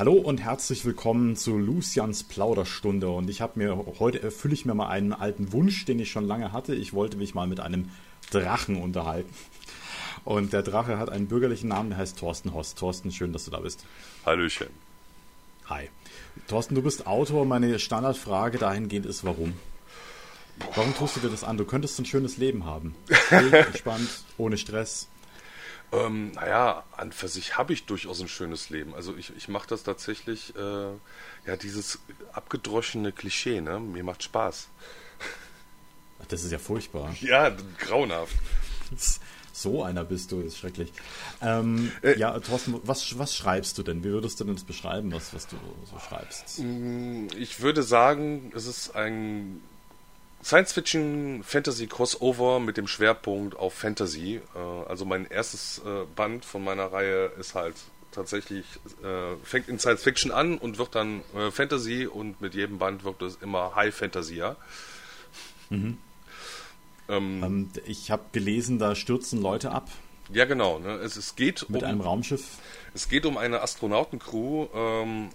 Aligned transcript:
Hallo 0.00 0.14
und 0.14 0.40
herzlich 0.40 0.86
willkommen 0.86 1.36
zu 1.36 1.58
Lucians 1.58 2.22
Plauderstunde. 2.22 3.10
Und 3.10 3.28
ich 3.28 3.42
habe 3.42 3.58
mir 3.58 3.84
heute 3.98 4.22
erfülle 4.22 4.54
ich 4.54 4.64
mir 4.64 4.72
mal 4.72 4.88
einen 4.88 5.12
alten 5.12 5.52
Wunsch, 5.52 5.84
den 5.84 5.98
ich 5.98 6.10
schon 6.10 6.24
lange 6.24 6.54
hatte. 6.54 6.74
Ich 6.74 6.94
wollte 6.94 7.18
mich 7.18 7.34
mal 7.34 7.46
mit 7.46 7.60
einem 7.60 7.90
Drachen 8.30 8.76
unterhalten. 8.76 9.28
Und 10.24 10.54
der 10.54 10.62
Drache 10.62 10.96
hat 10.96 11.10
einen 11.10 11.26
bürgerlichen 11.26 11.68
Namen, 11.68 11.90
der 11.90 11.98
heißt 11.98 12.18
Thorsten 12.18 12.54
Host. 12.54 12.78
Thorsten, 12.78 13.12
schön, 13.12 13.34
dass 13.34 13.44
du 13.44 13.50
da 13.50 13.60
bist. 13.60 13.84
Hallöchen. 14.24 14.68
Hi. 15.66 15.90
Thorsten, 16.48 16.74
du 16.74 16.80
bist 16.80 17.06
Autor. 17.06 17.44
Meine 17.44 17.78
Standardfrage 17.78 18.56
dahingehend 18.56 19.04
ist, 19.04 19.22
warum? 19.22 19.52
Warum 20.76 20.96
tust 20.96 21.16
du 21.16 21.20
dir 21.20 21.28
das 21.28 21.44
an? 21.44 21.58
Du 21.58 21.66
könntest 21.66 21.98
ein 21.98 22.06
schönes 22.06 22.38
Leben 22.38 22.64
haben. 22.64 22.94
Entspannt, 23.30 24.08
ohne 24.38 24.56
Stress. 24.56 25.08
Ähm, 25.92 26.32
naja, 26.32 26.84
an 26.96 27.12
für 27.12 27.28
sich 27.28 27.58
habe 27.58 27.72
ich 27.72 27.86
durchaus 27.86 28.20
ein 28.20 28.28
schönes 28.28 28.70
Leben. 28.70 28.94
Also 28.94 29.16
ich, 29.16 29.36
ich 29.36 29.48
mache 29.48 29.68
das 29.68 29.82
tatsächlich, 29.82 30.54
äh, 30.56 30.90
ja, 31.46 31.56
dieses 31.60 31.98
abgedroschene 32.32 33.12
Klischee, 33.12 33.60
ne? 33.60 33.80
Mir 33.80 34.04
macht 34.04 34.22
Spaß. 34.22 34.68
Ach, 36.20 36.26
das 36.28 36.44
ist 36.44 36.52
ja 36.52 36.58
furchtbar. 36.58 37.14
Ja, 37.20 37.54
grauenhaft. 37.78 38.34
So 39.52 39.82
einer 39.82 40.04
bist 40.04 40.30
du, 40.30 40.40
ist 40.40 40.58
schrecklich. 40.58 40.92
Ähm, 41.42 41.90
äh, 42.02 42.16
ja, 42.18 42.38
Thorsten, 42.38 42.80
was, 42.84 43.18
was 43.18 43.34
schreibst 43.34 43.76
du 43.76 43.82
denn? 43.82 44.04
Wie 44.04 44.10
würdest 44.10 44.38
du 44.38 44.44
denn 44.44 44.54
das 44.54 44.64
beschreiben, 44.64 45.12
was, 45.12 45.34
was 45.34 45.48
du 45.48 45.56
so 45.90 45.98
schreibst? 45.98 46.60
Mm, 46.60 47.26
ich 47.36 47.60
würde 47.60 47.82
sagen, 47.82 48.52
es 48.54 48.66
ist 48.66 48.94
ein 48.94 49.60
Science-Fiction-Fantasy-Crossover 50.42 52.60
mit 52.60 52.76
dem 52.76 52.86
Schwerpunkt 52.86 53.56
auf 53.56 53.74
Fantasy. 53.74 54.40
Äh, 54.54 54.58
also 54.88 55.04
mein 55.04 55.26
erstes 55.26 55.82
äh, 55.84 56.04
Band 56.16 56.44
von 56.44 56.64
meiner 56.64 56.92
Reihe 56.92 57.26
ist 57.38 57.54
halt 57.54 57.76
tatsächlich, 58.12 58.64
äh, 59.02 59.36
fängt 59.44 59.68
in 59.68 59.78
Science-Fiction 59.78 60.32
an 60.32 60.58
und 60.58 60.78
wird 60.78 60.94
dann 60.94 61.22
Fantasy 61.52 62.06
und 62.06 62.40
mit 62.40 62.54
jedem 62.54 62.78
Band 62.78 63.04
wird 63.04 63.22
es 63.22 63.36
immer 63.36 63.74
High 63.76 63.94
Fantasy, 63.94 64.36
ja. 64.36 64.56
Mhm. 65.68 65.98
Ähm, 67.08 67.42
ähm, 67.42 67.70
ich 67.86 68.10
habe 68.10 68.24
gelesen, 68.32 68.78
da 68.78 68.94
stürzen 68.94 69.40
Leute 69.40 69.70
ab. 69.70 69.88
Ja, 70.32 70.44
genau. 70.44 70.78
Ne? 70.78 70.94
Es, 70.96 71.16
es 71.16 71.36
geht 71.36 71.68
mit 71.68 71.82
um, 71.82 71.88
einem 71.88 72.00
Raumschiff. 72.00 72.58
Es 72.94 73.08
geht 73.08 73.26
um 73.26 73.36
eine 73.36 73.62
Astronautencrew, 73.62 74.68
ähm, 74.74 75.30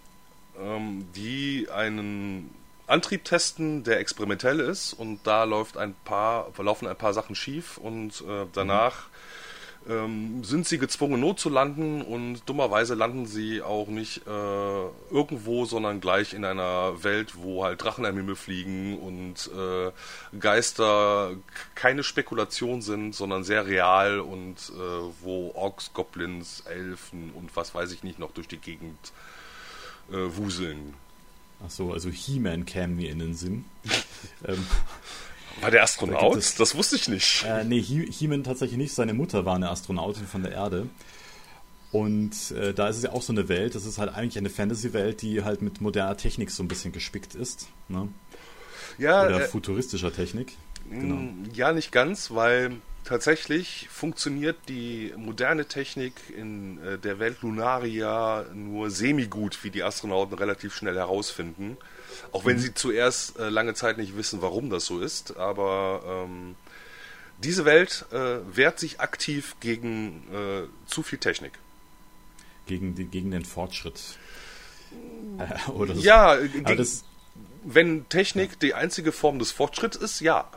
ähm, 0.60 1.08
die 1.16 1.68
einen 1.70 2.50
Antrieb 2.88 3.24
testen, 3.24 3.84
der 3.84 4.00
experimentell 4.00 4.60
ist 4.60 4.94
und 4.94 5.26
da 5.26 5.44
läuft 5.44 5.78
ein 5.78 5.96
paar, 6.06 6.52
laufen 6.58 6.88
ein 6.88 6.96
paar 6.96 7.14
Sachen 7.14 7.36
schief 7.36 7.78
und 7.78 8.22
äh, 8.22 8.46
danach 8.54 9.08
ähm, 9.88 10.44
sind 10.44 10.68
sie 10.68 10.78
gezwungen, 10.78 11.20
Not 11.20 11.40
zu 11.40 11.50
landen 11.50 12.02
und 12.02 12.48
dummerweise 12.48 12.96
landen 12.96 13.26
sie 13.26 13.62
auch 13.62 13.88
nicht 13.88 14.26
äh, 14.26 14.30
irgendwo, 15.12 15.66
sondern 15.66 16.02
gleich 16.02 16.34
in 16.34 16.46
einer 16.46 17.04
Welt, 17.04 17.34
wo 17.38 17.64
halt 17.64 17.84
Drachen 17.84 18.06
am 18.06 18.16
Himmel 18.16 18.36
fliegen 18.36 18.98
und 18.98 19.50
äh, 19.56 19.92
Geister 20.40 21.36
keine 21.76 22.04
Spekulation 22.04 22.82
sind, 22.82 23.14
sondern 23.14 23.44
sehr 23.44 23.68
real 23.68 24.20
und 24.20 24.58
äh, 24.76 25.14
wo 25.22 25.52
Orks, 25.56 25.92
Goblins, 25.94 26.62
Elfen 26.62 27.32
und 27.32 27.56
was 27.56 27.76
weiß 27.76 27.92
ich 27.92 28.04
nicht 28.04 28.20
noch 28.20 28.32
durch 28.32 28.48
die 28.48 28.58
Gegend 28.58 29.14
äh, 30.12 30.16
wuseln. 30.36 30.96
Ach 31.64 31.70
so, 31.70 31.94
also 31.94 32.10
He-Man 32.10 32.66
käme 32.66 32.96
mir 32.96 33.12
in 33.12 33.20
den 33.20 33.36
Sinn. 33.36 33.66
ähm, 34.48 34.66
war 35.62 35.72
der 35.72 35.84
Astronaut? 35.84 36.34
Da 36.34 36.38
es, 36.38 36.56
das 36.56 36.76
wusste 36.76 36.96
ich 36.96 37.08
nicht. 37.08 37.46
Äh, 37.48 37.64
nee, 37.64 37.82
He-Man 37.82 38.44
tatsächlich 38.44 38.78
nicht. 38.78 38.94
Seine 38.94 39.14
Mutter 39.14 39.46
war 39.46 39.56
eine 39.56 39.70
Astronautin 39.70 40.28
von 40.28 40.44
der 40.44 40.52
Erde. 40.52 40.88
Und 41.92 42.52
äh, 42.52 42.74
da 42.74 42.90
ist 42.90 42.98
es 42.98 43.04
ja 43.04 43.14
auch 43.14 43.22
so 43.22 43.32
eine 43.32 43.48
Welt, 43.48 43.74
das 43.74 43.86
ist 43.86 43.98
halt 44.00 44.14
eigentlich 44.14 44.38
eine 44.38 44.50
Fantasy-Welt, 44.50 45.22
die 45.22 45.44
halt 45.44 45.62
mit 45.62 45.80
moderner 45.80 46.18
Technik 46.18 46.52
so 46.52 46.62
ein 46.62 46.68
bisschen 46.68 46.92
gespickt 46.92 47.36
ist. 47.36 47.70
Ne? 47.88 48.10
Ja, 48.98 49.26
Oder 49.26 49.42
äh, 49.42 49.48
futuristischer 49.48 50.12
Technik. 50.12 50.58
Genau. 50.90 51.16
Mm, 51.16 51.46
ja, 51.54 51.72
nicht 51.72 51.94
ganz, 51.94 52.32
weil 52.32 52.74
tatsächlich 53.06 53.88
funktioniert 53.90 54.58
die 54.68 55.14
moderne 55.16 55.68
Technik 55.68 56.14
in 56.36 56.84
äh, 56.84 56.98
der 56.98 57.20
Welt 57.20 57.42
Lunaria 57.42 58.46
nur 58.54 58.90
semi-gut, 58.92 59.64
wie 59.64 59.70
die 59.70 59.84
Astronauten 59.84 60.38
relativ 60.38 60.76
schnell 60.76 60.96
herausfinden. 60.96 61.78
Auch 62.32 62.46
wenn 62.46 62.58
mhm. 62.58 62.62
sie 62.62 62.74
zuerst 62.74 63.40
äh, 63.40 63.50
lange 63.50 63.74
Zeit 63.74 63.98
nicht 63.98 64.18
wissen, 64.18 64.42
warum 64.42 64.70
das 64.70 64.86
so 64.86 65.00
ist. 65.00 65.38
Aber 65.38 66.26
ähm, 66.26 66.56
diese 67.38 67.66
Welt 67.66 68.06
äh, 68.12 68.38
wehrt 68.54 68.80
sich 68.80 69.00
aktiv 69.00 69.56
gegen 69.60 70.24
äh, 70.34 70.90
zu 70.90 71.04
viel 71.04 71.20
Technik. 71.20 71.54
Gegen, 72.66 72.96
die, 72.96 73.06
gegen 73.06 73.32
den 73.32 73.46
Fortschritt. 73.46 74.02
Äh, 75.38 75.72
oder 75.72 75.94
ja, 75.94 76.36
gegen, 76.36 76.88
wenn 77.64 78.08
Technik 78.10 78.60
die 78.60 78.74
einzige 78.74 79.12
Form 79.12 79.40
des 79.40 79.52
Fortschritts 79.52 79.98
ist, 79.98 80.20
ja. 80.22 80.50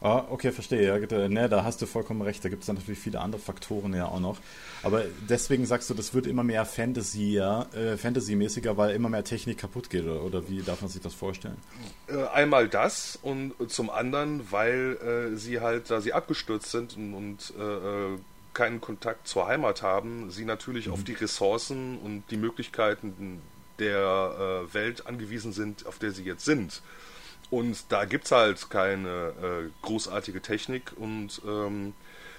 Ah, 0.00 0.24
okay, 0.30 0.52
verstehe. 0.52 0.86
Ja, 0.86 1.28
ne, 1.28 1.48
da 1.48 1.64
hast 1.64 1.82
du 1.82 1.86
vollkommen 1.86 2.22
recht. 2.22 2.44
Da 2.44 2.48
gibt 2.48 2.62
es 2.62 2.66
dann 2.66 2.76
natürlich 2.76 3.00
viele 3.00 3.20
andere 3.20 3.40
Faktoren 3.40 3.92
ja 3.94 4.06
auch 4.06 4.20
noch. 4.20 4.38
Aber 4.84 5.02
deswegen 5.28 5.66
sagst 5.66 5.90
du, 5.90 5.94
das 5.94 6.14
wird 6.14 6.28
immer 6.28 6.44
mehr 6.44 6.64
Fantasy, 6.64 7.32
ja, 7.32 7.62
äh, 7.74 7.96
Fantasy-mäßiger, 7.96 8.76
weil 8.76 8.94
immer 8.94 9.08
mehr 9.08 9.24
Technik 9.24 9.58
kaputt 9.58 9.90
geht, 9.90 10.04
oder, 10.04 10.22
oder, 10.22 10.48
wie 10.48 10.62
darf 10.62 10.82
man 10.82 10.90
sich 10.90 11.02
das 11.02 11.14
vorstellen? 11.14 11.56
Äh, 12.06 12.24
einmal 12.28 12.68
das 12.68 13.18
und 13.20 13.54
zum 13.68 13.90
anderen, 13.90 14.52
weil 14.52 15.32
äh, 15.32 15.36
sie 15.36 15.60
halt, 15.60 15.90
da 15.90 16.00
sie 16.00 16.12
abgestürzt 16.12 16.70
sind 16.70 16.96
und, 16.96 17.14
und 17.14 17.54
äh, 17.58 17.62
äh, 17.62 18.18
keinen 18.54 18.80
Kontakt 18.80 19.26
zur 19.26 19.48
Heimat 19.48 19.82
haben, 19.82 20.30
sie 20.30 20.44
natürlich 20.44 20.86
mhm. 20.86 20.92
auf 20.92 21.02
die 21.02 21.14
Ressourcen 21.14 21.98
und 21.98 22.22
die 22.30 22.36
Möglichkeiten 22.36 23.42
der 23.80 24.66
äh, 24.68 24.74
Welt 24.74 25.06
angewiesen 25.06 25.52
sind, 25.52 25.86
auf 25.86 25.98
der 25.98 26.12
sie 26.12 26.24
jetzt 26.24 26.44
sind. 26.44 26.82
Und 27.50 27.84
da 27.90 28.04
gibt 28.04 28.26
es 28.26 28.32
halt 28.32 28.70
keine 28.70 29.08
äh, 29.08 29.70
großartige 29.82 30.42
Technik 30.42 30.92
und 30.96 31.40
ähm, 31.46 31.94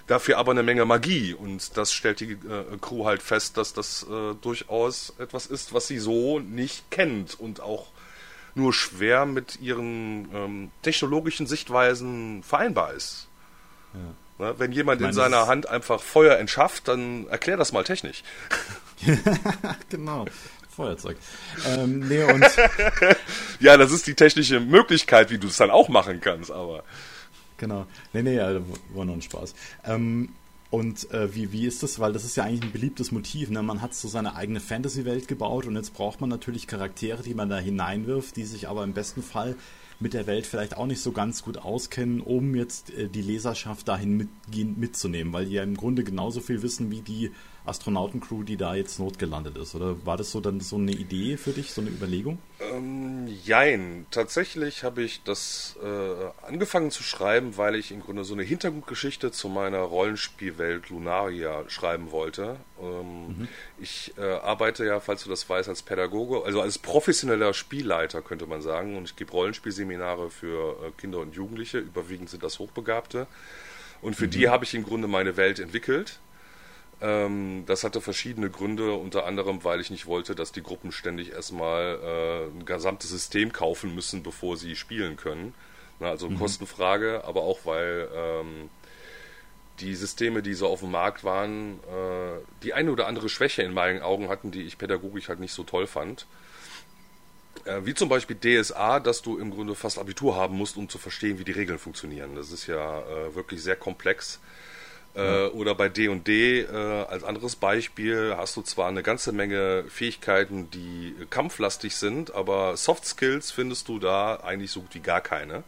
dafür 0.06 0.38
aber 0.38 0.52
eine 0.52 0.62
Menge 0.62 0.84
Magie. 0.84 1.34
Und 1.34 1.76
das 1.76 1.92
stellt 1.92 2.20
die 2.20 2.32
äh, 2.32 2.78
Crew 2.80 3.06
halt 3.06 3.22
fest, 3.22 3.56
dass 3.56 3.72
das 3.72 4.04
äh, 4.04 4.34
durchaus 4.40 5.14
etwas 5.18 5.46
ist, 5.46 5.74
was 5.74 5.88
sie 5.88 5.98
so 5.98 6.38
nicht 6.38 6.90
kennt 6.90 7.38
und 7.38 7.60
auch 7.60 7.88
nur 8.54 8.72
schwer 8.72 9.26
mit 9.26 9.60
ihren 9.60 10.28
ähm, 10.34 10.70
technologischen 10.82 11.46
Sichtweisen 11.46 12.42
vereinbar 12.42 12.92
ist. 12.94 13.28
Ja. 13.94 14.46
Ne? 14.46 14.54
Wenn 14.58 14.72
jemand 14.72 15.02
in 15.02 15.12
seiner 15.12 15.46
Hand 15.46 15.68
einfach 15.68 16.00
Feuer 16.00 16.38
entschafft, 16.38 16.88
dann 16.88 17.26
erklär 17.28 17.56
das 17.56 17.72
mal 17.72 17.84
technisch. 17.84 18.22
genau. 19.90 20.24
Feuerzeug. 20.70 21.16
Ähm, 21.66 22.08
nee, 22.08 22.22
und 22.24 22.44
ja, 23.60 23.76
das 23.76 23.92
ist 23.92 24.06
die 24.06 24.14
technische 24.14 24.60
Möglichkeit, 24.60 25.30
wie 25.30 25.38
du 25.38 25.48
es 25.48 25.56
dann 25.56 25.70
auch 25.70 25.88
machen 25.88 26.20
kannst, 26.20 26.50
aber. 26.50 26.84
Genau. 27.56 27.86
Nee, 28.12 28.22
nee, 28.22 28.36
ja, 28.36 28.60
war 28.94 29.04
nur 29.04 29.16
ein 29.16 29.22
Spaß. 29.22 29.54
Ähm, 29.84 30.30
und 30.70 31.10
äh, 31.10 31.34
wie, 31.34 31.52
wie 31.52 31.66
ist 31.66 31.82
das? 31.82 31.98
Weil 31.98 32.12
das 32.12 32.24
ist 32.24 32.36
ja 32.36 32.44
eigentlich 32.44 32.62
ein 32.62 32.72
beliebtes 32.72 33.10
Motiv. 33.10 33.50
Ne? 33.50 33.62
Man 33.62 33.82
hat 33.82 33.92
so 33.92 34.08
seine 34.08 34.36
eigene 34.36 34.60
Fantasy-Welt 34.60 35.26
gebaut 35.26 35.66
und 35.66 35.74
jetzt 35.74 35.94
braucht 35.94 36.20
man 36.20 36.30
natürlich 36.30 36.68
Charaktere, 36.68 37.22
die 37.22 37.34
man 37.34 37.50
da 37.50 37.58
hineinwirft, 37.58 38.36
die 38.36 38.44
sich 38.44 38.68
aber 38.68 38.84
im 38.84 38.94
besten 38.94 39.22
Fall 39.22 39.56
mit 39.98 40.14
der 40.14 40.26
Welt 40.26 40.46
vielleicht 40.46 40.76
auch 40.76 40.86
nicht 40.86 41.02
so 41.02 41.12
ganz 41.12 41.42
gut 41.42 41.58
auskennen, 41.58 42.20
um 42.20 42.54
jetzt 42.54 42.90
äh, 42.90 43.08
die 43.08 43.20
Leserschaft 43.20 43.88
dahin 43.88 44.16
mit, 44.16 44.28
mitzunehmen, 44.78 45.32
weil 45.32 45.46
die 45.46 45.54
ja 45.54 45.62
im 45.62 45.76
Grunde 45.76 46.04
genauso 46.04 46.40
viel 46.40 46.62
wissen 46.62 46.90
wie 46.90 47.02
die 47.02 47.32
Astronautencrew, 47.70 48.42
die 48.42 48.56
da 48.56 48.74
jetzt 48.74 48.98
notgelandet 48.98 49.56
ist. 49.56 49.74
Oder 49.74 50.04
war 50.04 50.16
das 50.16 50.32
so 50.32 50.40
dann 50.40 50.60
so 50.60 50.76
eine 50.76 50.92
Idee 50.92 51.36
für 51.36 51.52
dich, 51.52 51.72
so 51.72 51.80
eine 51.80 51.90
Überlegung? 51.90 52.38
Ähm, 52.60 53.28
jein. 53.44 54.06
Tatsächlich 54.10 54.84
habe 54.84 55.02
ich 55.02 55.22
das 55.22 55.78
äh, 55.82 56.46
angefangen 56.46 56.90
zu 56.90 57.02
schreiben, 57.02 57.56
weil 57.56 57.76
ich 57.76 57.92
im 57.92 58.00
Grunde 58.00 58.24
so 58.24 58.34
eine 58.34 58.42
Hintergrundgeschichte 58.42 59.30
zu 59.30 59.48
meiner 59.48 59.78
Rollenspielwelt 59.78 60.90
Lunaria 60.90 61.64
schreiben 61.68 62.10
wollte. 62.10 62.56
Ähm, 62.82 63.28
mhm. 63.28 63.48
Ich 63.78 64.12
äh, 64.18 64.22
arbeite 64.22 64.84
ja, 64.84 65.00
falls 65.00 65.24
du 65.24 65.30
das 65.30 65.48
weißt, 65.48 65.68
als 65.68 65.82
Pädagoge, 65.82 66.44
also 66.44 66.60
als 66.60 66.78
professioneller 66.78 67.54
Spielleiter 67.54 68.20
könnte 68.20 68.46
man 68.46 68.60
sagen. 68.60 68.96
Und 68.96 69.04
ich 69.04 69.16
gebe 69.16 69.30
Rollenspielseminare 69.30 70.30
für 70.30 70.76
äh, 70.84 70.90
Kinder 70.98 71.20
und 71.20 71.34
Jugendliche. 71.34 71.78
Überwiegend 71.78 72.28
sind 72.28 72.42
das 72.42 72.58
Hochbegabte. 72.58 73.26
Und 74.02 74.16
für 74.16 74.26
mhm. 74.26 74.30
die 74.30 74.48
habe 74.48 74.64
ich 74.64 74.74
im 74.74 74.82
Grunde 74.82 75.08
meine 75.08 75.36
Welt 75.36 75.60
entwickelt 75.60 76.18
das 77.00 77.82
hatte 77.82 78.02
verschiedene 78.02 78.50
Gründe, 78.50 78.92
unter 78.92 79.24
anderem, 79.24 79.64
weil 79.64 79.80
ich 79.80 79.90
nicht 79.90 80.06
wollte, 80.06 80.34
dass 80.34 80.52
die 80.52 80.62
Gruppen 80.62 80.92
ständig 80.92 81.32
erstmal 81.32 81.98
äh, 82.02 82.58
ein 82.58 82.66
gesamtes 82.66 83.08
System 83.08 83.52
kaufen 83.52 83.94
müssen, 83.94 84.22
bevor 84.22 84.58
sie 84.58 84.76
spielen 84.76 85.16
können. 85.16 85.54
Also 85.98 86.28
mhm. 86.28 86.38
Kostenfrage, 86.38 87.24
aber 87.24 87.42
auch 87.42 87.60
weil 87.64 88.08
ähm, 88.14 88.70
die 89.80 89.94
Systeme, 89.94 90.42
die 90.42 90.52
so 90.52 90.66
auf 90.68 90.80
dem 90.80 90.90
Markt 90.90 91.24
waren, 91.24 91.80
äh, 91.84 92.38
die 92.62 92.74
eine 92.74 92.92
oder 92.92 93.06
andere 93.06 93.30
Schwäche 93.30 93.62
in 93.62 93.72
meinen 93.72 94.02
Augen 94.02 94.28
hatten, 94.28 94.50
die 94.50 94.62
ich 94.62 94.76
pädagogisch 94.76 95.28
halt 95.28 95.40
nicht 95.40 95.52
so 95.54 95.62
toll 95.62 95.86
fand. 95.86 96.26
Äh, 97.64 97.80
wie 97.84 97.94
zum 97.94 98.10
Beispiel 98.10 98.36
DSA, 98.36 99.00
dass 99.00 99.22
du 99.22 99.38
im 99.38 99.50
Grunde 99.50 99.74
fast 99.74 99.98
Abitur 99.98 100.36
haben 100.36 100.56
musst, 100.56 100.76
um 100.76 100.88
zu 100.88 100.98
verstehen, 100.98 101.38
wie 101.38 101.44
die 101.44 101.52
Regeln 101.52 101.78
funktionieren. 101.78 102.34
Das 102.34 102.52
ist 102.52 102.66
ja 102.66 103.02
wirklich 103.34 103.62
sehr 103.62 103.76
komplex 103.76 104.38
Äh, 105.14 105.46
oder 105.46 105.74
bei 105.74 105.88
D&D 105.88 106.60
äh, 106.60 106.66
als 107.08 107.24
anderes 107.24 107.56
Beispiel 107.56 108.34
hast 108.36 108.56
du 108.56 108.62
zwar 108.62 108.88
eine 108.88 109.02
ganze 109.02 109.32
Menge 109.32 109.84
Fähigkeiten, 109.88 110.70
die 110.70 111.14
kampflastig 111.30 111.96
sind, 111.96 112.32
aber 112.34 112.76
Soft 112.76 113.04
Skills 113.04 113.50
findest 113.50 113.88
du 113.88 113.98
da 113.98 114.36
eigentlich 114.36 114.70
so 114.70 114.82
gut 114.82 114.94
wie 114.94 115.00
gar 115.00 115.20
keine. 115.20 115.64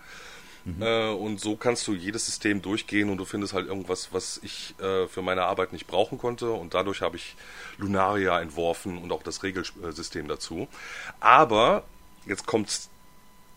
Mhm. 0.65 0.83
Äh, 0.83 1.09
und 1.09 1.41
so 1.41 1.57
kannst 1.57 1.87
du 1.89 1.95
jedes 1.95 2.27
System 2.27 2.63
durchgehen 2.63 3.11
und 3.11 3.19
du 3.19 3.25
findest 3.25 3.53
halt 3.53 3.67
irgendwas, 3.67 4.11
was 4.13 4.41
ich 4.43 4.75
äh, 4.81 5.09
für 5.09 5.23
meine 5.23 5.43
Arbeit 5.43 5.73
nicht 5.73 5.87
brauchen 5.87 6.19
konnte. 6.19 6.53
Und 6.53 6.75
dadurch 6.75 7.03
habe 7.03 7.17
ich 7.17 7.35
Lunaria 7.79 8.41
entworfen 8.41 8.99
und 8.99 9.11
auch 9.13 9.23
das 9.23 9.43
Regelsystem 9.43 10.29
dazu. 10.29 10.69
Aber 11.21 11.85
jetzt 12.27 12.47
kommt 12.47 12.89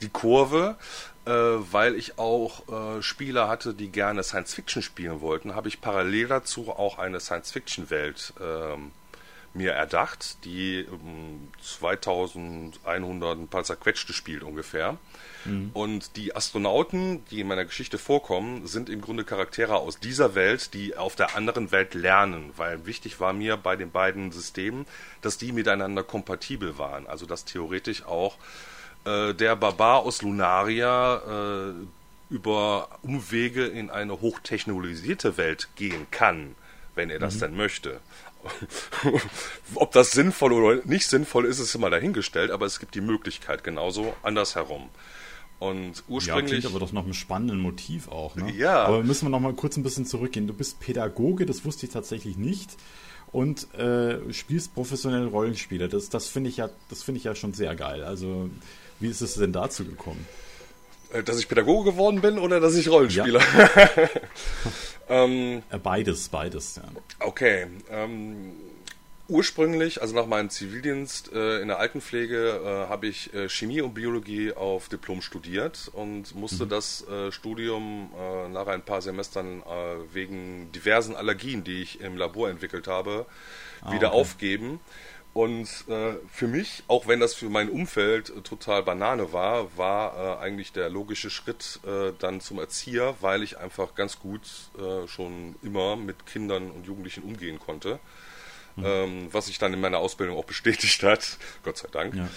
die 0.02 0.10
Kurve 0.10 0.78
äh, 1.25 1.31
weil 1.31 1.95
ich 1.95 2.18
auch 2.19 2.98
äh, 2.98 3.01
Spieler 3.01 3.48
hatte, 3.48 3.74
die 3.74 3.89
gerne 3.89 4.24
Science 4.24 4.54
Fiction 4.54 4.81
spielen 4.81 5.22
wollten, 5.22 5.56
habe 5.56 5.68
ich 5.68 5.81
parallel 5.81 6.27
dazu 6.27 6.69
auch 6.69 6.98
eine 7.00 7.19
Science 7.19 7.51
Fiction 7.51 7.89
Welt 7.89 8.33
ähm, 8.39 8.92
mir 9.56 9.72
erdacht, 9.72 10.44
die 10.44 10.80
ähm, 10.80 11.48
2100 11.62 13.39
ein 13.39 13.48
paar 13.48 13.63
zerquetschte 13.63 14.13
spielt 14.13 14.44
ungefähr. 14.44 14.98
Mhm. 15.45 15.72
Und 15.74 16.16
die 16.18 16.36
Astronauten, 16.36 17.24
die 17.31 17.39
in 17.39 17.48
meiner 17.48 17.66
Geschichte 17.66 17.98
vorkommen, 17.98 18.68
sind 18.68 18.89
im 18.89 19.01
Grunde 19.01 19.24
Charaktere 19.24 19.77
aus 19.77 20.00
dieser 20.00 20.36
Welt, 20.36 20.74
die 20.74 20.98
auf 20.98 21.16
der 21.16 21.36
anderen 21.36 21.72
Welt 21.72 21.94
lernen, 21.94 22.51
weil 22.57 22.86
wichtig 22.86 23.19
war 23.19 23.33
mir 23.33 23.57
bei 23.57 23.75
den 23.75 23.92
beiden 23.92 24.31
Systemen, 24.31 24.86
dass 25.22 25.38
die 25.38 25.51
miteinander 25.51 26.04
kompatibel 26.04 26.77
waren, 26.77 27.07
also 27.07 27.25
dass 27.25 27.45
theoretisch 27.45 28.06
auch 28.06 28.38
äh, 29.06 29.34
der 29.34 29.56
Barbar 29.56 30.00
aus 30.00 30.22
Lunaria 30.22 31.69
äh, 31.69 31.74
über 32.30 32.90
Umwege 33.04 33.66
in 33.66 33.90
eine 33.90 34.19
hochtechnologisierte 34.22 35.38
Welt 35.38 35.69
gehen 35.75 36.07
kann, 36.12 36.56
wenn 36.96 37.10
er 37.10 37.19
das 37.19 37.36
mhm. 37.36 37.40
denn 37.40 37.56
möchte. 37.56 38.00
Ob 39.75 39.92
das 39.92 40.12
sinnvoll 40.12 40.54
oder 40.54 40.81
nicht 40.86 41.07
sinnvoll 41.07 41.46
ist, 41.46 41.60
ist 41.60 41.74
immer 41.75 41.90
dahingestellt, 41.90 42.52
aber 42.52 42.66
es 42.66 42.80
gibt 42.80 42.96
die 42.96 43.02
Möglichkeit 43.02 43.63
genauso 43.63 44.13
andersherum. 44.24 44.90
Und 45.58 46.04
ursprünglich. 46.08 46.28
Ja, 46.28 46.42
klingt 46.42 46.66
aber 46.66 46.80
doch 46.80 46.92
noch 46.92 47.04
einem 47.04 47.13
spannenden 47.13 47.60
Motiv 47.60 48.10
auch, 48.10 48.36
ne? 48.36 48.51
Ja. 48.51 48.84
Aber 48.84 49.04
müssen 49.04 49.25
wir 49.25 49.30
noch 49.30 49.40
mal 49.40 49.54
kurz 49.54 49.78
ein 49.78 49.84
bisschen 49.84 50.06
zurückgehen. 50.06 50.48
Du 50.48 50.54
bist 50.54 50.80
Pädagoge, 50.80 51.46
das 51.46 51.63
wusste 51.63 51.86
ich 51.86 51.94
tatsächlich 51.94 52.38
nicht. 52.38 52.72
Und 53.31 53.74
äh, 53.74 54.34
spielst 54.34 54.75
professionell 54.75 55.28
Rollenspiele. 55.28 55.88
Das, 55.90 56.10
das 56.10 56.28
finde 56.28 56.50
ich 56.50 56.58
ja, 56.58 56.69
das 56.90 57.04
finde 57.04 57.19
ich 57.19 57.24
ja 57.24 57.36
schon 57.36 57.54
sehr 57.54 57.75
geil. 57.75 58.04
Also 58.04 58.50
wie 59.00 59.10
ist 59.10 59.22
es 59.22 59.36
denn 59.36 59.54
dazu 59.54 59.86
gekommen? 59.86 60.26
Äh, 61.14 61.24
dass 61.24 61.40
ich 61.40 61.48
Pädagoge 61.48 61.92
geworden 61.92 62.22
bin 62.22 62.38
oder 62.38 62.60
dass 62.60 62.76
ich 62.76 62.90
Rollenspieler? 62.90 63.42
Ja. 63.42 64.10
ähm, 65.24 65.64
äh, 65.70 65.78
beides, 65.78 66.30
beides, 66.30 66.76
ja. 66.78 66.84
Okay. 67.20 67.68
Ähm, 67.90 68.54
ursprünglich, 69.28 70.02
also 70.02 70.14
nach 70.16 70.28
meinem 70.28 70.50
Zivildienst 70.50 71.32
äh, 71.34 71.62
in 71.62 71.68
der 71.68 71.80
Altenpflege, 71.80 72.62
äh, 72.86 72.90
habe 72.90 73.08
ich 73.08 73.34
äh, 73.34 73.50
Chemie 73.50 73.82
und 73.82 73.94
Biologie 73.94 74.54
auf 74.54 74.90
Diplom 74.90 75.22
studiert 75.22 75.90
und 75.94 76.36
musste 76.36 76.66
mhm. 76.66 76.70
das 76.70 77.08
äh, 77.08 77.32
Studium 77.32 78.12
nach 78.52 78.68
ein 78.68 78.82
paar 78.82 79.02
Semestern 79.02 79.64
wegen 80.14 80.72
diversen 80.72 81.16
Allergien, 81.16 81.64
die 81.64 81.82
ich 81.82 82.02
im 82.02 82.18
Labor 82.18 82.50
entwickelt 82.50 82.88
habe, 82.88 83.26
ah, 83.82 83.92
wieder 83.92 84.10
okay. 84.10 84.20
aufgeben. 84.20 84.80
Und 85.36 85.68
äh, 85.90 86.14
für 86.32 86.48
mich, 86.48 86.84
auch 86.88 87.08
wenn 87.08 87.20
das 87.20 87.34
für 87.34 87.50
mein 87.50 87.70
Umfeld 87.70 88.30
äh, 88.30 88.40
total 88.40 88.84
Banane 88.84 89.34
war, 89.34 89.76
war 89.76 90.40
äh, 90.40 90.42
eigentlich 90.42 90.72
der 90.72 90.90
logische 90.90 91.30
Schritt 91.30 91.82
äh, 91.86 92.14
dann 92.20 92.40
zum 92.40 92.58
Erzieher, 92.58 93.16
weil 93.20 93.44
ich 93.44 93.58
einfach 93.58 93.96
ganz 93.96 94.18
gut 94.18 94.44
äh, 94.80 95.10
schon 95.10 95.56
immer 95.62 95.98
mit 95.98 96.26
Kindern 96.26 96.72
und 96.72 96.86
Jugendlichen 96.86 97.24
umgehen 97.24 97.60
konnte. 97.60 98.00
Mhm. 98.78 98.86
Ähm, 98.86 99.28
was 99.34 99.48
sich 99.48 99.60
dann 99.60 99.74
in 99.74 99.82
meiner 99.82 99.98
Ausbildung 99.98 100.38
auch 100.38 100.46
bestätigt 100.46 101.04
hat, 101.04 101.38
Gott 101.64 101.80
sei 101.80 101.90
Dank. 101.92 102.16
Ja. 102.16 102.30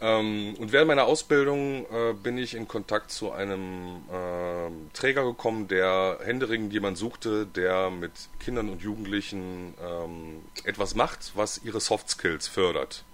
Ähm, 0.00 0.54
und 0.58 0.72
während 0.72 0.88
meiner 0.88 1.04
Ausbildung 1.04 1.86
äh, 1.86 2.12
bin 2.14 2.38
ich 2.38 2.54
in 2.54 2.68
Kontakt 2.68 3.10
zu 3.10 3.32
einem 3.32 4.02
äh, 4.10 4.70
Träger 4.92 5.24
gekommen, 5.24 5.68
der 5.68 6.18
händeringend 6.24 6.72
jemand 6.72 6.98
suchte, 6.98 7.46
der 7.46 7.90
mit 7.90 8.12
Kindern 8.40 8.68
und 8.68 8.82
Jugendlichen 8.82 9.74
ähm, 9.82 10.42
etwas 10.64 10.94
macht, 10.94 11.32
was 11.34 11.60
ihre 11.64 11.80
Soft 11.80 12.10
Skills 12.10 12.48
fördert. 12.48 13.04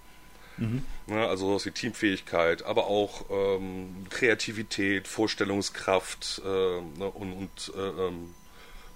Mhm. 0.57 0.83
Ja, 1.07 1.27
also 1.27 1.47
sowas 1.47 1.65
wie 1.65 1.71
Teamfähigkeit, 1.71 2.63
aber 2.63 2.87
auch 2.87 3.25
ähm, 3.29 4.05
Kreativität, 4.09 5.07
Vorstellungskraft 5.07 6.41
äh, 6.45 6.47
ne, 6.47 7.09
und, 7.13 7.33
und 7.33 7.73
äh, 7.75 8.07
ähm, 8.07 8.33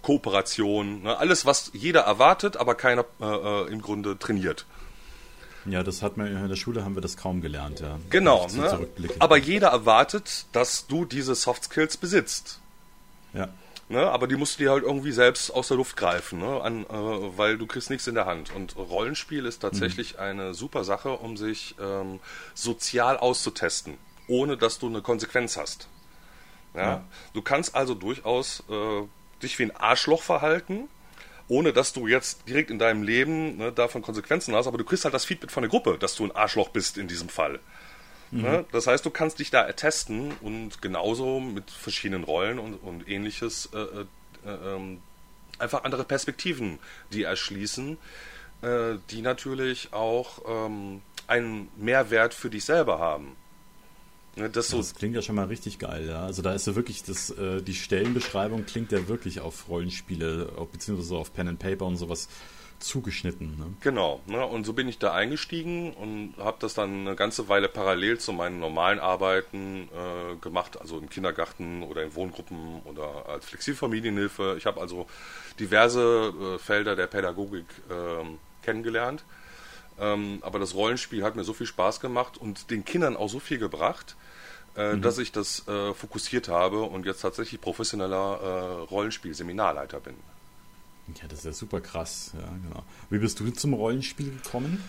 Kooperation, 0.01 1.01
ne? 1.03 1.17
alles, 1.17 1.45
was 1.45 1.71
jeder 1.73 2.01
erwartet, 2.01 2.57
aber 2.57 2.75
keiner 2.75 3.05
äh, 3.19 3.25
äh, 3.25 3.71
im 3.71 3.81
Grunde 3.81 4.19
trainiert. 4.19 4.65
Ja, 5.65 5.83
das 5.83 6.01
hat 6.01 6.17
man 6.17 6.27
in 6.27 6.47
der 6.47 6.55
Schule 6.55 6.85
haben 6.85 6.95
wir 6.95 7.01
das 7.01 7.17
kaum 7.17 7.41
gelernt, 7.41 7.79
ja. 7.79 7.99
Genau, 8.09 8.47
ne? 8.47 8.87
aber 9.19 9.37
jeder 9.37 9.69
erwartet, 9.69 10.45
dass 10.51 10.85
du 10.87 11.05
diese 11.05 11.33
Soft 11.33 11.65
Skills 11.65 11.97
besitzt. 11.97 12.59
Ja. 13.33 13.49
Ne? 13.87 13.99
Aber 13.99 14.27
die 14.27 14.35
musst 14.35 14.59
du 14.59 14.63
dir 14.63 14.71
halt 14.71 14.83
irgendwie 14.83 15.11
selbst 15.11 15.51
aus 15.51 15.67
der 15.67 15.77
Luft 15.77 15.95
greifen, 15.95 16.39
ne? 16.39 16.61
An, 16.61 16.85
äh, 16.85 17.37
weil 17.37 17.57
du 17.57 17.67
kriegst 17.67 17.89
nichts 17.89 18.07
in 18.07 18.15
der 18.15 18.25
Hand. 18.25 18.53
Und 18.55 18.75
Rollenspiel 18.75 19.45
ist 19.45 19.59
tatsächlich 19.59 20.13
mhm. 20.13 20.19
eine 20.19 20.53
super 20.55 20.83
Sache, 20.83 21.11
um 21.11 21.37
sich 21.37 21.75
ähm, 21.79 22.19
sozial 22.55 23.17
auszutesten, 23.17 23.97
ohne 24.27 24.57
dass 24.57 24.79
du 24.79 24.87
eine 24.87 25.01
Konsequenz 25.01 25.55
hast. 25.57 25.87
Ja? 26.73 26.81
ja. 26.81 27.03
Du 27.33 27.43
kannst 27.43 27.75
also 27.75 27.93
durchaus 27.93 28.63
äh, 28.69 29.03
dich 29.43 29.59
wie 29.59 29.63
ein 29.63 29.75
Arschloch 29.75 30.23
verhalten, 30.23 30.89
ohne 31.47 31.73
dass 31.73 31.93
du 31.93 32.07
jetzt 32.07 32.47
direkt 32.47 32.71
in 32.71 32.79
deinem 32.79 33.03
Leben 33.03 33.57
ne, 33.57 33.71
davon 33.71 34.01
Konsequenzen 34.01 34.55
hast, 34.55 34.67
aber 34.67 34.77
du 34.77 34.83
kriegst 34.83 35.05
halt 35.05 35.13
das 35.13 35.25
Feedback 35.25 35.51
von 35.51 35.61
der 35.61 35.69
Gruppe, 35.69 35.97
dass 35.99 36.15
du 36.15 36.25
ein 36.25 36.31
Arschloch 36.31 36.69
bist 36.69 36.97
in 36.97 37.07
diesem 37.07 37.29
Fall. 37.29 37.59
Mhm. 38.31 38.41
Ne? 38.41 38.65
Das 38.71 38.87
heißt, 38.87 39.05
du 39.05 39.09
kannst 39.09 39.39
dich 39.39 39.51
da 39.51 39.61
ertesten 39.61 40.31
und 40.41 40.81
genauso 40.81 41.39
mit 41.39 41.69
verschiedenen 41.69 42.23
Rollen 42.23 42.59
und, 42.59 42.75
und 42.75 43.07
ähnliches 43.07 43.69
äh, 43.73 43.77
äh, 43.77 44.49
äh, 44.49 44.97
einfach 45.59 45.83
andere 45.83 46.03
Perspektiven, 46.03 46.79
die 47.13 47.23
erschließen, 47.23 47.97
äh, 48.61 48.95
die 49.11 49.21
natürlich 49.21 49.93
auch 49.93 50.41
ähm, 50.47 51.01
einen 51.27 51.69
Mehrwert 51.77 52.33
für 52.33 52.49
dich 52.49 52.65
selber 52.65 52.99
haben. 52.99 53.35
Das, 54.35 54.67
so 54.67 54.77
das, 54.77 54.93
klingt 54.95 55.15
ja 55.15 55.21
schon 55.21 55.35
mal 55.35 55.45
richtig 55.45 55.79
geil, 55.79 56.07
ja. 56.07 56.23
Also 56.23 56.41
da 56.41 56.53
ist 56.53 56.67
ja 56.67 56.75
wirklich, 56.75 57.03
das, 57.03 57.29
äh, 57.29 57.61
die 57.61 57.73
Stellenbeschreibung 57.73 58.65
klingt 58.65 58.91
ja 58.91 59.07
wirklich 59.07 59.39
auf 59.39 59.69
Rollenspiele, 59.69 60.51
beziehungsweise 60.71 61.15
auf 61.15 61.33
Pen 61.33 61.47
and 61.47 61.59
Paper 61.59 61.85
und 61.85 61.95
sowas 61.95 62.27
zugeschnitten. 62.79 63.57
Ne? 63.57 63.73
Genau, 63.81 64.21
ne? 64.27 64.45
und 64.45 64.65
so 64.65 64.73
bin 64.73 64.87
ich 64.87 64.99
da 64.99 65.13
eingestiegen 65.13 65.93
und 65.93 66.35
habe 66.37 66.57
das 66.59 66.73
dann 66.73 67.07
eine 67.07 67.15
ganze 67.15 67.47
Weile 67.47 67.69
parallel 67.69 68.19
zu 68.19 68.33
meinen 68.33 68.59
normalen 68.59 68.99
Arbeiten 68.99 69.89
äh, 69.93 70.35
gemacht, 70.37 70.79
also 70.79 70.97
im 70.97 71.09
Kindergarten 71.09 71.83
oder 71.83 72.03
in 72.03 72.13
Wohngruppen 72.15 72.81
oder 72.83 73.27
als 73.27 73.45
Flexibelfamilienhilfe. 73.45 74.55
Ich 74.57 74.65
habe 74.65 74.81
also 74.81 75.07
diverse 75.59 76.33
äh, 76.55 76.59
Felder 76.59 76.95
der 76.95 77.07
Pädagogik 77.07 77.65
äh, 77.89 78.25
kennengelernt. 78.63 79.23
Ähm, 79.97 80.39
aber 80.41 80.59
das 80.59 80.75
Rollenspiel 80.75 81.23
hat 81.23 81.35
mir 81.35 81.43
so 81.43 81.53
viel 81.53 81.67
Spaß 81.67 81.99
gemacht 82.01 82.37
und 82.37 82.69
den 82.69 82.83
Kindern 82.83 83.15
auch 83.15 83.29
so 83.29 83.39
viel 83.39 83.57
gebracht, 83.57 84.17
äh, 84.77 84.93
mhm. 84.93 85.01
dass 85.01 85.17
ich 85.17 85.31
das 85.31 85.67
äh, 85.67 85.93
fokussiert 85.93 86.47
habe 86.49 86.81
und 86.81 87.05
jetzt 87.05 87.21
tatsächlich 87.21 87.61
professioneller 87.61 88.39
äh, 88.41 88.83
Rollenspiel-Seminarleiter 88.89 89.99
bin. 89.99 90.15
Ja, 91.21 91.27
das 91.27 91.39
ist 91.39 91.45
ja 91.45 91.53
super 91.53 91.81
krass. 91.81 92.31
Ja, 92.33 92.47
genau. 92.67 92.83
Wie 93.09 93.19
bist 93.19 93.39
du 93.39 93.49
zum 93.51 93.73
Rollenspiel 93.73 94.31
gekommen? 94.31 94.83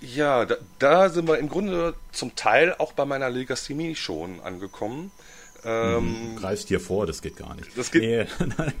Ja, 0.00 0.44
da, 0.44 0.56
da 0.78 1.08
sind 1.08 1.28
wir 1.28 1.38
im 1.38 1.48
Grunde 1.48 1.94
zum 2.10 2.34
Teil 2.34 2.74
auch 2.78 2.92
bei 2.92 3.04
meiner 3.04 3.30
Legasthemie 3.30 3.94
schon 3.94 4.40
angekommen. 4.40 5.12
Ähm, 5.64 6.36
Greifst 6.36 6.70
dir 6.70 6.80
vor, 6.80 7.06
das 7.06 7.22
geht 7.22 7.36
gar 7.36 7.54
nicht. 7.54 7.76
Das 7.78 7.92
geht, 7.92 8.02
nee, 8.02 8.26
nein, 8.58 8.72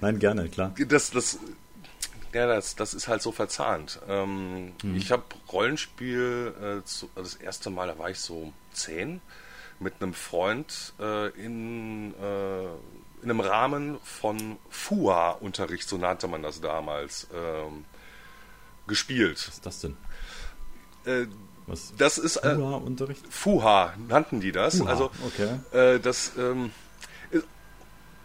nein, 0.00 0.18
gerne, 0.20 0.48
klar. 0.48 0.72
Das, 0.86 1.10
das, 1.10 1.38
ja, 2.32 2.46
das, 2.46 2.76
das 2.76 2.94
ist 2.94 3.08
halt 3.08 3.22
so 3.22 3.32
verzahnt. 3.32 4.00
Ähm, 4.08 4.72
mhm. 4.82 4.94
Ich 4.94 5.10
habe 5.10 5.24
Rollenspiel 5.52 6.54
äh, 6.62 6.84
zu, 6.84 7.10
das 7.16 7.34
erste 7.34 7.70
Mal, 7.70 7.88
da 7.88 7.98
war 7.98 8.10
ich 8.10 8.20
so 8.20 8.52
zehn, 8.72 9.20
mit 9.82 9.94
einem 10.00 10.14
Freund 10.14 10.94
äh, 11.00 11.28
in, 11.30 12.14
äh, 12.14 12.64
in 13.22 13.30
einem 13.30 13.40
Rahmen 13.40 13.98
von 14.02 14.58
FUA-Unterricht, 14.70 15.88
so 15.88 15.96
nannte 15.96 16.28
man 16.28 16.42
das 16.42 16.60
damals, 16.60 17.28
ähm, 17.34 17.84
gespielt. 18.86 19.38
Was 19.46 19.54
ist 19.54 19.66
das 19.66 19.80
denn? 19.80 19.96
Äh, 21.04 21.26
Was? 21.66 21.92
Das 21.96 22.18
ist 22.18 22.36
äh, 22.36 22.54
FUA-Unterricht? 22.54 23.24
FUHA 23.30 23.94
nannten 24.08 24.40
die 24.40 24.52
das. 24.52 24.78
FUHA, 24.78 24.90
also 24.90 25.10
okay. 25.26 25.58
Äh, 25.72 26.00
das 26.00 26.32
ähm, 26.38 26.70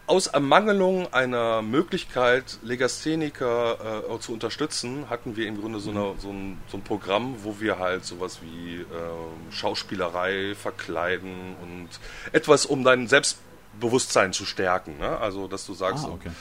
aus 0.07 0.27
Ermangelung 0.27 1.13
einer 1.13 1.61
Möglichkeit, 1.61 2.59
Legastheniker 2.63 4.05
äh, 4.09 4.19
zu 4.19 4.31
unterstützen, 4.31 5.09
hatten 5.09 5.35
wir 5.35 5.47
im 5.47 5.59
Grunde 5.59 5.81
so, 5.81 5.91
eine, 5.91 6.15
so, 6.17 6.29
ein, 6.29 6.57
so 6.69 6.77
ein, 6.77 6.81
Programm, 6.81 7.35
wo 7.43 7.59
wir 7.59 7.77
halt 7.77 8.05
sowas 8.05 8.39
wie 8.41 8.77
äh, 8.77 8.85
Schauspielerei 9.51 10.55
verkleiden 10.55 11.57
und 11.61 11.89
etwas, 12.31 12.65
um 12.65 12.85
dein 12.85 13.07
Selbstbewusstsein 13.07 14.31
zu 14.31 14.45
stärken. 14.45 14.97
Ne? 14.97 15.17
Also, 15.19 15.49
dass 15.49 15.65
du 15.65 15.73
sagst, 15.73 16.05
ah, 16.05 16.11
okay. 16.13 16.31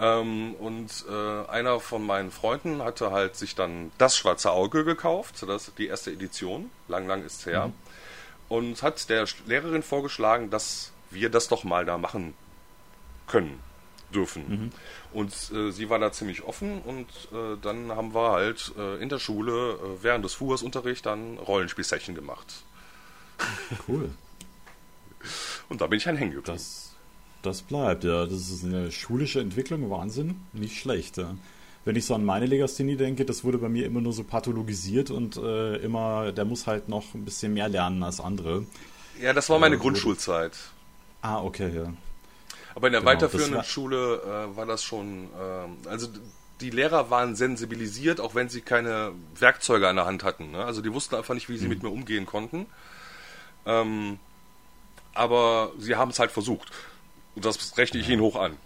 Ähm, 0.00 0.54
und 0.54 0.90
äh, 1.08 1.48
einer 1.48 1.78
von 1.78 2.04
meinen 2.04 2.32
Freunden 2.32 2.82
hatte 2.82 3.12
halt 3.12 3.36
sich 3.36 3.54
dann 3.54 3.92
das 3.96 4.16
Schwarze 4.16 4.50
Auge 4.50 4.84
gekauft, 4.84 5.44
das 5.46 5.70
die 5.78 5.86
erste 5.86 6.10
Edition, 6.10 6.68
lang, 6.88 7.06
lang 7.06 7.24
ist 7.24 7.46
her, 7.46 7.68
mhm. 7.68 7.72
und 8.48 8.82
hat 8.82 9.08
der 9.08 9.24
Lehrerin 9.46 9.84
vorgeschlagen, 9.84 10.50
dass 10.50 10.90
wir 11.10 11.30
das 11.30 11.46
doch 11.46 11.62
mal 11.62 11.84
da 11.84 11.96
machen 11.96 12.34
können, 13.26 13.58
dürfen. 14.14 14.44
Mhm. 14.48 14.70
Und 15.12 15.32
äh, 15.52 15.70
sie 15.70 15.90
war 15.90 15.98
da 15.98 16.12
ziemlich 16.12 16.42
offen 16.42 16.80
und 16.82 17.08
äh, 17.32 17.56
dann 17.60 17.90
haben 17.92 18.14
wir 18.14 18.32
halt 18.32 18.72
äh, 18.78 19.02
in 19.02 19.08
der 19.08 19.18
Schule 19.18 19.52
äh, 19.72 20.02
während 20.02 20.24
des 20.24 20.34
Fuhrsunterrichts 20.34 21.02
dann 21.02 21.38
Rollenspielsession 21.38 22.14
gemacht. 22.14 22.62
Cool. 23.88 24.10
und 25.68 25.80
da 25.80 25.86
bin 25.88 25.98
ich 25.98 26.08
ein 26.08 26.16
hängen 26.16 26.32
geblieben. 26.32 26.56
Das, 26.56 26.92
das 27.42 27.62
bleibt, 27.62 28.04
ja. 28.04 28.26
Das 28.26 28.48
ist 28.48 28.64
eine 28.64 28.92
schulische 28.92 29.40
Entwicklung, 29.40 29.90
Wahnsinn. 29.90 30.36
Nicht 30.52 30.78
schlecht, 30.78 31.16
ja. 31.16 31.34
Wenn 31.84 31.96
ich 31.96 32.06
so 32.06 32.14
an 32.14 32.24
meine 32.24 32.46
Legasthenie 32.46 32.96
denke, 32.96 33.24
das 33.24 33.44
wurde 33.44 33.58
bei 33.58 33.68
mir 33.68 33.84
immer 33.84 34.00
nur 34.00 34.12
so 34.12 34.24
pathologisiert 34.24 35.10
und 35.10 35.36
äh, 35.36 35.76
immer, 35.76 36.32
der 36.32 36.46
muss 36.46 36.66
halt 36.66 36.88
noch 36.88 37.14
ein 37.14 37.24
bisschen 37.24 37.52
mehr 37.52 37.68
lernen 37.68 38.02
als 38.02 38.20
andere. 38.20 38.64
Ja, 39.20 39.32
das 39.32 39.50
war 39.50 39.58
meine 39.58 39.76
Grundschulzeit. 39.76 40.52
Ah, 41.20 41.42
okay, 41.42 41.70
ja. 41.74 41.92
Aber 42.74 42.88
in 42.88 42.92
der 42.92 43.00
genau, 43.00 43.12
weiterführenden 43.12 43.56
war 43.56 43.64
Schule 43.64 44.20
äh, 44.22 44.56
war 44.56 44.66
das 44.66 44.82
schon, 44.82 45.28
äh, 45.34 45.88
also 45.88 46.08
die 46.60 46.70
Lehrer 46.70 47.10
waren 47.10 47.36
sensibilisiert, 47.36 48.20
auch 48.20 48.34
wenn 48.34 48.48
sie 48.48 48.60
keine 48.60 49.12
Werkzeuge 49.38 49.88
an 49.88 49.96
der 49.96 50.06
Hand 50.06 50.24
hatten. 50.24 50.52
Ne? 50.52 50.64
Also 50.64 50.82
die 50.82 50.92
wussten 50.92 51.14
einfach 51.14 51.34
nicht, 51.34 51.48
wie 51.48 51.56
sie 51.56 51.64
mhm. 51.64 51.70
mit 51.70 51.82
mir 51.82 51.90
umgehen 51.90 52.26
konnten. 52.26 52.66
Ähm, 53.66 54.18
aber 55.14 55.72
sie 55.78 55.96
haben 55.96 56.10
es 56.10 56.18
halt 56.18 56.30
versucht. 56.30 56.70
Und 57.34 57.44
das 57.44 57.76
rechne 57.78 58.00
ich 58.00 58.08
ihnen 58.08 58.22
hoch 58.22 58.36
an. 58.36 58.56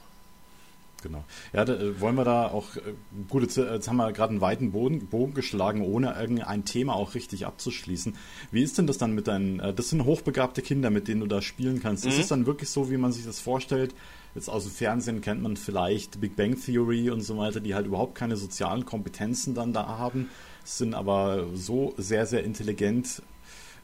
Genau. 1.03 1.25
Ja, 1.53 1.65
da, 1.65 1.75
äh, 1.75 2.01
wollen 2.01 2.17
wir 2.17 2.25
da 2.25 2.49
auch, 2.49 2.77
äh, 2.77 2.81
gut, 3.29 3.43
jetzt, 3.43 3.57
äh, 3.57 3.73
jetzt 3.73 3.89
haben 3.89 3.97
wir 3.97 4.13
gerade 4.13 4.31
einen 4.31 4.41
weiten 4.41 4.73
Boden, 4.73 5.07
Bogen 5.07 5.35
geschlagen, 5.35 5.83
ohne 5.83 6.19
irgendein 6.19 6.65
Thema 6.65 6.95
auch 6.95 7.15
richtig 7.15 7.47
abzuschließen. 7.47 8.17
Wie 8.51 8.63
ist 8.63 8.79
denn 8.79 8.87
das 8.87 8.99
dann 8.99 9.15
mit 9.15 9.29
deinen, 9.29 9.59
das 9.59 9.91
sind 9.91 10.05
hochbegabte 10.05 10.63
Kinder, 10.63 10.91
mit 10.91 11.09
denen 11.09 11.21
du 11.21 11.27
da 11.27 11.41
spielen 11.41 11.81
kannst. 11.81 12.05
Mhm. 12.05 12.11
Ist 12.11 12.19
es 12.19 12.29
dann 12.29 12.47
wirklich 12.47 12.71
so, 12.71 12.91
wie 12.91 12.97
man 12.97 13.13
sich 13.13 13.25
das 13.25 13.41
vorstellt? 13.41 13.95
Jetzt 14.35 14.49
aus 14.49 14.65
dem 14.65 14.73
Fernsehen 14.73 15.21
kennt 15.21 15.43
man 15.43 15.57
vielleicht 15.57 16.21
Big 16.21 16.37
Bang 16.37 16.61
Theory 16.61 17.11
und 17.11 17.23
so 17.23 17.39
weiter, 17.39 17.61
die 17.61 17.75
halt 17.75 17.87
überhaupt 17.87 18.15
keine 18.15 18.37
sozialen 18.37 18.85
Kompetenzen 18.85 19.55
dann 19.55 19.73
da 19.73 19.87
haben, 19.87 20.29
sind 20.65 20.95
aber 20.95 21.47
so 21.55 21.95
sehr, 21.97 22.27
sehr 22.27 22.45
intelligent. 22.45 23.23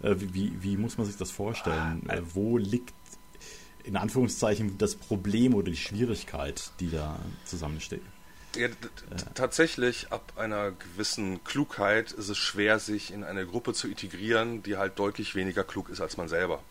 Wie, 0.00 0.52
wie 0.61 0.76
muss 0.76 0.99
man 0.99 1.06
sich 1.06 1.16
das 1.16 1.30
vorstellen? 1.30 2.02
Ah, 2.09 2.18
Wo 2.35 2.59
liegt 2.59 2.92
in 3.85 3.97
Anführungszeichen 3.97 4.79
das 4.79 4.97
Problem 4.97 5.55
oder 5.55 5.71
die 5.71 5.76
Schwierigkeit, 5.76 6.71
die 6.81 6.91
da 6.91 7.19
zusammensteht. 7.45 8.03
Ja, 8.57 8.69
tatsächlich, 9.35 10.12
ab 10.12 10.33
einer 10.37 10.71
gewissen 10.71 11.43
Klugheit 11.43 12.12
ist 12.12 12.29
es 12.29 12.38
schwer, 12.38 12.79
sich 12.79 13.12
in 13.12 13.25
eine 13.25 13.47
Gruppe 13.47 13.73
zu 13.73 13.88
integrieren, 13.88 14.62
die 14.62 14.76
halt 14.76 14.99
deutlich 14.99 15.35
weniger 15.35 15.64
klug 15.64 15.88
ist 15.88 16.00
als 16.00 16.17
man 16.17 16.29
selber. 16.29 16.62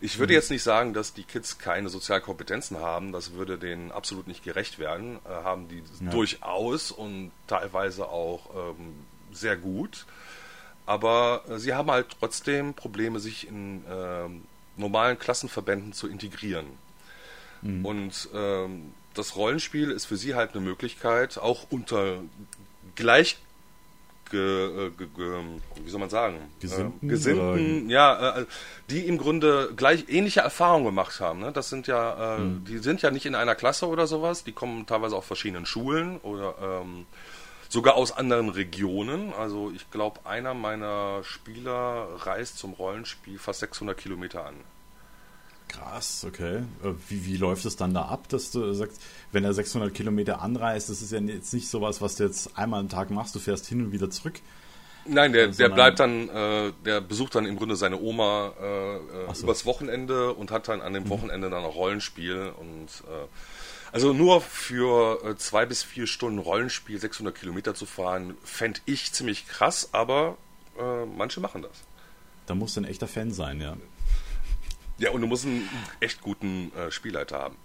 Ich 0.00 0.18
würde 0.18 0.32
mhm. 0.32 0.38
jetzt 0.38 0.50
nicht 0.50 0.62
sagen, 0.62 0.94
dass 0.94 1.14
die 1.14 1.22
Kids 1.22 1.58
keine 1.58 1.90
Sozialkompetenzen 1.90 2.78
haben, 2.78 3.12
das 3.12 3.34
würde 3.34 3.56
denen 3.56 3.92
absolut 3.92 4.26
nicht 4.26 4.42
gerecht 4.42 4.78
werden, 4.78 5.20
äh, 5.24 5.28
haben 5.28 5.68
die 5.68 5.82
ja. 6.04 6.10
durchaus 6.10 6.90
und 6.90 7.30
teilweise 7.46 8.08
auch 8.08 8.74
ähm, 8.74 8.94
sehr 9.32 9.56
gut. 9.56 10.06
Aber 10.86 11.44
äh, 11.48 11.58
sie 11.58 11.74
haben 11.74 11.90
halt 11.90 12.16
trotzdem 12.18 12.74
Probleme, 12.74 13.20
sich 13.20 13.46
in 13.46 13.84
ähm, 13.88 14.42
normalen 14.78 15.18
Klassenverbänden 15.18 15.92
zu 15.92 16.08
integrieren. 16.08 16.66
Mhm. 17.62 17.84
Und 17.84 18.28
ähm, 18.34 18.92
das 19.14 19.36
Rollenspiel 19.36 19.90
ist 19.90 20.06
für 20.06 20.16
sie 20.16 20.34
halt 20.34 20.54
eine 20.54 20.64
Möglichkeit, 20.64 21.38
auch 21.38 21.66
unter 21.70 22.20
gleich 22.94 23.38
Ge, 24.30 24.88
äh, 24.88 24.90
ge, 24.90 25.06
ge, 25.16 25.42
wie 25.82 25.88
soll 25.88 26.00
man 26.00 26.10
sagen, 26.10 26.36
Gesinnten, 26.60 27.06
äh, 27.06 27.08
Gesinnten 27.08 27.88
ja, 27.88 28.40
äh, 28.40 28.46
die 28.90 29.06
im 29.06 29.16
Grunde 29.16 29.72
gleich 29.74 30.04
ähnliche 30.08 30.40
Erfahrungen 30.40 30.84
gemacht 30.84 31.18
haben. 31.20 31.40
Ne? 31.40 31.50
Das 31.50 31.70
sind 31.70 31.86
ja, 31.86 32.36
äh, 32.36 32.40
mhm. 32.40 32.64
die 32.64 32.76
sind 32.76 33.00
ja 33.00 33.10
nicht 33.10 33.24
in 33.24 33.34
einer 33.34 33.54
Klasse 33.54 33.88
oder 33.88 34.06
sowas, 34.06 34.44
die 34.44 34.52
kommen 34.52 34.84
teilweise 34.84 35.16
aus 35.16 35.24
verschiedenen 35.24 35.64
Schulen 35.64 36.18
oder 36.18 36.54
ähm, 36.60 37.06
sogar 37.68 37.94
aus 37.94 38.12
anderen 38.12 38.48
Regionen. 38.48 39.32
Also 39.32 39.70
ich 39.74 39.90
glaube, 39.90 40.20
einer 40.24 40.54
meiner 40.54 41.22
Spieler 41.22 42.08
reist 42.16 42.58
zum 42.58 42.72
Rollenspiel 42.72 43.38
fast 43.38 43.60
600 43.60 43.96
Kilometer 43.96 44.46
an. 44.46 44.56
Krass, 45.68 46.24
okay. 46.26 46.62
Äh, 46.82 46.94
wie, 47.08 47.26
wie 47.26 47.36
läuft 47.36 47.64
es 47.66 47.76
dann 47.76 47.92
da 47.92 48.02
ab, 48.06 48.28
dass 48.28 48.50
du 48.50 48.72
sagst, 48.72 49.00
wenn 49.32 49.44
er 49.44 49.52
600 49.52 49.92
Kilometer 49.92 50.40
anreist, 50.40 50.88
das 50.88 51.02
ist 51.02 51.12
ja 51.12 51.20
jetzt 51.20 51.52
nicht 51.52 51.68
sowas, 51.68 52.00
was 52.00 52.16
du 52.16 52.24
jetzt 52.24 52.56
einmal 52.58 52.80
am 52.80 52.88
Tag 52.88 53.10
machst, 53.10 53.34
du 53.34 53.38
fährst 53.38 53.66
hin 53.66 53.84
und 53.84 53.92
wieder 53.92 54.10
zurück. 54.10 54.40
Nein, 55.04 55.32
der, 55.32 55.48
der 55.48 55.68
bleibt 55.68 56.00
dann, 56.00 56.28
äh, 56.28 56.72
der 56.84 57.00
besucht 57.00 57.34
dann 57.34 57.46
im 57.46 57.56
Grunde 57.56 57.76
seine 57.76 57.98
Oma 57.98 58.52
äh, 58.60 58.96
äh 58.96 59.34
so. 59.34 59.44
übers 59.44 59.64
Wochenende 59.64 60.34
und 60.34 60.50
hat 60.50 60.68
dann 60.68 60.82
an 60.82 60.92
dem 60.92 61.04
mhm. 61.04 61.10
Wochenende 61.10 61.48
dann 61.50 61.64
auch 61.64 61.76
Rollenspiel 61.76 62.52
und 62.58 62.88
äh, 63.06 63.26
also 63.92 64.12
nur 64.12 64.40
für 64.40 65.24
äh, 65.24 65.36
zwei 65.36 65.66
bis 65.66 65.82
vier 65.82 66.06
Stunden 66.06 66.38
Rollenspiel 66.38 66.98
600 66.98 67.34
Kilometer 67.34 67.74
zu 67.74 67.86
fahren, 67.86 68.36
fände 68.42 68.80
ich 68.86 69.12
ziemlich 69.12 69.46
krass, 69.46 69.90
aber 69.92 70.36
äh, 70.78 71.04
manche 71.04 71.40
machen 71.40 71.62
das. 71.62 71.72
Da 72.46 72.54
musst 72.54 72.76
du 72.76 72.80
ein 72.80 72.84
echter 72.84 73.08
Fan 73.08 73.32
sein, 73.32 73.60
ja. 73.60 73.76
Ja, 74.98 75.12
und 75.12 75.20
du 75.20 75.28
musst 75.28 75.44
einen 75.44 75.68
echt 76.00 76.20
guten 76.22 76.72
äh, 76.74 76.90
Spielleiter 76.90 77.38
haben. 77.38 77.56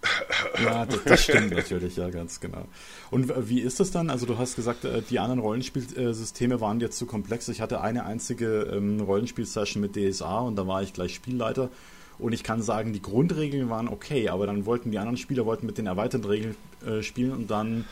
Ja, 0.64 0.86
das, 0.86 1.04
das, 1.04 1.24
stimmt 1.24 1.52
natürlich, 1.52 1.96
ja, 1.96 2.10
ganz 2.12 2.40
genau. 2.40 2.68
Und 3.10 3.34
wie 3.50 3.60
ist 3.60 3.80
das 3.80 3.90
dann? 3.90 4.12
Also 4.12 4.28
du 4.28 4.38
hast 4.38 4.56
gesagt, 4.56 4.86
äh, 4.86 5.02
die 5.02 5.18
anderen 5.18 5.40
Rollenspielsysteme 5.40 6.62
waren 6.62 6.80
jetzt 6.80 6.98
zu 7.00 7.08
komplex. 7.08 7.48
Ich 7.48 7.60
hatte 7.60 7.82
eine 7.82 8.06
einzige 8.06 8.70
ähm, 8.72 9.02
Rollenspielsession 9.02 9.82
mit 9.82 9.96
DSA 9.96 10.42
und 10.42 10.56
da 10.58 10.68
war 10.68 10.84
ich 10.84 10.94
gleich 10.94 11.16
Spielleiter. 11.16 11.72
Und 12.20 12.34
ich 12.34 12.44
kann 12.44 12.62
sagen, 12.62 12.94
die 12.94 13.02
Grundregeln 13.02 13.70
waren 13.70 13.88
okay, 13.88 14.30
aber 14.30 14.46
dann 14.46 14.66
wollten 14.66 14.92
die 14.92 15.00
anderen 15.00 15.18
Spieler 15.18 15.46
wollten 15.46 15.66
mit 15.66 15.78
den 15.78 15.88
erweiterten 15.88 16.26
Regeln 16.26 16.56
äh, 16.86 17.02
spielen 17.02 17.32
und 17.32 17.52
dann 17.52 17.86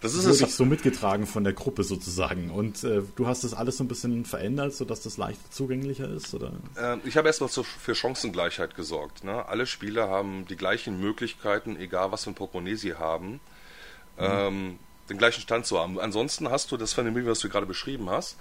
das 0.00 0.14
ist 0.14 0.26
wurde 0.26 0.50
ich 0.50 0.54
so 0.54 0.64
mitgetragen 0.66 1.26
von 1.26 1.42
der 1.42 1.54
Gruppe 1.54 1.82
sozusagen. 1.82 2.50
Und 2.50 2.84
äh, 2.84 3.02
du 3.16 3.26
hast 3.26 3.44
das 3.44 3.54
alles 3.54 3.78
so 3.78 3.84
ein 3.84 3.88
bisschen 3.88 4.24
verändert, 4.26 4.74
sodass 4.74 5.00
das 5.00 5.16
leichter 5.16 5.50
zugänglicher 5.50 6.08
ist? 6.08 6.34
Oder? 6.34 6.52
Ähm, 6.78 7.00
ich 7.04 7.16
habe 7.16 7.28
erstmal 7.28 7.48
für 7.48 7.94
Chancengleichheit 7.94 8.74
gesorgt. 8.74 9.24
Ne? 9.24 9.46
Alle 9.48 9.66
Spieler 9.66 10.08
haben 10.08 10.44
die 10.48 10.56
gleichen 10.56 11.00
Möglichkeiten, 11.00 11.76
egal 11.76 12.12
was 12.12 12.24
für 12.24 12.30
ein 12.30 12.34
Portemonnaie 12.34 12.76
sie 12.76 12.94
haben, 12.94 13.32
mhm. 13.32 13.40
ähm, 14.18 14.78
den 15.08 15.16
gleichen 15.16 15.40
Stand 15.40 15.64
zu 15.64 15.78
haben. 15.78 15.98
Ansonsten 15.98 16.50
hast 16.50 16.70
du 16.72 16.76
das 16.76 16.92
Phänomen, 16.92 17.26
was 17.26 17.40
du 17.40 17.48
gerade 17.48 17.66
beschrieben 17.66 18.10
hast, 18.10 18.36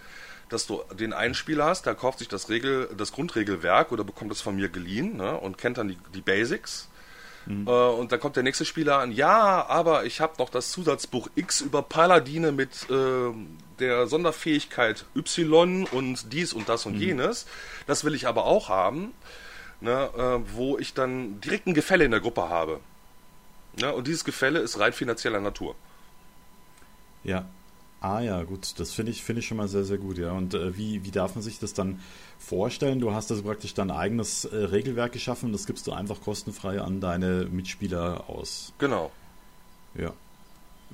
dass 0.49 0.67
du 0.67 0.83
den 0.93 1.13
einen 1.13 1.33
Spieler 1.33 1.65
hast, 1.65 1.85
der 1.85 1.95
kauft 1.95 2.19
sich 2.19 2.27
das, 2.27 2.49
Regel, 2.49 2.89
das 2.97 3.11
Grundregelwerk 3.11 3.91
oder 3.91 4.03
bekommt 4.03 4.31
es 4.31 4.41
von 4.41 4.55
mir 4.55 4.69
geliehen 4.69 5.17
ne, 5.17 5.37
und 5.37 5.57
kennt 5.57 5.77
dann 5.77 5.87
die, 5.87 5.97
die 6.13 6.21
Basics. 6.21 6.87
Mhm. 7.45 7.67
Äh, 7.67 7.71
und 7.71 8.11
dann 8.11 8.19
kommt 8.19 8.35
der 8.35 8.43
nächste 8.43 8.65
Spieler 8.65 8.99
an, 8.99 9.11
ja, 9.11 9.65
aber 9.67 10.05
ich 10.05 10.21
habe 10.21 10.33
noch 10.39 10.49
das 10.49 10.71
Zusatzbuch 10.71 11.29
X 11.35 11.61
über 11.61 11.81
Paladine 11.81 12.51
mit 12.51 12.89
äh, 12.89 13.33
der 13.79 14.07
Sonderfähigkeit 14.07 15.05
Y 15.15 15.85
und 15.85 16.31
dies 16.33 16.53
und 16.53 16.69
das 16.69 16.85
und 16.85 16.95
mhm. 16.95 17.01
jenes. 17.01 17.45
Das 17.87 18.03
will 18.03 18.13
ich 18.13 18.27
aber 18.27 18.45
auch 18.45 18.69
haben, 18.69 19.13
ne, 19.81 20.09
äh, 20.15 20.55
wo 20.55 20.77
ich 20.77 20.93
dann 20.93 21.41
direkt 21.41 21.67
ein 21.67 21.73
Gefälle 21.73 22.05
in 22.05 22.11
der 22.11 22.19
Gruppe 22.21 22.49
habe. 22.49 22.79
Ne, 23.79 23.93
und 23.93 24.07
dieses 24.07 24.23
Gefälle 24.23 24.59
ist 24.59 24.79
rein 24.79 24.93
finanzieller 24.93 25.39
Natur. 25.39 25.75
Ja, 27.23 27.45
Ah 28.07 28.19
ja, 28.19 28.43
gut, 28.43 28.79
das 28.79 28.91
finde 28.91 29.11
ich, 29.11 29.23
find 29.23 29.39
ich 29.39 29.47
schon 29.47 29.57
mal 29.57 29.67
sehr, 29.67 29.83
sehr 29.83 29.97
gut, 29.97 30.19
ja. 30.19 30.31
Und 30.31 30.53
äh, 30.53 30.77
wie, 30.77 31.03
wie 31.03 31.09
darf 31.09 31.33
man 31.33 31.41
sich 31.41 31.57
das 31.57 31.73
dann 31.73 32.01
vorstellen? 32.37 32.99
Du 32.99 33.13
hast 33.13 33.31
also 33.31 33.41
praktisch 33.41 33.73
dein 33.73 33.89
eigenes 33.89 34.45
äh, 34.45 34.55
Regelwerk 34.55 35.11
geschaffen 35.11 35.47
und 35.47 35.53
das 35.53 35.65
gibst 35.65 35.87
du 35.87 35.91
einfach 35.91 36.21
kostenfrei 36.21 36.79
an 36.79 37.01
deine 37.01 37.45
Mitspieler 37.45 38.29
aus. 38.29 38.73
Genau. 38.77 39.11
Ja. 39.95 40.13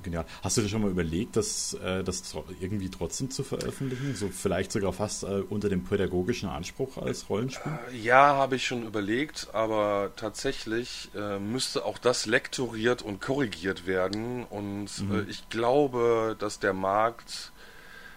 Genial. 0.02 0.24
Hast 0.42 0.56
du 0.56 0.62
dir 0.62 0.68
schon 0.68 0.82
mal 0.82 0.90
überlegt, 0.90 1.36
das, 1.36 1.74
äh, 1.74 2.02
das 2.02 2.34
irgendwie 2.60 2.88
trotzdem 2.88 3.30
zu 3.30 3.44
veröffentlichen? 3.44 4.14
So 4.16 4.28
vielleicht 4.28 4.72
sogar 4.72 4.92
fast 4.92 5.22
äh, 5.22 5.42
unter 5.48 5.68
dem 5.68 5.84
pädagogischen 5.84 6.48
Anspruch 6.48 6.96
als 6.96 7.28
Rollenspiel? 7.28 7.72
Äh, 7.92 7.96
ja, 7.98 8.36
habe 8.36 8.56
ich 8.56 8.66
schon 8.66 8.84
überlegt, 8.86 9.48
aber 9.52 10.12
tatsächlich 10.16 11.10
müsste 11.40 11.84
auch 11.84 11.98
das 11.98 12.26
lektoriert 12.26 13.02
und 13.02 13.20
korrigiert 13.20 13.86
werden. 13.86 14.44
Und 14.44 14.88
mhm. 15.00 15.26
ich 15.28 15.48
glaube, 15.50 16.36
dass 16.38 16.58
der 16.58 16.72
Markt 16.72 17.52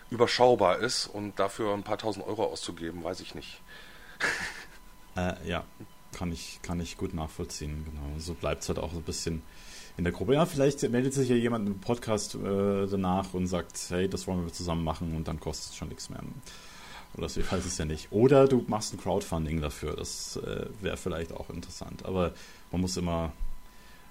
überschaubar 0.10 0.80
ist 0.80 1.08
und 1.08 1.40
dafür 1.40 1.74
ein 1.74 1.84
paar 1.84 1.98
tausend 1.98 2.26
Euro 2.26 2.46
auszugeben, 2.46 3.04
weiß 3.04 3.20
ich 3.20 3.36
nicht. 3.36 3.62
Äh, 5.16 5.34
ja, 5.48 5.64
kann 6.16 6.32
ich, 6.32 6.60
kann 6.62 6.80
ich 6.80 6.98
gut 6.98 7.14
nachvollziehen, 7.14 7.86
genau. 7.86 8.20
So 8.20 8.34
bleibt 8.34 8.64
es 8.64 8.70
halt 8.70 8.80
auch 8.80 8.94
ein 8.94 9.02
bisschen 9.02 9.42
in 9.98 10.04
der 10.04 10.14
Gruppe. 10.14 10.34
Ja, 10.34 10.46
vielleicht 10.46 10.88
meldet 10.90 11.14
sich 11.14 11.30
ja 11.30 11.36
jemand 11.36 11.68
im 11.68 11.80
Podcast 11.80 12.36
äh, 12.36 12.88
danach 12.88 13.34
und 13.34 13.48
sagt, 13.48 13.80
hey, 13.90 14.10
das 14.10 14.28
wollen 14.28 14.44
wir 14.46 14.54
zusammen 14.54 14.84
machen 14.84 15.16
und 15.16 15.28
dann 15.28 15.40
kostet 15.40 15.72
es 15.72 15.78
schon 15.78 15.90
nichts 15.90 16.10
mehr. 16.10 16.22
Oder 17.18 17.30
so, 17.30 17.40
ich 17.40 17.52
weiß 17.52 17.66
es 17.66 17.78
ja 17.78 17.86
nicht. 17.86 18.12
Oder 18.12 18.48
du 18.48 18.66
machst 18.68 18.94
ein 18.94 19.00
Crowdfunding 19.00 19.62
dafür. 19.62 19.96
Das 19.96 20.38
äh, 20.38 20.66
wäre 20.82 20.98
vielleicht 20.98 21.32
auch 21.32 21.50
interessant. 21.50 22.04
Aber 22.06 22.34
man 22.72 22.82
muss 22.82 22.98
immer 22.98 23.32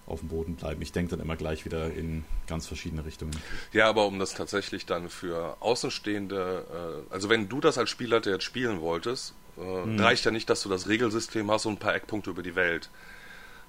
auf 0.07 0.21
dem 0.21 0.29
Boden 0.29 0.57
bleiben. 0.57 0.81
Ich 0.83 0.93
denke 0.93 1.11
dann 1.11 1.21
immer 1.21 1.37
gleich 1.37 1.65
wieder 1.65 1.93
in 1.93 2.25
ganz 2.47 2.67
verschiedene 2.67 3.05
Richtungen. 3.05 3.37
Ja, 3.73 3.89
aber 3.89 4.07
um 4.07 4.19
das 4.19 4.35
tatsächlich 4.35 4.87
dann 4.87 5.09
für 5.09 5.57
Außenstehende, 5.61 7.05
äh, 7.11 7.13
also 7.13 7.29
wenn 7.29 7.49
du 7.49 7.61
das 7.61 7.79
als 7.79 7.91
Spielleiter 7.91 8.31
jetzt 8.31 8.45
spielen 8.45 8.81
wolltest, 8.81 9.35
äh, 9.57 9.61
hm. 9.61 10.01
reicht 10.01 10.25
ja 10.25 10.31
nicht, 10.31 10.49
dass 10.51 10.63
du 10.63 10.69
das 10.69 10.89
Regelsystem 10.89 11.51
hast 11.51 11.67
und 11.67 11.75
ein 11.75 11.79
paar 11.79 11.95
Eckpunkte 11.95 12.31
über 12.31 12.43
die 12.43 12.55
Welt. 12.55 12.91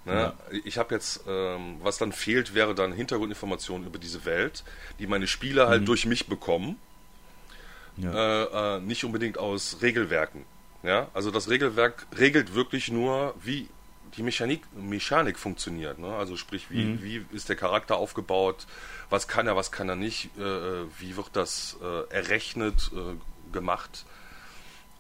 Ne? 0.06 0.14
Ja. 0.14 0.34
Ich 0.64 0.78
habe 0.78 0.94
jetzt, 0.94 1.22
ähm, 1.28 1.78
was 1.82 1.98
dann 1.98 2.12
fehlt, 2.12 2.54
wäre 2.54 2.76
dann 2.76 2.94
Hintergrundinformationen 2.94 3.88
über 3.88 3.98
diese 3.98 4.24
Welt, 4.26 4.64
die 5.00 5.08
meine 5.08 5.28
Spieler 5.28 5.68
halt 5.68 5.82
mhm. 5.82 5.86
durch 5.88 6.06
mich 6.06 6.28
bekommen. 6.28 6.78
Ja. 7.98 8.12
Äh, 8.44 8.78
äh, 8.78 8.80
nicht 8.82 9.04
unbedingt 9.04 9.38
aus 9.38 9.78
Regelwerken. 9.82 10.46
Ja? 10.84 11.08
Also 11.14 11.32
das 11.32 11.50
Regelwerk 11.50 12.06
regelt 12.18 12.54
wirklich 12.54 12.92
nur, 12.92 13.34
wie 13.42 13.68
die 14.16 14.24
Mechanik, 14.24 14.62
Mechanik 14.76 15.40
funktioniert. 15.40 15.98
Ne? 15.98 16.14
Also 16.14 16.38
sprich, 16.38 16.70
wie, 16.70 16.86
mhm. 16.86 17.04
wie 17.04 17.26
ist 17.32 17.50
der 17.50 17.56
Charakter 17.56 17.98
aufgebaut, 17.98 18.68
was 19.10 19.28
kann 19.28 19.48
er, 19.48 19.56
was 19.56 19.72
kann 19.72 19.90
er 19.90 19.96
nicht, 19.96 20.30
äh, 20.38 20.42
äh 20.42 20.86
wie 21.00 21.18
wird 21.18 21.30
das 21.34 21.78
äh, 21.82 22.14
errechnet, 22.14 22.92
äh, 22.94 23.52
gemacht. 23.52 24.06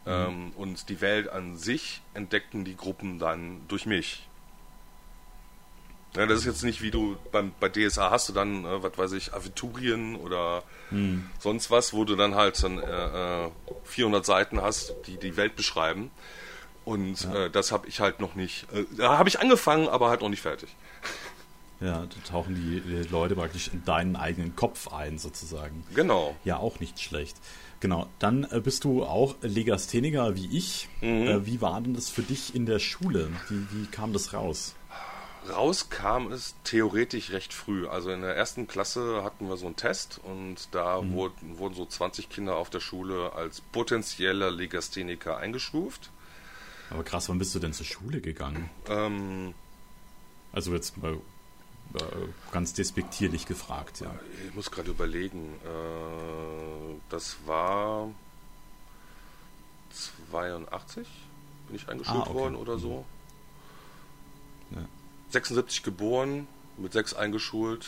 Mhm. 0.05 0.11
Ähm, 0.11 0.51
und 0.55 0.89
die 0.89 1.01
Welt 1.01 1.29
an 1.29 1.57
sich 1.57 2.01
entdeckten 2.13 2.65
die 2.65 2.75
Gruppen 2.75 3.19
dann 3.19 3.61
durch 3.67 3.85
mich. 3.85 4.27
Ja, 6.15 6.25
das 6.25 6.39
ist 6.39 6.45
jetzt 6.45 6.63
nicht 6.63 6.81
wie 6.81 6.91
du 6.91 7.17
beim, 7.31 7.51
bei 7.59 7.69
DSA 7.69 8.11
hast 8.11 8.29
du 8.29 8.33
dann, 8.33 8.65
äh, 8.65 8.83
was 8.83 8.97
weiß 8.97 9.11
ich, 9.13 9.33
Aventurien 9.33 10.15
oder 10.15 10.63
hm. 10.89 11.29
sonst 11.39 11.71
was, 11.71 11.93
wo 11.93 12.05
du 12.05 12.15
dann 12.15 12.35
halt 12.35 12.61
dann 12.63 12.79
äh, 12.79 13.49
400 13.83 14.23
äh, 14.23 14.25
Seiten 14.25 14.61
hast, 14.61 14.93
die 15.07 15.17
die 15.17 15.37
Welt 15.37 15.55
beschreiben. 15.55 16.11
Und 16.85 17.23
ja. 17.23 17.45
äh, 17.45 17.49
das 17.49 17.71
habe 17.71 17.87
ich 17.87 17.99
halt 17.99 18.19
noch 18.19 18.35
nicht. 18.35 18.67
Äh, 18.71 18.85
da 18.95 19.17
habe 19.17 19.27
ich 19.27 19.39
angefangen, 19.39 19.87
aber 19.87 20.09
halt 20.09 20.21
noch 20.21 20.29
nicht 20.29 20.41
fertig. 20.41 20.69
Ja, 21.81 22.05
da 22.05 22.31
tauchen 22.31 22.55
die, 22.55 22.79
die, 22.79 23.09
Leute 23.09 23.35
praktisch 23.35 23.67
in 23.67 23.83
deinen 23.83 24.15
eigenen 24.15 24.55
Kopf 24.55 24.93
ein, 24.93 25.17
sozusagen. 25.17 25.83
Genau. 25.93 26.35
Ja, 26.45 26.57
auch 26.57 26.79
nicht 26.79 27.01
schlecht. 27.01 27.35
Genau, 27.81 28.07
dann 28.19 28.47
äh, 28.49 28.61
bist 28.61 28.85
du 28.85 29.03
auch 29.03 29.35
Legastheniker 29.41 30.35
wie 30.35 30.57
ich. 30.57 30.87
Mhm. 31.01 31.45
Wie 31.45 31.61
war 31.61 31.81
denn 31.81 31.93
das 31.93 32.09
für 32.09 32.21
dich 32.21 32.55
in 32.55 32.65
der 32.65 32.79
Schule? 32.79 33.29
Wie, 33.49 33.67
wie 33.71 33.85
kam 33.87 34.13
das 34.13 34.33
raus? 34.33 34.75
Rauskam 35.49 36.31
es 36.31 36.55
theoretisch 36.63 37.31
recht 37.31 37.53
früh. 37.53 37.87
Also 37.87 38.11
in 38.11 38.21
der 38.21 38.35
ersten 38.35 38.67
Klasse 38.67 39.23
hatten 39.23 39.47
wir 39.47 39.57
so 39.57 39.65
einen 39.65 39.75
Test 39.75 40.19
und 40.23 40.69
da 40.71 41.01
mhm. 41.01 41.13
wurden, 41.13 41.57
wurden 41.57 41.75
so 41.75 41.85
20 41.85 42.29
Kinder 42.29 42.55
auf 42.55 42.69
der 42.69 42.79
Schule 42.79 43.33
als 43.33 43.61
potenzieller 43.61 44.51
Legastheniker 44.51 45.37
eingestuft. 45.37 46.11
Aber 46.89 47.03
krass, 47.03 47.29
wann 47.29 47.39
bist 47.39 47.53
du 47.55 47.59
denn 47.59 47.73
zur 47.73 47.85
Schule 47.85 48.21
gegangen? 48.21 48.69
Ähm, 48.87 49.53
also 50.51 50.73
jetzt 50.73 50.97
mal 50.97 51.13
äh, 51.93 51.99
ganz 52.51 52.73
despektierlich 52.73 53.45
gefragt, 53.45 54.01
ja. 54.01 54.13
Ich 54.47 54.53
muss 54.53 54.71
gerade 54.71 54.91
überlegen. 54.91 55.53
Äh, 55.63 56.99
das 57.09 57.37
war 57.45 58.09
82, 60.31 61.07
bin 61.67 61.75
ich 61.75 61.87
eingeschult 61.89 62.17
ah, 62.17 62.21
okay. 62.21 62.33
worden 62.33 62.55
oder 62.55 62.77
so. 62.77 63.05
Ja. 64.71 64.85
76 65.35 65.83
geboren, 65.83 66.47
mit 66.77 66.93
6 66.93 67.13
eingeschult. 67.13 67.87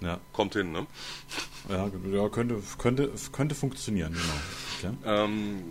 Ja. 0.00 0.18
Kommt 0.32 0.54
hin, 0.54 0.72
ne? 0.72 0.86
Ja, 1.68 1.88
ja 2.12 2.28
könnte, 2.28 2.60
könnte, 2.78 3.10
könnte 3.32 3.54
funktionieren, 3.54 4.12
genau. 4.12 4.92
Okay. 4.92 5.24
Ähm, 5.24 5.62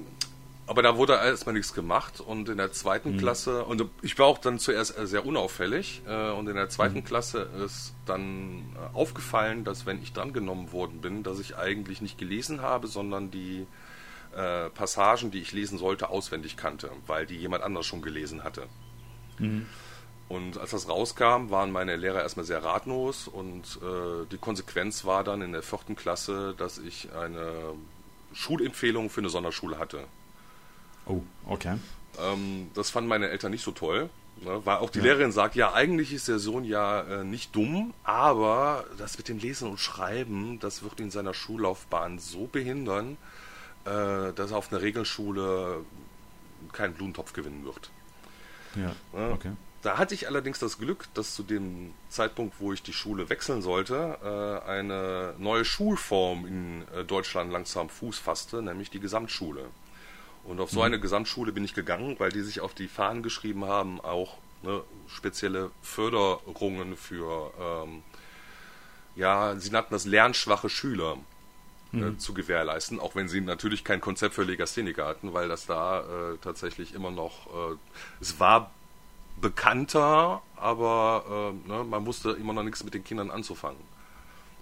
aber 0.65 0.81
da 0.81 0.95
wurde 0.97 1.13
erstmal 1.13 1.53
nichts 1.53 1.73
gemacht 1.73 2.21
und 2.21 2.47
in 2.47 2.57
der 2.57 2.71
zweiten 2.71 3.13
mhm. 3.13 3.17
Klasse, 3.17 3.65
und 3.65 3.83
ich 4.01 4.17
war 4.17 4.27
auch 4.27 4.37
dann 4.37 4.59
zuerst 4.59 4.95
sehr 5.07 5.25
unauffällig, 5.25 6.01
äh, 6.07 6.31
und 6.31 6.47
in 6.47 6.55
der 6.55 6.69
zweiten 6.69 6.99
mhm. 6.99 7.03
Klasse 7.03 7.49
ist 7.65 7.93
dann 8.05 8.63
äh, 8.75 8.95
aufgefallen, 8.95 9.65
dass 9.65 9.85
wenn 9.85 10.01
ich 10.01 10.13
drangenommen 10.13 10.71
worden 10.71 11.01
bin, 11.01 11.23
dass 11.23 11.39
ich 11.39 11.57
eigentlich 11.57 12.01
nicht 12.01 12.17
gelesen 12.17 12.61
habe, 12.61 12.87
sondern 12.87 13.29
die 13.29 13.67
äh, 14.35 14.69
Passagen, 14.69 15.31
die 15.31 15.41
ich 15.41 15.51
lesen 15.51 15.77
sollte, 15.77 16.09
auswendig 16.09 16.55
kannte, 16.55 16.89
weil 17.07 17.25
die 17.25 17.35
jemand 17.35 17.63
anders 17.63 17.85
schon 17.85 18.01
gelesen 18.01 18.45
hatte. 18.45 18.67
Mhm. 19.39 19.65
Und 20.29 20.57
als 20.57 20.71
das 20.71 20.89
rauskam, 20.89 21.49
waren 21.49 21.71
meine 21.71 21.95
Lehrer 21.95 22.21
erstmal 22.21 22.45
sehr 22.45 22.63
ratlos 22.63 23.27
und 23.27 23.79
äh, 23.81 24.25
die 24.31 24.37
Konsequenz 24.37 25.05
war 25.05 25.23
dann 25.23 25.41
in 25.41 25.51
der 25.51 25.61
vierten 25.61 25.95
Klasse, 25.95 26.55
dass 26.57 26.77
ich 26.77 27.13
eine 27.13 27.73
Schulempfehlung 28.33 29.09
für 29.09 29.21
eine 29.21 29.29
Sonderschule 29.29 29.77
hatte. 29.77 30.05
Oh, 31.05 31.21
okay. 31.45 31.77
Ähm, 32.19 32.71
das 32.73 32.89
fanden 32.89 33.09
meine 33.09 33.29
Eltern 33.29 33.51
nicht 33.51 33.63
so 33.63 33.71
toll. 33.71 34.09
Ne, 34.41 34.61
weil 34.65 34.77
auch 34.77 34.89
die 34.89 34.97
ja. 34.97 35.05
Lehrerin 35.05 35.31
sagt, 35.31 35.55
ja, 35.55 35.73
eigentlich 35.73 36.11
ist 36.11 36.27
der 36.27 36.39
Sohn 36.39 36.63
ja 36.63 37.01
äh, 37.01 37.23
nicht 37.23 37.55
dumm, 37.55 37.93
aber 38.03 38.83
das 38.97 39.17
mit 39.17 39.29
dem 39.29 39.37
Lesen 39.37 39.69
und 39.69 39.79
Schreiben, 39.79 40.59
das 40.59 40.83
wird 40.83 40.99
ihn 40.99 41.05
in 41.05 41.11
seiner 41.11 41.33
Schullaufbahn 41.33 42.19
so 42.19 42.47
behindern, 42.47 43.17
äh, 43.85 44.33
dass 44.33 44.51
er 44.51 44.57
auf 44.57 44.71
einer 44.71 44.81
Regelschule 44.81 45.85
keinen 46.71 46.93
Blumentopf 46.93 47.33
gewinnen 47.33 47.63
wird. 47.63 47.91
Ja, 48.75 48.95
ne? 49.17 49.31
okay. 49.33 49.51
Da 49.83 49.97
hatte 49.97 50.13
ich 50.13 50.27
allerdings 50.27 50.59
das 50.59 50.77
Glück, 50.77 51.07
dass 51.13 51.35
zu 51.35 51.43
dem 51.43 51.93
Zeitpunkt, 52.07 52.55
wo 52.59 52.71
ich 52.71 52.81
die 52.81 52.93
Schule 52.93 53.29
wechseln 53.29 53.61
sollte, 53.61 54.17
äh, 54.23 54.69
eine 54.69 55.35
neue 55.37 55.65
Schulform 55.65 56.45
in 56.45 56.85
äh, 56.95 57.03
Deutschland 57.03 57.51
langsam 57.51 57.89
Fuß 57.89 58.17
fasste, 58.17 58.61
nämlich 58.61 58.89
die 58.89 59.01
Gesamtschule. 59.01 59.65
Und 60.45 60.61
auf 60.61 60.71
so 60.71 60.79
mhm. 60.79 60.85
eine 60.85 60.99
Gesamtschule 61.01 61.51
bin 61.51 61.65
ich 61.65 61.73
gegangen, 61.73 62.15
weil 62.17 62.31
die 62.31 62.41
sich 62.41 62.61
auf 62.61 62.73
die 62.73 62.87
Fahnen 62.87 63.23
geschrieben 63.23 63.65
haben, 63.65 63.99
auch 63.99 64.37
ne, 64.61 64.81
spezielle 65.07 65.69
Förderungen 65.81 66.95
für, 66.95 67.51
ähm, 67.59 68.03
ja, 69.17 69.57
sie 69.57 69.69
nannten 69.69 69.93
das 69.93 70.05
lernschwache 70.05 70.69
Schüler 70.69 71.17
äh, 71.91 71.97
mhm. 71.97 72.19
zu 72.19 72.33
gewährleisten, 72.33 73.01
auch 73.01 73.15
wenn 73.15 73.27
sie 73.27 73.41
natürlich 73.41 73.83
kein 73.83 73.99
Konzept 73.99 74.35
für 74.35 74.43
Legastheniker 74.43 75.05
hatten, 75.05 75.33
weil 75.33 75.49
das 75.49 75.65
da 75.65 75.99
äh, 76.31 76.37
tatsächlich 76.37 76.93
immer 76.93 77.11
noch, 77.11 77.47
äh, 77.47 77.75
es 78.21 78.39
war 78.39 78.71
bekannter, 79.43 80.41
aber 80.55 81.53
äh, 81.67 81.69
ne, 81.69 81.83
man 81.83 82.05
wusste 82.07 82.31
immer 82.31 82.53
noch 82.53 82.63
nichts 82.63 82.83
mit 82.83 82.93
den 82.93 83.03
Kindern 83.03 83.29
anzufangen. 83.29 83.81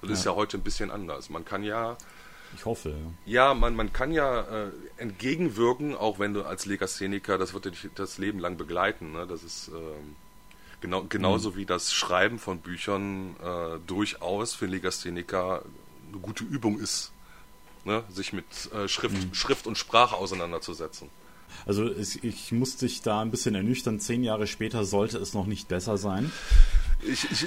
Das 0.01 0.09
ja. 0.09 0.13
ist 0.15 0.25
ja 0.25 0.35
heute 0.35 0.57
ein 0.57 0.63
bisschen 0.63 0.89
anders. 0.91 1.29
Man 1.29 1.45
kann 1.45 1.63
ja 1.63 1.95
ich 2.55 2.65
hoffe. 2.65 2.89
Ja, 3.25 3.47
ja 3.47 3.53
man, 3.53 3.75
man 3.75 3.93
kann 3.93 4.11
ja 4.11 4.41
äh, 4.41 4.71
entgegenwirken, 4.97 5.95
auch 5.95 6.19
wenn 6.19 6.33
du 6.33 6.43
als 6.43 6.65
Legastheniker, 6.65 7.37
das 7.37 7.53
wird 7.53 7.65
dich 7.65 7.89
das 7.95 8.17
Leben 8.17 8.39
lang 8.39 8.57
begleiten. 8.57 9.13
Ne? 9.13 9.27
Das 9.27 9.43
ist 9.43 9.69
ähm, 9.69 10.15
genau, 10.81 11.03
genauso 11.03 11.51
mhm. 11.51 11.55
wie 11.55 11.65
das 11.65 11.93
Schreiben 11.93 12.39
von 12.39 12.59
Büchern 12.59 13.35
äh, 13.41 13.79
durchaus 13.87 14.53
für 14.53 14.65
Legastheniker 14.65 15.63
eine 16.11 16.21
gute 16.21 16.43
Übung 16.43 16.79
ist, 16.79 17.11
ne? 17.85 18.03
sich 18.09 18.33
mit 18.33 18.45
äh, 18.73 18.87
Schrift, 18.87 19.15
mhm. 19.15 19.33
Schrift 19.33 19.67
und 19.67 19.77
Sprache 19.77 20.15
auseinanderzusetzen. 20.15 21.09
Also 21.65 21.85
es, 21.85 22.15
ich 22.15 22.51
muss 22.51 22.77
dich 22.77 23.01
da 23.01 23.21
ein 23.21 23.31
bisschen 23.31 23.55
ernüchtern. 23.55 23.99
Zehn 23.99 24.23
Jahre 24.23 24.47
später 24.47 24.85
sollte 24.85 25.17
es 25.17 25.33
noch 25.33 25.45
nicht 25.45 25.67
besser 25.67 25.97
sein. 25.97 26.31
Ich, 27.03 27.25
ich 27.31 27.45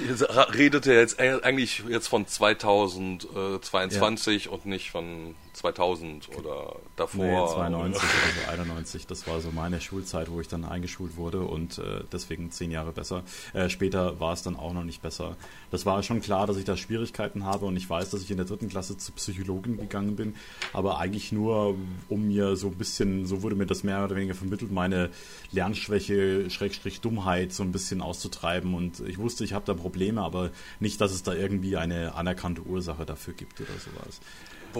redete 0.53 0.93
jetzt 0.93 1.19
eigentlich 1.19 1.83
jetzt 1.87 2.07
von 2.07 2.27
2022 2.27 4.45
ja. 4.45 4.51
und 4.51 4.65
nicht 4.65 4.91
von 4.91 5.35
2000 5.55 6.29
oder 6.37 6.75
davor. 6.95 7.25
Nee, 7.25 7.53
92 7.53 8.03
oder 8.03 8.45
so 8.45 8.51
91, 8.51 9.07
das 9.07 9.25
war 9.27 9.39
so 9.39 9.51
meine 9.51 9.79
Schulzeit, 9.79 10.29
wo 10.29 10.41
ich 10.41 10.47
dann 10.47 10.65
eingeschult 10.65 11.15
wurde 11.15 11.41
und 11.41 11.77
äh, 11.77 12.03
deswegen 12.11 12.51
zehn 12.51 12.71
Jahre 12.71 12.91
besser. 12.91 13.23
Äh, 13.53 13.69
später 13.69 14.19
war 14.19 14.33
es 14.33 14.43
dann 14.43 14.57
auch 14.57 14.73
noch 14.73 14.83
nicht 14.83 15.01
besser. 15.01 15.37
Das 15.71 15.85
war 15.85 16.03
schon 16.03 16.21
klar, 16.21 16.45
dass 16.45 16.57
ich 16.57 16.65
da 16.65 16.75
Schwierigkeiten 16.75 17.45
habe 17.45 17.65
und 17.65 17.77
ich 17.77 17.89
weiß, 17.89 18.09
dass 18.09 18.21
ich 18.21 18.31
in 18.31 18.37
der 18.37 18.45
dritten 18.45 18.67
Klasse 18.67 18.97
zur 18.97 19.15
Psychologin 19.15 19.77
gegangen 19.77 20.15
bin, 20.15 20.35
aber 20.73 20.99
eigentlich 20.99 21.31
nur, 21.31 21.75
um 22.09 22.27
mir 22.27 22.57
so 22.57 22.67
ein 22.67 22.75
bisschen, 22.75 23.25
so 23.25 23.41
wurde 23.41 23.55
mir 23.55 23.65
das 23.65 23.83
mehr 23.83 24.03
oder 24.03 24.15
weniger 24.15 24.35
vermittelt, 24.35 24.71
meine 24.71 25.09
Lernschwäche, 25.51 26.49
Schrägstrich 26.49 26.99
Dummheit 26.99 27.53
so 27.53 27.63
ein 27.63 27.71
bisschen 27.71 28.01
auszutreiben 28.01 28.73
und 28.73 28.99
ich 29.01 29.17
wusste, 29.17 29.45
ich 29.45 29.53
habe 29.53 29.65
da 29.65 29.73
Probleme, 29.73 30.21
aber 30.21 30.51
nicht, 30.81 30.99
dass 30.99 31.13
es 31.13 31.23
da 31.23 31.33
irgendwie 31.33 31.77
eine 31.77 32.15
anerkannte 32.15 32.61
Ursache 32.61 33.05
dafür 33.05 33.33
gibt 33.33 33.61
oder 33.61 33.69
sowas. 33.79 34.19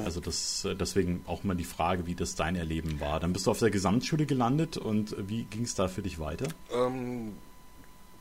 Also 0.04 0.20
das, 0.20 0.66
äh, 0.66 0.76
deswegen 0.76 1.24
auch 1.28 1.44
mal 1.44 1.56
die 1.56 1.64
Frage, 1.64 2.06
wie 2.06 2.16
das 2.16 2.36
dein 2.36 2.56
Erleben 2.56 3.00
war. 3.00 3.20
Dann 3.20 3.34
bist 3.34 3.48
du 3.48 3.52
auf 3.52 3.60
der 3.60 3.70
Gesamtschule 3.70 4.26
gelandet 4.26 4.78
und 4.78 5.16
wie 5.18 5.44
ging 5.44 5.64
es 5.64 5.76
da 5.76 5.88
für 5.88 6.02
dich 6.02 6.20
weiter? 6.20 6.48
Ähm, 6.72 7.34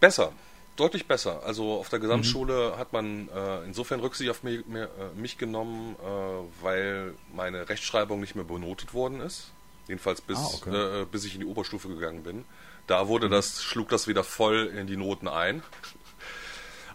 besser, 0.01 0.33
deutlich 0.77 1.07
besser. 1.07 1.43
Also 1.45 1.75
auf 1.75 1.89
der 1.89 1.99
Gesamtschule 1.99 2.73
mhm. 2.75 2.79
hat 2.79 2.93
man 2.93 3.29
äh, 3.29 3.65
insofern 3.65 4.01
Rücksicht 4.01 4.31
auf 4.31 4.43
mich, 4.43 4.67
mir, 4.67 4.85
äh, 4.85 5.19
mich 5.19 5.39
genommen, 5.39 5.97
äh, 5.97 6.65
weil 6.65 7.15
meine 7.35 7.69
Rechtschreibung 7.69 8.21
nicht 8.21 8.35
mehr 8.35 8.45
benotet 8.45 8.95
worden 8.95 9.21
ist. 9.21 9.51
Jedenfalls 9.89 10.21
bis, 10.21 10.39
ah, 10.39 10.51
okay. 10.55 11.03
Äh, 11.03 11.07
bis 11.11 11.25
ich 11.25 11.35
in 11.35 11.41
die 11.41 11.47
Oberstufe 11.47 11.89
gegangen 11.89 12.23
bin. 12.23 12.45
Da 12.87 13.09
wurde 13.09 13.27
mhm. 13.27 13.33
das, 13.33 13.63
schlug 13.63 13.89
das 13.89 14.09
wieder 14.09 14.25
voll 14.25 14.73
in 14.77 14.87
die 14.87 14.97
Noten 14.97 15.29
ein. 15.29 15.63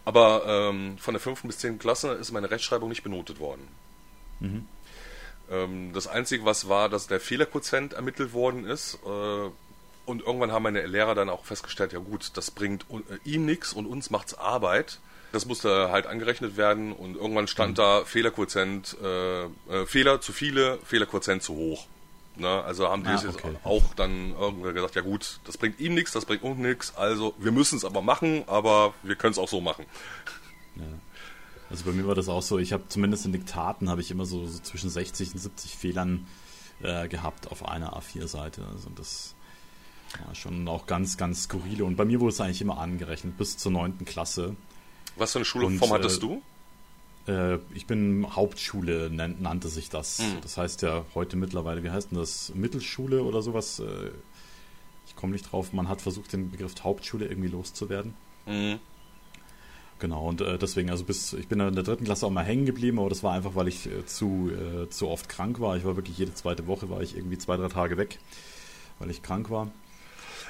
Aber 0.06 0.44
ähm, 0.48 0.98
von 0.98 1.14
der 1.14 1.22
5. 1.22 1.44
bis 1.44 1.60
10. 1.60 1.78
Klasse 1.78 2.14
ist 2.14 2.32
meine 2.32 2.50
Rechtschreibung 2.50 2.90
nicht 2.90 3.04
benotet 3.04 3.40
worden. 3.40 3.68
Mhm. 4.40 4.66
Ähm, 5.50 5.94
das 5.94 6.08
Einzige, 6.08 6.46
was 6.46 6.70
war, 6.70 6.90
dass 6.90 7.08
der 7.08 7.20
Fehlerquotient 7.20 7.94
ermittelt 7.94 8.34
worden 8.34 8.66
ist. 8.66 9.00
Äh, 9.06 9.50
und 10.06 10.22
irgendwann 10.24 10.52
haben 10.52 10.64
meine 10.64 10.86
Lehrer 10.86 11.14
dann 11.14 11.30
auch 11.30 11.46
festgestellt, 11.46 11.94
ja 11.94 12.00
gut, 12.00 12.32
das 12.36 12.52
bringt 12.52 12.86
äh, 12.90 13.30
ihm 13.30 13.46
nichts 13.46 13.74
und 13.74 13.86
uns 13.86 14.10
macht's 14.10 14.34
Arbeit. 14.34 15.00
Das 15.32 15.46
musste 15.46 15.92
halt 15.92 16.08
angerechnet 16.08 16.58
werden 16.58 16.92
und 16.92 17.16
irgendwann 17.16 17.48
stand 17.48 17.72
mhm. 17.72 17.76
da 17.76 18.06
Fehlerquotient, 18.06 18.98
äh, 19.02 19.44
äh, 19.44 19.86
Fehler 19.86 20.22
zu 20.22 20.34
viele, 20.34 20.80
Fehlerquotient 20.84 21.44
zu 21.44 21.54
hoch. 21.56 21.86
Ne? 22.36 22.64
Also 22.64 22.88
haben 22.88 23.04
die 23.04 23.10
ah, 23.10 23.22
okay. 23.28 23.56
auch 23.64 23.94
dann 23.96 24.32
irgendwann 24.32 24.74
gesagt, 24.74 24.96
ja 24.96 25.02
gut, 25.02 25.40
das 25.46 25.58
bringt 25.58 25.80
ihm 25.80 25.94
nichts, 25.94 26.14
das 26.14 26.26
bringt 26.26 26.42
uns 26.42 26.58
nichts, 26.58 26.96
also 26.96 27.36
wir 27.38 27.52
müssen 27.52 27.76
es 27.76 27.86
aber 27.86 28.02
machen, 28.02 28.44
aber 28.48 28.94
wir 29.04 29.16
können 29.16 29.34
es 29.34 29.38
auch 29.38 29.50
so 29.50 29.62
machen. 29.62 29.86
Ja. 30.78 30.84
Also 31.70 31.86
bei 31.86 31.92
mir 31.92 32.08
war 32.08 32.16
das 32.16 32.30
auch 32.30 32.42
so, 32.42 32.58
ich 32.58 32.74
habe 32.74 32.84
zumindest 32.88 33.26
in 33.26 33.32
Diktaten 33.32 33.90
habe 33.90 34.02
ich 34.02 34.12
immer 34.12 34.26
so, 34.26 34.48
so, 34.48 34.60
zwischen 34.60 34.90
60 34.90 35.34
und 35.34 35.40
70 35.40 35.76
Fehlern 35.76 36.26
äh, 36.82 37.08
gehabt 37.08 37.52
auf 37.52 37.68
einer 37.68 37.96
A4-Seite. 37.98 38.66
Also 38.74 38.90
das 38.96 39.36
war 40.26 40.34
schon 40.34 40.68
auch 40.68 40.88
ganz, 40.88 41.18
ganz 41.18 41.44
skurrile. 41.44 41.86
Und 41.86 41.96
bei 41.96 42.06
mir 42.06 42.20
wurde 42.20 42.34
es 42.34 42.42
eigentlich 42.42 42.62
immer 42.62 42.80
angerechnet, 42.80 43.38
bis 43.38 43.58
zur 43.58 43.72
9. 43.72 44.06
Klasse. 44.06 44.56
Was 45.16 45.34
für 45.34 45.40
eine 45.40 45.46
Schulform 45.46 45.92
hattest 45.92 46.18
äh, 46.18 46.20
du? 46.22 46.42
Äh, 47.28 47.60
ich 47.76 47.86
bin 47.86 48.26
Hauptschule, 48.36 49.10
nannte 49.12 49.70
sich 49.70 49.90
das. 49.90 50.20
Mhm. 50.20 50.42
Das 50.42 50.58
heißt 50.58 50.82
ja 50.82 51.06
heute 51.14 51.38
mittlerweile, 51.38 51.84
wie 51.84 51.92
heißt 51.92 52.12
denn 52.12 52.18
das? 52.18 52.52
Mittelschule 52.56 53.24
oder 53.24 53.42
sowas? 53.42 53.80
Äh, 53.80 54.12
ich 55.06 55.16
komme 55.16 55.34
nicht 55.34 55.52
drauf. 55.52 55.74
Man 55.74 55.88
hat 55.88 56.02
versucht, 56.02 56.34
den 56.34 56.50
Begriff 56.50 56.74
Hauptschule 56.84 57.28
irgendwie 57.28 57.50
loszuwerden. 57.50 58.16
Mhm. 58.48 58.80
Genau, 60.00 60.30
und 60.30 60.40
äh, 60.40 60.58
deswegen, 60.58 60.90
also 60.90 61.04
bis, 61.04 61.34
ich 61.34 61.50
bin 61.50 61.60
in 61.60 61.76
der 61.76 61.84
dritten 61.84 62.06
Klasse 62.06 62.26
auch 62.26 62.32
mal 62.32 62.46
hängen 62.46 62.66
geblieben, 62.66 63.00
aber 63.00 63.10
das 63.10 63.22
war 63.22 63.34
einfach, 63.34 63.56
weil 63.56 63.68
ich 63.68 63.86
äh, 63.86 64.06
zu, 64.06 64.50
äh, 64.50 64.90
zu 64.90 65.10
oft 65.10 65.28
krank 65.28 65.60
war. 65.60 65.76
Ich 65.76 65.84
war 65.84 65.98
wirklich 65.98 66.18
jede 66.18 66.34
zweite 66.34 66.68
Woche, 66.68 66.90
war 66.90 67.02
ich 67.02 67.18
irgendwie 67.18 67.38
zwei, 67.38 67.58
drei 67.58 67.68
Tage 67.68 67.98
weg, 67.98 68.18
weil 69.00 69.10
ich 69.10 69.22
krank 69.22 69.50
war. 69.50 69.70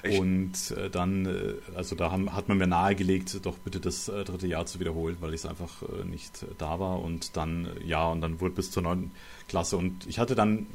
Ich 0.03 0.19
und 0.19 0.53
äh, 0.77 0.91
dann, 0.91 1.25
äh, 1.25 1.53
also 1.75 1.95
da 1.95 2.12
haben, 2.12 2.33
hat 2.35 2.47
man 2.47 2.59
mir 2.59 2.67
nahegelegt, 2.67 3.43
doch 3.43 3.57
bitte 3.57 3.79
das 3.79 4.07
äh, 4.07 4.23
dritte 4.23 4.45
Jahr 4.45 4.67
zu 4.67 4.79
wiederholen, 4.79 5.17
weil 5.19 5.33
ich 5.33 5.41
es 5.41 5.45
einfach 5.47 5.81
nicht 6.05 6.45
da 6.59 6.79
war. 6.79 7.01
Und 7.01 7.35
dann, 7.35 7.69
ja, 7.83 8.07
und 8.07 8.21
dann 8.21 8.39
wurde 8.41 8.53
bis 8.53 8.69
zur 8.69 8.83
neunten 8.83 9.12
Klasse. 9.47 9.77
Und 9.77 10.05
ich 10.05 10.19
hatte 10.19 10.35
dann, 10.35 10.67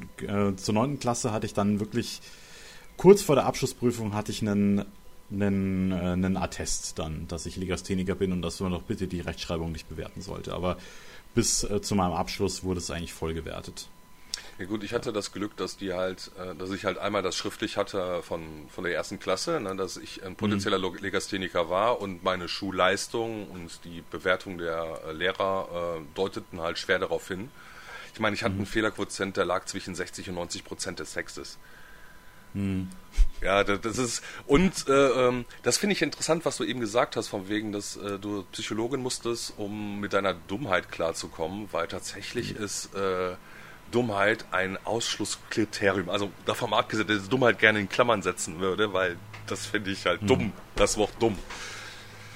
zur 0.57 0.73
neunten 0.73 0.99
Klasse 0.99 1.31
hatte 1.31 1.45
ich 1.45 1.53
dann 1.53 1.79
wirklich, 1.79 2.21
kurz 2.97 3.21
vor 3.21 3.35
der 3.35 3.45
Abschlussprüfung 3.45 4.13
hatte 4.13 4.33
ich 4.33 4.41
einen 4.41 4.85
einen, 5.31 5.91
äh, 5.91 5.95
einen 5.95 6.37
Attest 6.37 6.99
dann, 6.99 7.27
dass 7.27 7.45
ich 7.45 7.57
Legastheniker 7.57 8.15
bin 8.15 8.31
und 8.31 8.41
dass 8.41 8.59
man 8.59 8.71
doch 8.71 8.83
bitte 8.83 9.07
die 9.07 9.21
Rechtschreibung 9.21 9.71
nicht 9.71 9.89
bewerten 9.89 10.21
sollte. 10.21 10.53
Aber 10.53 10.77
bis 11.33 11.63
äh, 11.63 11.81
zu 11.81 11.95
meinem 11.95 12.13
Abschluss 12.13 12.63
wurde 12.63 12.79
es 12.79 12.91
eigentlich 12.91 13.13
voll 13.13 13.33
gewertet. 13.33 13.89
Ja 14.57 14.65
gut, 14.65 14.83
ich 14.83 14.93
hatte 14.93 15.11
das 15.11 15.33
Glück, 15.33 15.57
dass 15.57 15.75
die 15.75 15.93
halt, 15.93 16.31
äh, 16.39 16.55
dass 16.55 16.71
ich 16.71 16.85
halt 16.85 16.97
einmal 16.97 17.21
das 17.21 17.35
schriftlich 17.35 17.75
hatte 17.75 18.21
von, 18.23 18.41
von 18.69 18.85
der 18.85 18.93
ersten 18.93 19.19
Klasse, 19.19 19.59
ne, 19.59 19.75
dass 19.75 19.97
ich 19.97 20.23
ein 20.23 20.35
potenzieller 20.35 20.79
mhm. 20.79 20.97
Legastheniker 21.01 21.69
war 21.69 21.99
und 21.99 22.23
meine 22.23 22.47
Schulleistung 22.47 23.49
und 23.49 23.83
die 23.83 24.01
Bewertung 24.09 24.57
der 24.57 25.01
äh, 25.07 25.11
Lehrer 25.11 25.97
äh, 25.99 26.15
deuteten 26.15 26.61
halt 26.61 26.77
schwer 26.77 26.99
darauf 26.99 27.27
hin. 27.27 27.49
Ich 28.13 28.21
meine, 28.21 28.33
ich 28.33 28.43
hatte 28.43 28.53
mhm. 28.53 28.61
einen 28.61 28.67
Fehlerquotient, 28.67 29.35
der 29.35 29.43
lag 29.43 29.65
zwischen 29.65 29.93
60 29.93 30.29
und 30.29 30.35
90 30.35 30.63
Prozent 30.63 30.99
des 30.99 31.13
Textes. 31.13 31.57
Hm. 32.55 32.89
Ja, 33.41 33.63
das 33.63 33.97
ist 33.97 34.23
und 34.47 34.87
äh, 34.87 34.91
ähm, 34.91 35.45
das 35.61 35.77
finde 35.77 35.93
ich 35.93 36.01
interessant, 36.01 36.45
was 36.45 36.57
du 36.57 36.63
eben 36.63 36.79
gesagt 36.79 37.15
hast, 37.15 37.27
von 37.27 37.47
wegen, 37.47 37.71
dass 37.71 37.95
äh, 37.97 38.17
du 38.17 38.43
Psychologin 38.51 39.01
musstest, 39.01 39.53
um 39.57 39.99
mit 39.99 40.13
deiner 40.13 40.33
Dummheit 40.33 40.91
klarzukommen, 40.91 41.67
weil 41.71 41.87
tatsächlich 41.87 42.57
mhm. 42.57 42.63
ist 42.63 42.95
äh, 42.95 43.35
Dummheit 43.91 44.45
ein 44.51 44.77
Ausschlusskriterium. 44.83 46.09
Also 46.09 46.31
davon 46.45 46.73
abgesehen, 46.73 47.07
dass 47.07 47.23
ich 47.23 47.29
Dummheit 47.29 47.59
gerne 47.59 47.79
in 47.79 47.89
Klammern 47.89 48.21
setzen 48.21 48.59
würde, 48.59 48.93
weil 48.93 49.17
das 49.47 49.65
finde 49.67 49.91
ich 49.91 50.05
halt 50.05 50.23
mhm. 50.23 50.27
dumm, 50.27 50.53
das 50.75 50.97
Wort 50.97 51.13
dumm. 51.19 51.37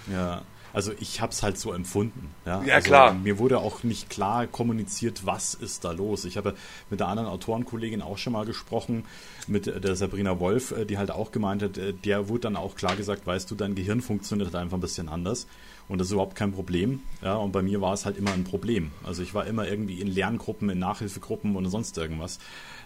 Ja, 0.07 0.43
also 0.73 0.91
ich 0.99 1.21
habe 1.21 1.31
es 1.31 1.43
halt 1.43 1.57
so 1.57 1.73
empfunden. 1.73 2.29
Ja, 2.45 2.63
ja 2.63 2.75
also 2.75 2.87
klar. 2.87 3.13
Mir 3.13 3.39
wurde 3.39 3.59
auch 3.59 3.83
nicht 3.83 4.09
klar 4.09 4.47
kommuniziert, 4.47 5.25
was 5.25 5.53
ist 5.53 5.85
da 5.85 5.91
los. 5.91 6.25
Ich 6.25 6.37
habe 6.37 6.55
mit 6.89 6.99
der 6.99 7.07
anderen 7.07 7.29
Autorenkollegin 7.29 8.01
auch 8.01 8.17
schon 8.17 8.33
mal 8.33 8.45
gesprochen, 8.45 9.05
mit 9.47 9.65
der 9.65 9.95
Sabrina 9.95 10.39
Wolf, 10.39 10.71
äh, 10.71 10.85
die 10.85 10.97
halt 10.97 11.11
auch 11.11 11.31
gemeint 11.31 11.63
hat, 11.63 11.77
äh, 11.77 11.93
der 11.93 12.29
wurde 12.29 12.41
dann 12.41 12.55
auch 12.55 12.75
klar 12.75 12.95
gesagt, 12.95 13.25
weißt 13.25 13.49
du, 13.49 13.55
dein 13.55 13.75
Gehirn 13.75 14.01
funktioniert 14.01 14.55
einfach 14.55 14.77
ein 14.77 14.81
bisschen 14.81 15.09
anders. 15.09 15.47
Und 15.87 15.97
das 15.97 16.07
ist 16.07 16.13
überhaupt 16.13 16.35
kein 16.35 16.51
Problem. 16.51 17.01
Ja, 17.23 17.35
und 17.35 17.51
bei 17.51 17.63
mir 17.63 17.81
war 17.81 17.93
es 17.93 18.05
halt 18.05 18.15
immer 18.15 18.31
ein 18.31 18.43
Problem. 18.43 18.91
Also 19.03 19.23
ich 19.23 19.33
war 19.33 19.47
immer 19.47 19.67
irgendwie 19.67 19.99
in 19.99 20.07
Lerngruppen, 20.07 20.69
in 20.69 20.77
Nachhilfegruppen 20.77 21.55
und 21.55 21.67
sonst 21.69 21.97
irgendwas 21.97 22.37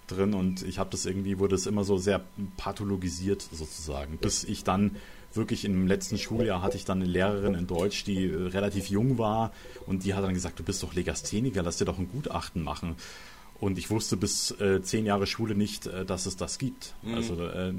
drin 0.08 0.34
und 0.34 0.64
ich 0.64 0.80
habe 0.80 0.90
das 0.90 1.06
irgendwie, 1.06 1.40
wurde 1.40 1.56
es 1.56 1.66
immer 1.66 1.84
so 1.84 1.98
sehr 1.98 2.22
pathologisiert 2.58 3.42
sozusagen, 3.52 4.18
bis 4.18 4.44
ich 4.44 4.64
dann 4.64 4.98
wirklich 5.34 5.66
im 5.66 5.88
letzten 5.88 6.18
Schuljahr 6.18 6.62
hatte 6.62 6.78
ich 6.78 6.86
dann 6.86 7.02
eine 7.02 7.10
Lehrerin 7.10 7.56
in 7.56 7.68
Deutsch, 7.68 8.04
die 8.04 8.26
äh, 8.26 8.48
relativ 8.48 8.90
jung 8.90 9.18
war 9.18 9.52
und 9.86 10.04
die 10.04 10.14
hat 10.14 10.24
dann 10.24 10.34
gesagt, 10.34 10.60
du 10.60 10.64
bist 10.64 10.82
doch 10.84 10.94
Legastheniker, 10.94 11.64
lass 11.64 11.78
dir 11.78 11.86
doch 11.86 11.98
ein 11.98 12.10
Gutachten 12.12 12.64
machen. 12.64 12.96
Und 13.60 13.78
ich 13.78 13.90
wusste 13.90 14.18
bis 14.18 14.52
äh, 14.60 14.82
zehn 14.82 15.06
Jahre 15.06 15.26
Schule 15.26 15.56
nicht, 15.56 15.88
äh, 15.88 16.06
dass 16.06 16.26
es 16.26 16.38
das 16.38 16.58
gibt. 16.58 16.94
Mhm. 17.02 17.14
Also 17.16 17.42
äh, 17.46 17.74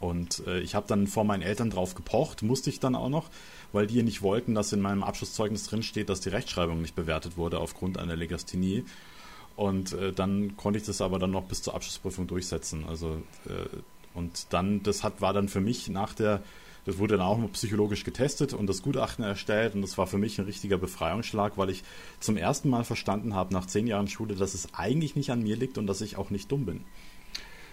und 0.00 0.46
äh, 0.46 0.60
ich 0.60 0.74
habe 0.74 0.86
dann 0.88 1.06
vor 1.06 1.24
meinen 1.24 1.42
Eltern 1.42 1.70
drauf 1.70 1.94
gepocht, 1.94 2.42
musste 2.42 2.70
ich 2.70 2.80
dann 2.80 2.96
auch 2.96 3.08
noch, 3.08 3.30
weil 3.72 3.86
die 3.86 4.02
nicht 4.02 4.22
wollten, 4.22 4.54
dass 4.54 4.72
in 4.72 4.80
meinem 4.80 5.04
Abschlusszeugnis 5.04 5.64
drinsteht, 5.64 6.08
dass 6.08 6.20
die 6.20 6.30
Rechtschreibung 6.30 6.80
nicht 6.80 6.96
bewertet 6.96 7.36
wurde 7.36 7.60
aufgrund 7.60 7.98
einer 7.98 8.16
Legasthenie. 8.16 8.84
Und 9.54 9.92
äh, 9.92 10.12
dann 10.12 10.56
konnte 10.56 10.78
ich 10.78 10.86
das 10.86 11.00
aber 11.00 11.18
dann 11.18 11.30
noch 11.30 11.44
bis 11.44 11.62
zur 11.62 11.74
Abschlussprüfung 11.74 12.26
durchsetzen. 12.26 12.84
Also 12.88 13.22
und 14.14 14.52
dann, 14.52 14.82
das 14.82 15.04
hat, 15.04 15.20
war 15.20 15.32
dann 15.32 15.48
für 15.48 15.60
mich 15.60 15.88
nach 15.88 16.14
der 16.14 16.42
das 16.84 16.98
wurde 16.98 17.16
dann 17.16 17.26
auch 17.26 17.38
mal 17.38 17.48
psychologisch 17.48 18.04
getestet 18.04 18.52
und 18.52 18.66
das 18.66 18.82
Gutachten 18.82 19.24
erstellt 19.24 19.74
und 19.74 19.82
das 19.82 19.96
war 19.98 20.06
für 20.06 20.18
mich 20.18 20.38
ein 20.38 20.46
richtiger 20.46 20.78
Befreiungsschlag, 20.78 21.56
weil 21.56 21.70
ich 21.70 21.84
zum 22.18 22.36
ersten 22.36 22.68
Mal 22.68 22.84
verstanden 22.84 23.34
habe 23.34 23.52
nach 23.52 23.66
zehn 23.66 23.86
Jahren 23.86 24.08
Schule, 24.08 24.34
dass 24.34 24.54
es 24.54 24.74
eigentlich 24.74 25.14
nicht 25.14 25.30
an 25.30 25.42
mir 25.42 25.56
liegt 25.56 25.78
und 25.78 25.86
dass 25.86 26.00
ich 26.00 26.16
auch 26.16 26.30
nicht 26.30 26.50
dumm 26.50 26.66
bin. 26.66 26.84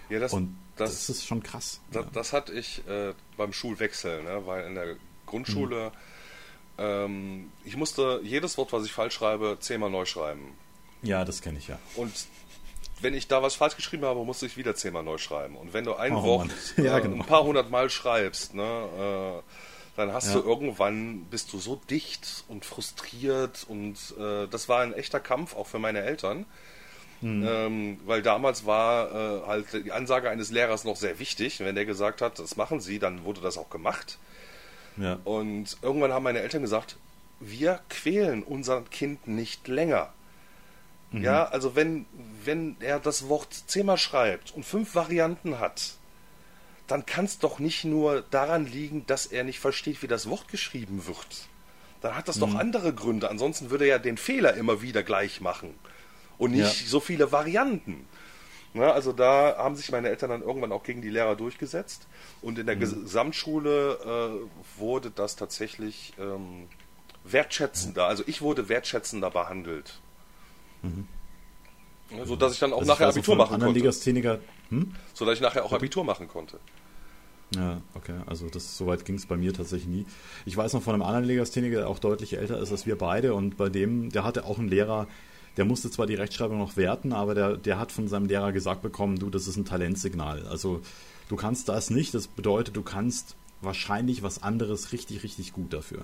Ja, 0.08 0.18
das, 0.18 0.32
und 0.32 0.56
das, 0.76 0.90
das 0.90 1.10
ist 1.10 1.26
schon 1.26 1.42
krass. 1.42 1.80
Das, 1.92 2.04
ja. 2.04 2.10
das 2.12 2.32
hatte 2.32 2.52
ich 2.52 2.86
äh, 2.88 3.14
beim 3.36 3.52
Schulwechsel, 3.52 4.22
ne? 4.22 4.42
weil 4.44 4.66
in 4.66 4.74
der 4.74 4.96
Grundschule 5.26 5.86
hm. 5.86 5.92
ähm, 6.78 7.52
ich 7.64 7.76
musste 7.76 8.20
jedes 8.22 8.58
Wort, 8.58 8.72
was 8.72 8.84
ich 8.84 8.92
falsch 8.92 9.14
schreibe, 9.14 9.56
zehnmal 9.60 9.90
neu 9.90 10.04
schreiben. 10.04 10.52
Ja, 11.02 11.24
das 11.24 11.42
kenne 11.42 11.58
ich 11.58 11.68
ja. 11.68 11.78
Und 11.96 12.12
wenn 13.02 13.14
ich 13.14 13.28
da 13.28 13.42
was 13.42 13.54
falsch 13.54 13.76
geschrieben 13.76 14.04
habe, 14.04 14.24
muss 14.24 14.42
ich 14.42 14.56
wieder 14.56 14.74
zehnmal 14.74 15.02
neu 15.02 15.18
schreiben. 15.18 15.56
Und 15.56 15.72
wenn 15.72 15.84
du 15.84 15.94
ein 15.94 16.14
oh, 16.14 16.22
Wort 16.22 16.50
ja, 16.76 16.98
äh, 16.98 17.00
genau. 17.00 17.16
ein 17.16 17.26
paar 17.26 17.44
hundert 17.44 17.70
Mal 17.70 17.90
schreibst, 17.90 18.54
ne, 18.54 18.62
äh, 19.42 19.42
dann 19.96 20.12
hast 20.12 20.28
ja. 20.28 20.40
du 20.40 20.48
irgendwann, 20.48 21.24
bist 21.24 21.52
du 21.52 21.58
so 21.58 21.80
dicht 21.90 22.44
und 22.48 22.64
frustriert 22.64 23.66
und 23.68 23.96
äh, 24.18 24.46
das 24.48 24.68
war 24.68 24.80
ein 24.80 24.94
echter 24.94 25.20
Kampf 25.20 25.56
auch 25.56 25.66
für 25.66 25.78
meine 25.78 26.00
Eltern. 26.00 26.46
Hm. 27.20 27.46
Ähm, 27.46 28.00
weil 28.06 28.22
damals 28.22 28.64
war 28.64 29.10
äh, 29.10 29.46
halt 29.46 29.66
die 29.84 29.92
Ansage 29.92 30.30
eines 30.30 30.50
Lehrers 30.50 30.84
noch 30.84 30.96
sehr 30.96 31.18
wichtig. 31.18 31.60
Wenn 31.60 31.74
der 31.74 31.84
gesagt 31.84 32.22
hat, 32.22 32.38
das 32.38 32.56
machen 32.56 32.80
Sie, 32.80 32.98
dann 32.98 33.24
wurde 33.24 33.42
das 33.42 33.58
auch 33.58 33.68
gemacht. 33.68 34.16
Ja. 34.96 35.18
Und 35.24 35.76
irgendwann 35.82 36.12
haben 36.12 36.22
meine 36.22 36.40
Eltern 36.40 36.62
gesagt, 36.62 36.96
wir 37.40 37.80
quälen 37.90 38.42
unser 38.42 38.82
Kind 38.82 39.26
nicht 39.26 39.68
länger. 39.68 40.12
Mhm. 41.12 41.24
Ja, 41.24 41.44
also 41.46 41.74
wenn, 41.74 42.06
wenn 42.44 42.76
er 42.80 43.00
das 43.00 43.28
Wort 43.28 43.52
zehnmal 43.66 43.98
schreibt 43.98 44.52
und 44.52 44.64
fünf 44.64 44.94
Varianten 44.94 45.58
hat, 45.58 45.94
dann 46.86 47.06
kann 47.06 47.24
es 47.24 47.38
doch 47.38 47.58
nicht 47.58 47.84
nur 47.84 48.22
daran 48.30 48.66
liegen, 48.66 49.06
dass 49.06 49.26
er 49.26 49.44
nicht 49.44 49.60
versteht, 49.60 50.02
wie 50.02 50.08
das 50.08 50.28
Wort 50.28 50.48
geschrieben 50.48 51.06
wird. 51.06 51.48
Dann 52.00 52.16
hat 52.16 52.28
das 52.28 52.36
mhm. 52.36 52.40
doch 52.40 52.54
andere 52.56 52.92
Gründe. 52.92 53.30
Ansonsten 53.30 53.70
würde 53.70 53.86
er 53.86 53.98
den 53.98 54.16
Fehler 54.16 54.54
immer 54.54 54.82
wieder 54.82 55.02
gleich 55.02 55.40
machen. 55.40 55.74
Und 56.38 56.52
nicht 56.52 56.82
ja. 56.82 56.88
so 56.88 57.00
viele 57.00 57.32
Varianten. 57.32 58.06
Na, 58.72 58.92
also 58.92 59.12
da 59.12 59.56
haben 59.58 59.76
sich 59.76 59.90
meine 59.90 60.08
Eltern 60.08 60.30
dann 60.30 60.42
irgendwann 60.42 60.72
auch 60.72 60.84
gegen 60.84 61.02
die 61.02 61.10
Lehrer 61.10 61.36
durchgesetzt. 61.36 62.06
Und 62.40 62.58
in 62.58 62.66
der 62.66 62.76
mhm. 62.76 62.80
Gesamtschule 62.80 63.98
äh, 64.38 64.80
wurde 64.80 65.10
das 65.10 65.36
tatsächlich 65.36 66.14
ähm, 66.18 66.68
wertschätzender. 67.24 68.06
Also 68.06 68.22
ich 68.26 68.42
wurde 68.42 68.68
wertschätzender 68.68 69.30
behandelt. 69.30 70.00
Mhm. 70.82 71.06
So 72.26 72.36
dass 72.36 72.54
ich 72.54 72.58
dann 72.58 72.72
auch 72.72 72.80
also 72.80 72.92
nachher 72.92 73.08
Abitur 73.08 73.36
machen 73.36 73.60
konnte. 73.60 73.78
Legastheniker, 73.78 74.40
hm? 74.70 74.92
So 75.14 75.24
dass 75.24 75.34
ich 75.34 75.40
nachher 75.40 75.64
auch 75.64 75.72
Abitur 75.72 76.04
machen 76.04 76.26
konnte. 76.26 76.58
Ja, 77.54 77.80
okay. 77.94 78.14
Also 78.26 78.48
das 78.48 78.76
soweit 78.76 79.04
ging 79.04 79.16
es 79.16 79.26
bei 79.26 79.36
mir 79.36 79.52
tatsächlich 79.52 79.88
nie. 79.88 80.06
Ich 80.46 80.56
weiß 80.56 80.72
noch 80.72 80.82
von 80.82 80.94
einem 80.94 81.02
anderen 81.02 81.24
Legastheniker, 81.24 81.78
der 81.78 81.88
auch 81.88 81.98
deutlich 81.98 82.36
älter 82.36 82.58
ist 82.58 82.70
als 82.70 82.86
wir 82.86 82.96
beide 82.96 83.34
und 83.34 83.56
bei 83.56 83.68
dem, 83.68 84.10
der 84.10 84.24
hatte 84.24 84.44
auch 84.44 84.58
einen 84.58 84.68
Lehrer, 84.68 85.08
der 85.56 85.64
musste 85.64 85.90
zwar 85.90 86.06
die 86.06 86.14
Rechtschreibung 86.14 86.58
noch 86.58 86.76
werten, 86.76 87.12
aber 87.12 87.34
der, 87.34 87.56
der 87.56 87.78
hat 87.78 87.90
von 87.92 88.08
seinem 88.08 88.26
Lehrer 88.26 88.52
gesagt 88.52 88.82
bekommen, 88.82 89.18
du, 89.18 89.30
das 89.30 89.48
ist 89.48 89.56
ein 89.56 89.64
Talentsignal. 89.64 90.46
Also 90.46 90.80
du 91.28 91.36
kannst 91.36 91.68
das 91.68 91.90
nicht, 91.90 92.14
das 92.14 92.28
bedeutet, 92.28 92.76
du 92.76 92.82
kannst 92.82 93.36
wahrscheinlich 93.60 94.22
was 94.22 94.42
anderes 94.42 94.92
richtig, 94.92 95.22
richtig 95.22 95.52
gut 95.52 95.72
dafür. 95.72 96.02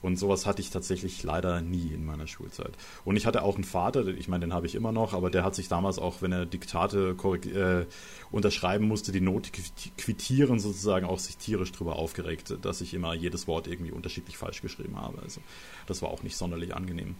Und 0.00 0.16
sowas 0.16 0.46
hatte 0.46 0.62
ich 0.62 0.70
tatsächlich 0.70 1.22
leider 1.22 1.60
nie 1.60 1.92
in 1.92 2.04
meiner 2.06 2.26
Schulzeit. 2.26 2.72
Und 3.04 3.16
ich 3.16 3.26
hatte 3.26 3.42
auch 3.42 3.56
einen 3.56 3.64
Vater, 3.64 4.06
ich 4.06 4.28
meine, 4.28 4.46
den 4.46 4.54
habe 4.54 4.66
ich 4.66 4.74
immer 4.74 4.92
noch, 4.92 5.12
aber 5.12 5.28
der 5.30 5.44
hat 5.44 5.54
sich 5.54 5.68
damals 5.68 5.98
auch, 5.98 6.22
wenn 6.22 6.30
er 6.30 6.46
Diktate 6.46 7.16
äh, 7.18 7.86
unterschreiben 8.30 8.86
musste, 8.86 9.10
die 9.10 9.20
Note 9.20 9.50
quittieren, 9.96 10.60
sozusagen 10.60 11.06
auch 11.06 11.18
sich 11.18 11.36
tierisch 11.36 11.72
drüber 11.72 11.96
aufgeregt, 11.96 12.54
dass 12.62 12.80
ich 12.80 12.94
immer 12.94 13.14
jedes 13.14 13.48
Wort 13.48 13.66
irgendwie 13.66 13.90
unterschiedlich 13.90 14.38
falsch 14.38 14.62
geschrieben 14.62 14.96
habe. 14.96 15.20
Also 15.22 15.40
das 15.86 16.00
war 16.00 16.10
auch 16.10 16.22
nicht 16.22 16.36
sonderlich 16.36 16.74
angenehm. 16.74 17.16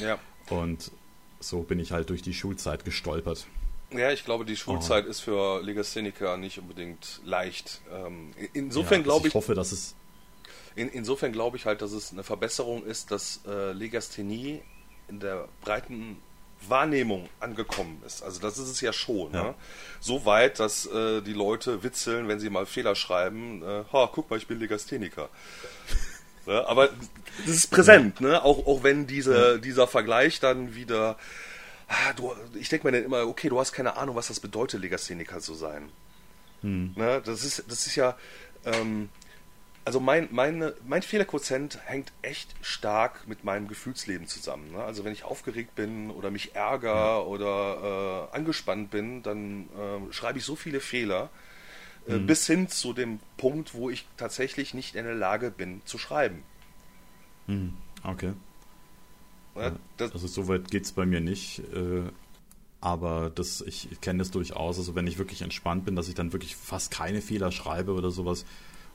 Ja. 0.00 0.18
Und 0.50 0.92
so 1.40 1.62
bin 1.62 1.80
ich 1.80 1.92
halt 1.92 2.10
durch 2.10 2.22
die 2.22 2.34
Schulzeit 2.34 2.84
gestolpert. 2.84 3.46
Ja, 3.90 4.10
ich 4.10 4.24
glaube, 4.24 4.44
die 4.44 4.56
Schulzeit 4.56 5.04
oh. 5.06 5.10
ist 5.10 5.20
für 5.20 5.62
Legastheniker 5.62 6.36
nicht 6.36 6.58
unbedingt 6.58 7.20
leicht. 7.24 7.82
Ähm, 7.92 8.30
insofern 8.52 9.00
ja, 9.00 9.04
glaube 9.04 9.26
ich. 9.26 9.32
Ich 9.32 9.34
hoffe, 9.34 9.54
dass 9.54 9.72
es 9.72 9.94
in, 10.74 10.88
insofern 10.88 11.32
glaube 11.32 11.56
ich 11.56 11.66
halt, 11.66 11.82
dass 11.82 11.92
es 11.92 12.12
eine 12.12 12.22
Verbesserung 12.22 12.84
ist, 12.84 13.10
dass 13.10 13.40
äh, 13.46 13.72
Legasthenie 13.72 14.62
in 15.08 15.20
der 15.20 15.48
breiten 15.60 16.16
Wahrnehmung 16.68 17.28
angekommen 17.40 18.02
ist. 18.06 18.22
Also 18.22 18.40
das 18.40 18.58
ist 18.58 18.68
es 18.68 18.80
ja 18.80 18.92
schon. 18.92 19.32
Ja. 19.32 19.44
Ne? 19.44 19.54
So 20.00 20.24
weit, 20.24 20.60
dass 20.60 20.86
äh, 20.86 21.20
die 21.22 21.32
Leute 21.32 21.82
witzeln, 21.82 22.28
wenn 22.28 22.40
sie 22.40 22.50
mal 22.50 22.66
Fehler 22.66 22.94
schreiben. 22.94 23.62
Äh, 23.62 23.84
ha, 23.92 24.10
guck 24.12 24.30
mal, 24.30 24.36
ich 24.36 24.46
bin 24.46 24.60
Legastheniker. 24.60 25.28
ja, 26.46 26.66
aber 26.66 26.88
das 27.44 27.56
ist 27.56 27.70
präsent, 27.70 28.20
ne? 28.20 28.42
Auch, 28.42 28.66
auch 28.66 28.82
wenn 28.82 29.06
diese, 29.06 29.60
dieser 29.60 29.86
Vergleich 29.86 30.40
dann 30.40 30.74
wieder. 30.74 31.16
Ah, 31.88 32.12
du, 32.14 32.32
ich 32.54 32.68
denke 32.68 32.86
mir 32.86 32.92
dann 32.92 33.04
immer, 33.04 33.26
okay, 33.26 33.48
du 33.48 33.58
hast 33.58 33.72
keine 33.72 33.96
Ahnung, 33.96 34.16
was 34.16 34.28
das 34.28 34.40
bedeutet, 34.40 34.80
Legastheniker 34.80 35.40
zu 35.40 35.54
sein. 35.54 35.90
Hm. 36.62 36.94
Ne? 36.96 37.20
Das 37.24 37.44
ist, 37.44 37.64
das 37.68 37.86
ist 37.86 37.96
ja. 37.96 38.16
Ähm, 38.64 39.08
also 39.84 40.00
mein, 40.00 40.28
meine, 40.30 40.74
mein 40.86 41.02
Fehlerquotient 41.02 41.78
hängt 41.86 42.12
echt 42.22 42.54
stark 42.60 43.26
mit 43.26 43.44
meinem 43.44 43.66
Gefühlsleben 43.66 44.26
zusammen. 44.26 44.72
Ne? 44.72 44.82
Also 44.82 45.04
wenn 45.04 45.12
ich 45.12 45.24
aufgeregt 45.24 45.74
bin 45.74 46.10
oder 46.10 46.30
mich 46.30 46.54
ärgere 46.54 46.94
ja. 46.94 47.18
oder 47.18 48.28
äh, 48.32 48.36
angespannt 48.36 48.90
bin, 48.90 49.22
dann 49.22 49.68
äh, 49.76 50.12
schreibe 50.12 50.38
ich 50.38 50.44
so 50.44 50.54
viele 50.54 50.80
Fehler, 50.80 51.30
äh, 52.06 52.16
mhm. 52.16 52.26
bis 52.26 52.46
hin 52.46 52.68
zu 52.68 52.92
dem 52.92 53.18
Punkt, 53.36 53.74
wo 53.74 53.90
ich 53.90 54.06
tatsächlich 54.16 54.72
nicht 54.72 54.94
in 54.94 55.04
der 55.04 55.14
Lage 55.14 55.50
bin 55.50 55.82
zu 55.84 55.98
schreiben. 55.98 56.44
Mhm. 57.48 57.74
Okay. 58.04 58.34
Ja, 59.54 59.72
also 59.98 60.26
soweit 60.26 60.70
geht 60.70 60.84
es 60.84 60.92
bei 60.92 61.04
mir 61.04 61.20
nicht. 61.20 61.58
Äh, 61.74 62.04
aber 62.80 63.30
das, 63.30 63.60
ich 63.60 63.88
kenne 64.00 64.20
das 64.20 64.30
durchaus. 64.30 64.78
Also 64.78 64.94
wenn 64.94 65.06
ich 65.06 65.18
wirklich 65.18 65.42
entspannt 65.42 65.84
bin, 65.84 65.94
dass 65.94 66.08
ich 66.08 66.14
dann 66.14 66.32
wirklich 66.32 66.56
fast 66.56 66.90
keine 66.90 67.20
Fehler 67.20 67.52
schreibe 67.52 67.92
oder 67.92 68.10
sowas 68.10 68.44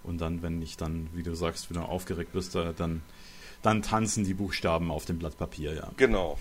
und 0.07 0.19
dann, 0.19 0.41
wenn 0.41 0.61
ich 0.61 0.77
dann, 0.77 1.09
wie 1.13 1.23
du 1.23 1.35
sagst, 1.35 1.69
wieder 1.69 1.89
aufgeregt 1.89 2.31
bist, 2.33 2.55
dann, 2.55 3.01
dann 3.61 3.81
tanzen 3.81 4.23
die 4.23 4.33
Buchstaben 4.33 4.91
auf 4.91 5.05
dem 5.05 5.19
Blatt 5.19 5.37
Papier, 5.37 5.73
ja. 5.73 5.91
Genau. 5.97 6.37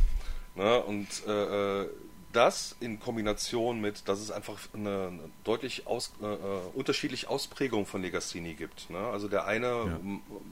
Ne, 0.54 0.82
und 0.82 1.08
äh, 1.26 1.82
äh, 1.82 1.88
das 2.32 2.76
in 2.80 3.00
Kombination 3.00 3.80
mit, 3.80 4.08
dass 4.08 4.20
es 4.20 4.30
einfach 4.30 4.58
eine, 4.74 5.08
eine 5.08 5.30
deutlich 5.44 5.86
aus, 5.86 6.12
äh, 6.22 6.26
äh 6.26 6.38
unterschiedliche 6.74 7.28
Ausprägung 7.28 7.86
von 7.86 8.02
Legasthenie 8.02 8.54
gibt. 8.54 8.90
Ne? 8.90 8.98
Also 8.98 9.28
der 9.28 9.46
eine 9.46 9.66
ja. 9.66 10.00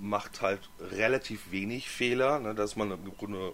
macht 0.01 0.43
halt 0.43 0.61
relativ 0.81 1.51
wenig 1.51 1.91
Fehler, 1.91 2.39
ne, 2.39 2.55
dass 2.55 2.77
man 2.77 2.91
im 2.91 3.17
Grunde 3.17 3.53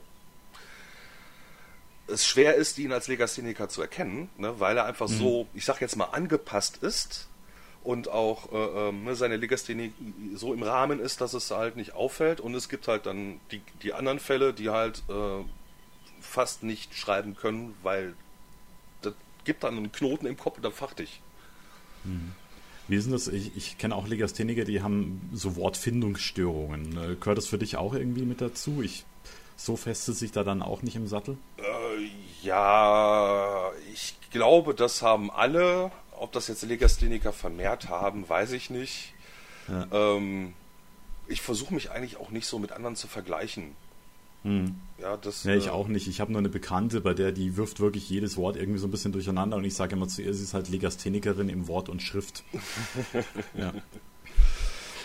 es 2.07 2.27
schwer 2.27 2.55
ist, 2.57 2.79
ihn 2.79 2.93
als 2.93 3.09
Legastheniker 3.09 3.69
zu 3.69 3.81
erkennen, 3.81 4.29
ne, 4.37 4.59
weil 4.59 4.77
er 4.77 4.87
einfach 4.87 5.09
mhm. 5.09 5.19
so, 5.19 5.47
ich 5.55 5.65
sag 5.65 5.81
jetzt 5.81 5.97
mal, 5.97 6.07
angepasst 6.07 6.79
ist 6.79 7.29
und 7.83 8.09
auch 8.09 8.53
äh, 8.53 8.93
ne, 8.93 9.15
seine 9.15 9.37
Legasthenie 9.37 9.93
so 10.35 10.53
im 10.53 10.63
Rahmen 10.63 11.01
ist, 11.01 11.21
dass 11.21 11.35
es 11.35 11.51
halt 11.51 11.77
nicht 11.77 11.95
auffällt. 11.95 12.41
Und 12.41 12.55
es 12.55 12.69
gibt 12.69 12.89
halt 12.89 13.07
dann 13.07 13.41
die, 13.51 13.63
die 13.83 13.95
anderen 13.95 14.19
Fälle, 14.19 14.53
die 14.53 14.69
halt 14.69 15.03
äh, 15.09 15.45
fast 16.21 16.63
nicht 16.63 16.95
schreiben 16.95 17.37
können, 17.37 17.75
weil 17.83 18.15
das 19.03 19.15
gibt 19.45 19.65
dann 19.65 19.77
einen 19.77 19.93
Knoten 19.93 20.27
im 20.27 20.37
Kopf 20.37 20.57
und 20.57 20.65
dann 20.65 20.73
facht 20.73 20.99
dich. 20.99 21.21
Hm. 22.05 22.33
Wie 22.89 22.97
ist 22.97 23.05
denn 23.05 23.13
das? 23.13 23.29
Ich, 23.29 23.57
ich 23.57 23.79
kenne 23.79 23.95
auch 23.95 24.09
Legastheniker, 24.09 24.65
die 24.65 24.83
haben 24.83 25.31
so 25.33 25.57
Wortfindungsstörungen. 25.57 26.97
Äh, 26.97 27.17
gehört 27.17 27.39
das 27.39 27.47
für 27.47 27.59
dich 27.59 27.77
auch 27.77 27.95
irgendwie 27.95 28.25
mit 28.25 28.41
dazu? 28.41 28.83
Ich, 28.83 29.05
so 29.57 29.77
festet 29.77 30.17
sich 30.17 30.33
da 30.33 30.45
dann 30.45 30.61
auch 30.61 30.83
nicht 30.83 30.97
im 30.97 31.07
Sattel? 31.07 31.39
Äh, 31.57 32.11
ja, 32.43 33.71
ich 33.95 34.17
glaube, 34.33 34.75
das 34.75 35.03
haben 35.03 35.31
alle 35.31 35.93
ob 36.21 36.33
das 36.33 36.49
jetzt 36.49 36.63
Legastheniker 36.63 37.33
vermehrt 37.33 37.89
haben, 37.89 38.29
weiß 38.29 38.53
ich 38.53 38.71
nicht. 38.71 39.15
Ja. 39.69 39.87
Ähm, 39.91 40.53
ich 41.27 41.41
versuche 41.41 41.73
mich 41.73 41.91
eigentlich 41.91 42.19
auch 42.19 42.31
nicht 42.31 42.47
so 42.47 42.59
mit 42.59 42.73
anderen 42.73 42.97
zu 42.97 43.09
vergleichen. 43.09 43.75
Hm. 44.43 44.77
Ja, 44.99 45.17
das, 45.17 45.45
ja, 45.45 45.55
ich 45.55 45.67
äh, 45.67 45.71
auch 45.71 45.89
nicht. 45.89 46.09
Ich 46.09 46.21
habe 46.21 46.33
nur 46.33 46.41
eine 46.41 46.49
Bekannte, 46.49 47.01
bei 47.01 47.15
der 47.15 47.33
die 47.33 47.57
wirft 47.57 47.81
wirklich 47.81 48.09
jedes 48.09 48.37
Wort 48.37 48.57
irgendwie 48.57 48.79
so 48.79 48.87
ein 48.87 48.91
bisschen 48.91 49.13
durcheinander 49.13 49.57
und 49.57 49.65
ich 49.65 49.75
sage 49.75 49.97
immer 49.97 50.09
zu 50.09 50.23
ihr, 50.23 50.35
sie 50.35 50.43
ist 50.43 50.55
halt 50.55 50.69
Legasthenikerin 50.69 51.49
im 51.49 51.69
Wort 51.69 51.89
und 51.89 52.03
Schrift. 52.03 52.45
ja. 53.55 53.73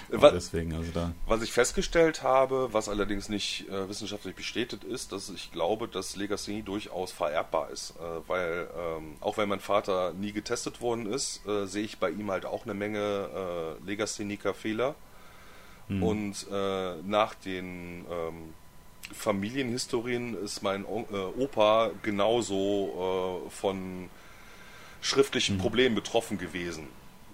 Was, 0.10 0.34
deswegen, 0.34 0.74
also 0.74 0.92
da. 0.92 1.14
was 1.28 1.42
ich 1.42 1.52
festgestellt 1.52 2.24
habe, 2.24 2.70
was 2.72 2.90
allerdings 2.90 3.30
nicht 3.30 3.68
äh, 3.70 3.90
wissenschaftlich 3.90 4.36
bestätigt 4.36 4.84
ist, 4.84 5.12
dass 5.12 5.30
ich 5.30 5.52
glaube, 5.52 5.88
dass 5.88 6.16
Legasthenie 6.16 6.62
durchaus 6.62 7.12
vererbbar 7.12 7.70
ist. 7.72 7.92
Äh, 7.92 8.28
weil 8.28 8.68
ähm, 8.78 9.16
auch 9.20 9.38
wenn 9.38 9.50
mein 9.50 9.60
Vater 9.60 10.14
nie 10.14 10.32
getestet 10.32 10.82
worden 10.82 11.12
ist, 11.12 11.46
äh, 11.48 11.66
sehe 11.66 11.84
ich 11.84 11.98
bei 11.98 12.10
ihm 12.10 12.30
halt 12.32 12.46
auch 12.46 12.66
eine 12.66 12.74
Menge 12.74 13.78
äh, 13.82 13.86
Legastheniker-Fehler. 13.86 14.96
Hm. 15.88 16.04
Und 16.04 16.48
äh, 16.52 16.96
nach 17.04 17.36
den 17.36 18.06
ähm, 18.12 18.54
Familienhistorien 19.14 20.36
ist 20.44 20.64
mein 20.64 20.86
o 20.86 21.06
äh, 21.12 21.42
Opa 21.42 21.92
genauso 22.02 23.44
äh, 23.48 23.50
von 23.52 24.10
schriftlichen 25.02 25.56
hm. 25.56 25.62
Problemen 25.62 25.96
betroffen 25.96 26.38
gewesen. 26.38 26.88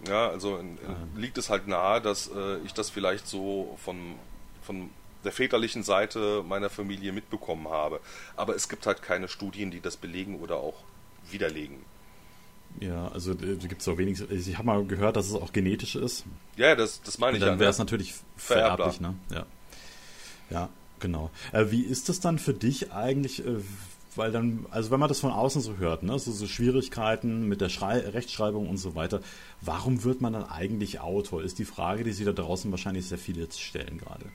Ja, 0.08 0.30
also 0.30 0.58
in, 0.58 0.78
in, 0.78 1.22
liegt 1.22 1.38
es 1.38 1.50
halt 1.50 1.68
nahe, 1.68 2.02
dass 2.02 2.28
äh, 2.28 2.58
ich 2.66 2.74
das 2.74 2.90
vielleicht 2.90 3.28
so 3.28 3.78
von, 3.84 4.16
von 4.62 4.90
der 5.24 5.32
väterlichen 5.32 5.84
Seite 5.84 6.44
meiner 6.48 6.70
Familie 6.70 7.12
mitbekommen 7.12 7.68
habe. 7.68 8.00
Aber 8.36 8.56
es 8.56 8.70
gibt 8.70 8.88
halt 8.88 9.02
keine 9.02 9.28
Studien, 9.28 9.70
die 9.72 9.80
das 9.80 9.98
belegen 9.98 10.40
oder 10.40 10.58
auch 10.58 10.76
widerlegen. 11.30 11.78
Ja, 12.80 13.10
also 13.10 13.34
äh, 13.34 13.56
gibt 13.58 13.82
es 13.82 13.88
auch 13.88 13.98
wenig. 13.98 14.22
Ich 14.32 14.58
habe 14.58 14.66
mal 14.66 14.86
gehört, 14.86 15.16
dass 15.16 15.28
es 15.28 15.36
auch 15.36 15.52
genetisch 15.52 15.96
ist. 15.96 16.26
Ja, 16.56 16.76
das, 16.76 17.02
das 17.02 17.18
meine 17.18 17.38
ich 17.38 17.42
dann 17.42 17.48
ja. 17.48 17.52
Dann 17.54 17.60
wäre 17.60 17.70
es 17.70 17.78
ne? 17.78 17.86
natürlich 17.86 18.14
vererblich, 18.38 19.02
ne? 19.02 19.16
Ja. 19.30 19.46
Ja, 20.50 20.70
genau. 21.00 21.32
Äh, 21.52 21.66
wie 21.70 21.82
ist 21.82 22.10
das 22.10 22.20
dann 22.20 22.40
für 22.40 22.54
dich 22.54 22.92
eigentlich? 22.92 23.46
Äh, 23.46 23.58
weil 24.16 24.32
dann, 24.32 24.66
also 24.72 24.92
wenn 24.92 25.00
man 25.00 25.10
das 25.10 25.20
von 25.20 25.32
außen 25.32 25.62
so 25.62 25.78
hört, 25.78 26.04
ne, 26.04 26.18
so, 26.20 26.32
so 26.32 26.48
Schwierigkeiten 26.48 27.48
mit 27.48 27.62
der 27.62 27.70
Schrei 27.70 28.00
Rechtschreibung 28.00 28.68
und 28.68 28.78
so 28.78 28.96
weiter, 28.96 29.22
warum 29.62 30.04
wird 30.04 30.22
man 30.22 30.34
dann 30.34 30.50
eigentlich 30.50 31.00
Autor? 31.00 31.44
Ist 31.44 31.60
die 31.60 31.66
Frage, 31.66 32.04
die 32.04 32.12
sich 32.12 32.26
da 32.26 32.34
draußen 32.34 32.70
wahrscheinlich 32.72 33.08
sehr 33.08 33.18
viele 33.18 33.42
jetzt 33.42 33.62
stellen 33.62 33.98
gerade. 33.98 34.26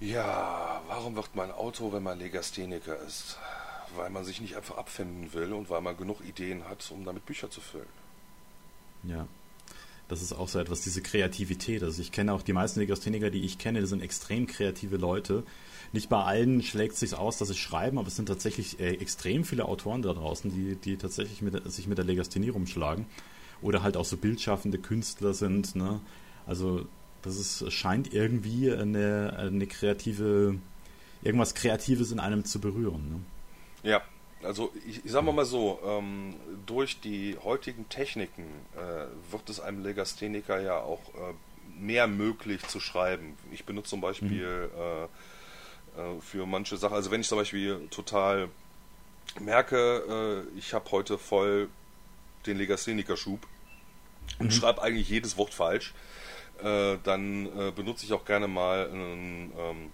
Ja, 0.00 0.80
warum 0.88 1.14
wird 1.14 1.36
man 1.36 1.50
Autor, 1.50 1.92
wenn 1.92 2.02
man 2.02 2.18
Legastheniker 2.18 2.96
ist? 3.02 3.38
Weil 3.96 4.10
man 4.10 4.24
sich 4.24 4.40
nicht 4.40 4.56
einfach 4.56 4.78
abfinden 4.78 5.32
will 5.32 5.52
und 5.52 5.68
weil 5.68 5.80
man 5.80 5.96
genug 5.96 6.20
Ideen 6.26 6.68
hat, 6.68 6.90
um 6.90 7.04
damit 7.04 7.26
Bücher 7.26 7.50
zu 7.50 7.60
füllen. 7.60 7.86
Ja. 9.04 9.26
Das 10.08 10.22
ist 10.22 10.32
auch 10.32 10.48
so 10.48 10.58
etwas, 10.58 10.80
diese 10.80 11.02
Kreativität. 11.02 11.84
Also 11.84 12.02
ich 12.02 12.10
kenne 12.10 12.32
auch 12.32 12.42
die 12.42 12.52
meisten 12.52 12.80
Legastheniker, 12.80 13.30
die 13.30 13.44
ich 13.44 13.58
kenne, 13.58 13.80
die 13.80 13.86
sind 13.86 14.02
extrem 14.02 14.48
kreative 14.48 14.96
Leute 14.96 15.44
nicht 15.92 16.08
bei 16.08 16.22
allen 16.22 16.62
schlägt 16.62 16.94
es 16.94 17.00
sich 17.00 17.14
aus, 17.14 17.38
dass 17.38 17.48
sie 17.48 17.54
schreiben, 17.54 17.98
aber 17.98 18.08
es 18.08 18.16
sind 18.16 18.26
tatsächlich 18.26 18.78
äh, 18.78 18.94
extrem 18.94 19.44
viele 19.44 19.64
Autoren 19.64 20.02
da 20.02 20.12
draußen, 20.12 20.50
die, 20.50 20.76
die 20.76 20.96
tatsächlich 20.96 21.42
mit, 21.42 21.70
sich 21.70 21.88
mit 21.88 21.98
der 21.98 22.04
Legasthenie 22.04 22.50
rumschlagen. 22.50 23.06
Oder 23.62 23.82
halt 23.82 23.96
auch 23.96 24.04
so 24.04 24.16
bildschaffende 24.16 24.78
Künstler 24.78 25.34
sind. 25.34 25.74
Ne? 25.74 26.00
Also 26.46 26.86
das 27.22 27.38
ist, 27.38 27.70
scheint 27.72 28.14
irgendwie 28.14 28.72
eine, 28.72 29.36
eine 29.36 29.66
kreative, 29.66 30.56
irgendwas 31.22 31.54
Kreatives 31.54 32.12
in 32.12 32.20
einem 32.20 32.44
zu 32.44 32.60
berühren. 32.60 33.10
Ne? 33.82 33.90
Ja, 33.90 34.02
also 34.42 34.72
ich, 34.88 35.04
ich 35.04 35.10
sage 35.10 35.30
mal 35.32 35.44
so, 35.44 35.80
ähm, 35.84 36.34
durch 36.66 37.00
die 37.00 37.36
heutigen 37.42 37.88
Techniken 37.88 38.44
äh, 38.74 39.32
wird 39.32 39.50
es 39.50 39.60
einem 39.60 39.82
Legastheniker 39.82 40.60
ja 40.60 40.78
auch 40.78 41.02
äh, 41.14 41.34
mehr 41.78 42.06
möglich 42.06 42.66
zu 42.66 42.80
schreiben. 42.80 43.36
Ich 43.52 43.64
benutze 43.64 43.90
zum 43.90 44.00
Beispiel 44.00 44.70
mhm. 44.74 44.80
äh, 44.80 45.08
äh, 45.96 46.20
für 46.20 46.46
manche 46.46 46.76
Sachen. 46.76 46.94
Also 46.94 47.10
wenn 47.10 47.20
ich 47.20 47.28
zum 47.28 47.38
Beispiel 47.38 47.88
total 47.90 48.48
merke, 49.38 50.46
äh, 50.54 50.58
ich 50.58 50.74
habe 50.74 50.90
heute 50.90 51.18
voll 51.18 51.68
den 52.46 52.56
Legastheniker-Schub 52.56 53.46
und 54.38 54.46
mhm. 54.46 54.50
schreibe 54.50 54.82
eigentlich 54.82 55.08
jedes 55.08 55.36
Wort 55.36 55.54
falsch, 55.54 55.92
äh, 56.62 56.96
dann 57.04 57.46
äh, 57.46 57.70
benutze 57.70 58.04
ich 58.04 58.12
auch 58.12 58.24
gerne 58.24 58.48
mal 58.48 58.88
ein 58.90 59.52
ähm, 59.56 59.90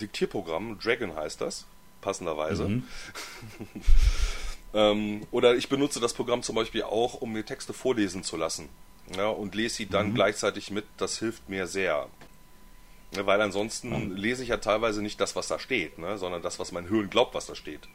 Diktierprogramm, 0.00 0.78
Dragon 0.78 1.14
heißt 1.14 1.40
das, 1.40 1.66
passenderweise. 2.00 2.68
Mhm. 2.68 2.84
ähm, 4.74 5.26
oder 5.30 5.54
ich 5.54 5.68
benutze 5.68 6.00
das 6.00 6.14
Programm 6.14 6.42
zum 6.42 6.56
Beispiel 6.56 6.82
auch, 6.82 7.14
um 7.20 7.32
mir 7.32 7.44
Texte 7.44 7.72
vorlesen 7.72 8.22
zu 8.22 8.36
lassen. 8.36 8.68
Ja, 9.16 9.28
und 9.28 9.54
lese 9.54 9.76
sie 9.76 9.86
dann 9.86 10.10
mhm. 10.10 10.14
gleichzeitig 10.14 10.70
mit, 10.70 10.84
das 10.96 11.18
hilft 11.18 11.48
mir 11.48 11.66
sehr. 11.66 12.08
Weil 13.14 13.40
ansonsten 13.40 14.08
mhm. 14.08 14.16
lese 14.16 14.42
ich 14.42 14.48
ja 14.48 14.56
teilweise 14.56 15.02
nicht 15.02 15.20
das, 15.20 15.36
was 15.36 15.48
da 15.48 15.58
steht, 15.58 15.98
ne, 15.98 16.18
sondern 16.18 16.42
das, 16.42 16.58
was 16.58 16.72
mein 16.72 16.88
Hirn 16.88 17.10
glaubt, 17.10 17.34
was 17.34 17.46
da 17.46 17.54
steht. 17.54 17.88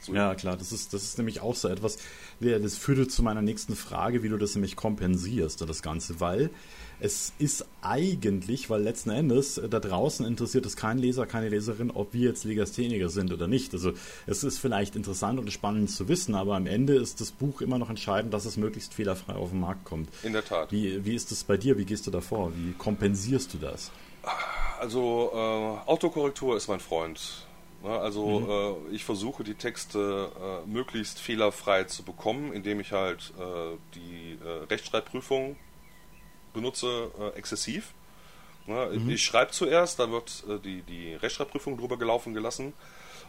So. 0.00 0.14
Ja, 0.14 0.34
klar, 0.34 0.56
das 0.56 0.72
ist, 0.72 0.94
das 0.94 1.02
ist 1.02 1.18
nämlich 1.18 1.40
auch 1.40 1.54
so 1.54 1.68
etwas, 1.68 1.98
das 2.40 2.76
führt 2.78 3.10
zu 3.12 3.22
meiner 3.22 3.42
nächsten 3.42 3.76
Frage, 3.76 4.22
wie 4.22 4.30
du 4.30 4.38
das 4.38 4.54
nämlich 4.54 4.74
kompensierst, 4.74 5.60
das 5.60 5.82
Ganze, 5.82 6.20
weil 6.20 6.50
es 7.00 7.32
ist 7.38 7.66
eigentlich, 7.82 8.70
weil 8.70 8.82
letzten 8.82 9.10
Endes 9.10 9.58
äh, 9.58 9.68
da 9.68 9.80
draußen 9.80 10.26
interessiert 10.26 10.66
es 10.66 10.76
keinen 10.76 10.98
Leser, 10.98 11.26
keine 11.26 11.48
Leserin, 11.48 11.90
ob 11.90 12.12
wir 12.12 12.28
jetzt 12.28 12.44
Legastheniker 12.44 13.08
sind 13.08 13.32
oder 13.32 13.48
nicht. 13.48 13.72
Also 13.72 13.92
es 14.26 14.44
ist 14.44 14.58
vielleicht 14.58 14.96
interessant 14.96 15.38
und 15.38 15.50
spannend 15.50 15.90
zu 15.90 16.08
wissen, 16.08 16.34
aber 16.34 16.56
am 16.56 16.66
Ende 16.66 16.94
ist 16.94 17.20
das 17.20 17.30
Buch 17.32 17.60
immer 17.62 17.78
noch 17.78 17.90
entscheidend, 17.90 18.34
dass 18.34 18.44
es 18.44 18.56
möglichst 18.56 18.94
fehlerfrei 18.94 19.34
auf 19.34 19.50
den 19.50 19.60
Markt 19.60 19.84
kommt. 19.84 20.10
In 20.22 20.34
der 20.34 20.44
Tat. 20.44 20.72
Wie, 20.72 21.04
wie 21.04 21.14
ist 21.14 21.30
das 21.30 21.44
bei 21.44 21.56
dir? 21.56 21.78
Wie 21.78 21.86
gehst 21.86 22.06
du 22.06 22.10
davor? 22.10 22.52
Wie 22.54 22.72
kompensierst 22.72 23.54
du 23.54 23.58
das? 23.58 23.90
Also 24.78 25.30
äh, 25.32 25.88
Autokorrektur 25.88 26.56
ist 26.56 26.68
mein 26.68 26.80
Freund. 26.80 27.46
Ne, 27.82 27.98
also 27.98 28.40
mhm. 28.40 28.90
äh, 28.90 28.94
ich 28.94 29.04
versuche 29.04 29.42
die 29.42 29.54
Texte 29.54 30.30
äh, 30.38 30.68
möglichst 30.68 31.18
fehlerfrei 31.18 31.84
zu 31.84 32.02
bekommen, 32.02 32.52
indem 32.52 32.80
ich 32.80 32.92
halt 32.92 33.32
äh, 33.38 33.76
die 33.94 34.38
äh, 34.44 34.64
Rechtschreibprüfung 34.64 35.56
benutze 36.52 37.10
äh, 37.18 37.38
exzessiv. 37.38 37.94
Ne, 38.66 38.90
mhm. 38.92 39.08
Ich 39.08 39.24
schreibe 39.24 39.52
zuerst, 39.52 39.98
dann 39.98 40.12
wird 40.12 40.44
äh, 40.48 40.58
die, 40.58 40.82
die 40.82 41.14
Rechtschreibprüfung 41.14 41.78
drüber 41.78 41.96
gelaufen 41.96 42.34
gelassen 42.34 42.74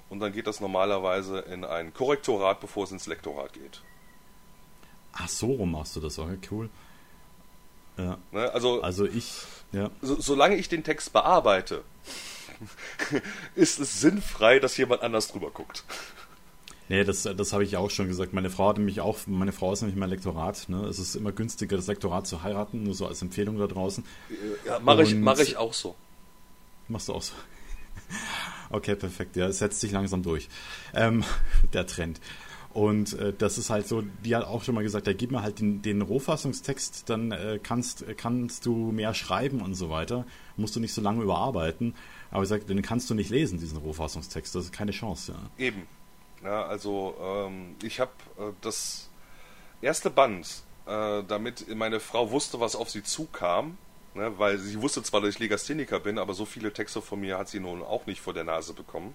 und 0.09 0.19
dann 0.19 0.33
geht 0.33 0.47
das 0.47 0.59
normalerweise 0.59 1.39
in 1.39 1.63
ein 1.63 1.93
Korrektorat, 1.93 2.59
bevor 2.59 2.83
es 2.83 2.91
ins 2.91 3.07
Lektorat 3.07 3.53
geht. 3.53 3.81
Ach 5.13 5.29
so, 5.29 5.47
rum 5.47 5.71
machst 5.71 5.95
du 5.95 6.01
das, 6.01 6.19
okay, 6.19 6.37
cool. 6.51 6.69
Ja. 7.97 8.17
Ne, 8.31 8.51
also, 8.51 8.81
also 8.81 9.05
ich, 9.05 9.43
ja. 9.71 9.89
So, 10.01 10.19
solange 10.19 10.55
ich 10.55 10.69
den 10.69 10.83
Text 10.83 11.13
bearbeite, 11.13 11.83
ist 13.55 13.79
es 13.79 14.01
sinnfrei, 14.01 14.59
dass 14.59 14.77
jemand 14.77 15.01
anders 15.01 15.27
drüber 15.29 15.51
guckt. 15.51 15.83
Nee, 16.89 17.05
das, 17.05 17.23
das 17.23 17.53
habe 17.53 17.63
ich 17.63 17.77
auch 17.77 17.89
schon 17.89 18.09
gesagt. 18.09 18.33
Meine 18.33 18.49
Frau 18.49 18.67
hat 18.67 18.77
nämlich 18.77 18.99
auch, 18.99 19.19
meine 19.25 19.53
Frau 19.53 19.71
ist 19.71 19.81
nämlich 19.81 19.97
mein 19.97 20.09
Lektorat. 20.09 20.67
Ne? 20.67 20.83
Es 20.87 20.99
ist 20.99 21.15
immer 21.15 21.31
günstiger, 21.31 21.77
das 21.77 21.87
Lektorat 21.87 22.27
zu 22.27 22.43
heiraten, 22.43 22.83
nur 22.83 22.93
so 22.93 23.07
als 23.07 23.21
Empfehlung 23.21 23.57
da 23.57 23.67
draußen. 23.67 24.03
Ja, 24.65 24.79
mache 24.79 25.03
ich, 25.03 25.15
mach 25.15 25.39
ich 25.39 25.55
auch 25.55 25.73
so. 25.73 25.95
Machst 26.89 27.07
du 27.07 27.13
auch 27.13 27.21
so? 27.21 27.33
Okay, 28.73 28.95
perfekt. 28.95 29.35
Ja, 29.35 29.47
es 29.47 29.59
setzt 29.59 29.81
sich 29.81 29.91
langsam 29.91 30.23
durch. 30.23 30.47
Ähm, 30.93 31.25
der 31.73 31.87
Trend. 31.87 32.21
Und 32.73 33.19
äh, 33.19 33.33
das 33.37 33.57
ist 33.57 33.69
halt 33.69 33.87
so, 33.87 34.01
die 34.23 34.35
hat 34.35 34.45
auch 34.45 34.63
schon 34.63 34.75
mal 34.75 34.83
gesagt, 34.83 35.07
ja, 35.07 35.13
gib 35.13 35.31
mir 35.31 35.41
halt 35.41 35.59
den, 35.59 35.81
den 35.81 36.01
Rohfassungstext, 36.01 37.09
dann 37.09 37.31
äh, 37.31 37.59
kannst, 37.61 38.05
kannst 38.17 38.65
du 38.65 38.91
mehr 38.91 39.13
schreiben 39.13 39.61
und 39.61 39.75
so 39.75 39.89
weiter. 39.89 40.25
Musst 40.55 40.75
du 40.75 40.79
nicht 40.79 40.93
so 40.93 41.01
lange 41.01 41.23
überarbeiten. 41.23 41.95
Aber 42.29 42.43
ich 42.43 42.49
sage, 42.49 42.63
den 42.63 42.81
kannst 42.81 43.09
du 43.09 43.13
nicht 43.13 43.29
lesen, 43.29 43.59
diesen 43.59 43.77
Rohfassungstext. 43.77 44.55
Das 44.55 44.65
ist 44.65 44.73
keine 44.73 44.91
Chance. 44.91 45.33
Ja. 45.33 45.65
Eben. 45.65 45.87
Ja, 46.43 46.65
also 46.65 47.15
ähm, 47.21 47.75
ich 47.83 47.99
habe 47.99 48.11
äh, 48.37 48.51
das 48.61 49.09
erste 49.81 50.09
Band, 50.09 50.47
äh, 50.87 51.23
damit 51.27 51.73
meine 51.75 51.99
Frau 51.99 52.31
wusste, 52.31 52.59
was 52.59 52.75
auf 52.75 52.89
sie 52.89 53.03
zukam, 53.03 53.77
ne, 54.15 54.33
weil 54.37 54.57
sie 54.57 54.81
wusste 54.81 55.03
zwar, 55.03 55.21
dass 55.21 55.31
ich 55.31 55.39
Legastheniker 55.39 55.99
bin, 55.99 56.17
aber 56.17 56.33
so 56.33 56.45
viele 56.45 56.73
Texte 56.73 57.01
von 57.01 57.19
mir 57.19 57.37
hat 57.37 57.49
sie 57.49 57.59
nun 57.59 57.83
auch 57.83 58.05
nicht 58.05 58.21
vor 58.21 58.33
der 58.33 58.43
Nase 58.43 58.73
bekommen. 58.73 59.13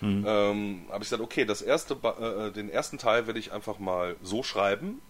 Mhm. 0.00 0.24
Ähm, 0.26 0.82
habe 0.88 1.04
ich 1.04 1.10
gesagt, 1.10 1.22
okay, 1.22 1.44
das 1.44 1.62
erste, 1.62 1.96
äh, 2.02 2.46
äh, 2.48 2.50
den 2.52 2.70
ersten 2.70 2.98
Teil 2.98 3.26
werde 3.26 3.38
ich 3.38 3.52
einfach 3.52 3.78
mal 3.78 4.16
so 4.22 4.42
schreiben, 4.42 5.00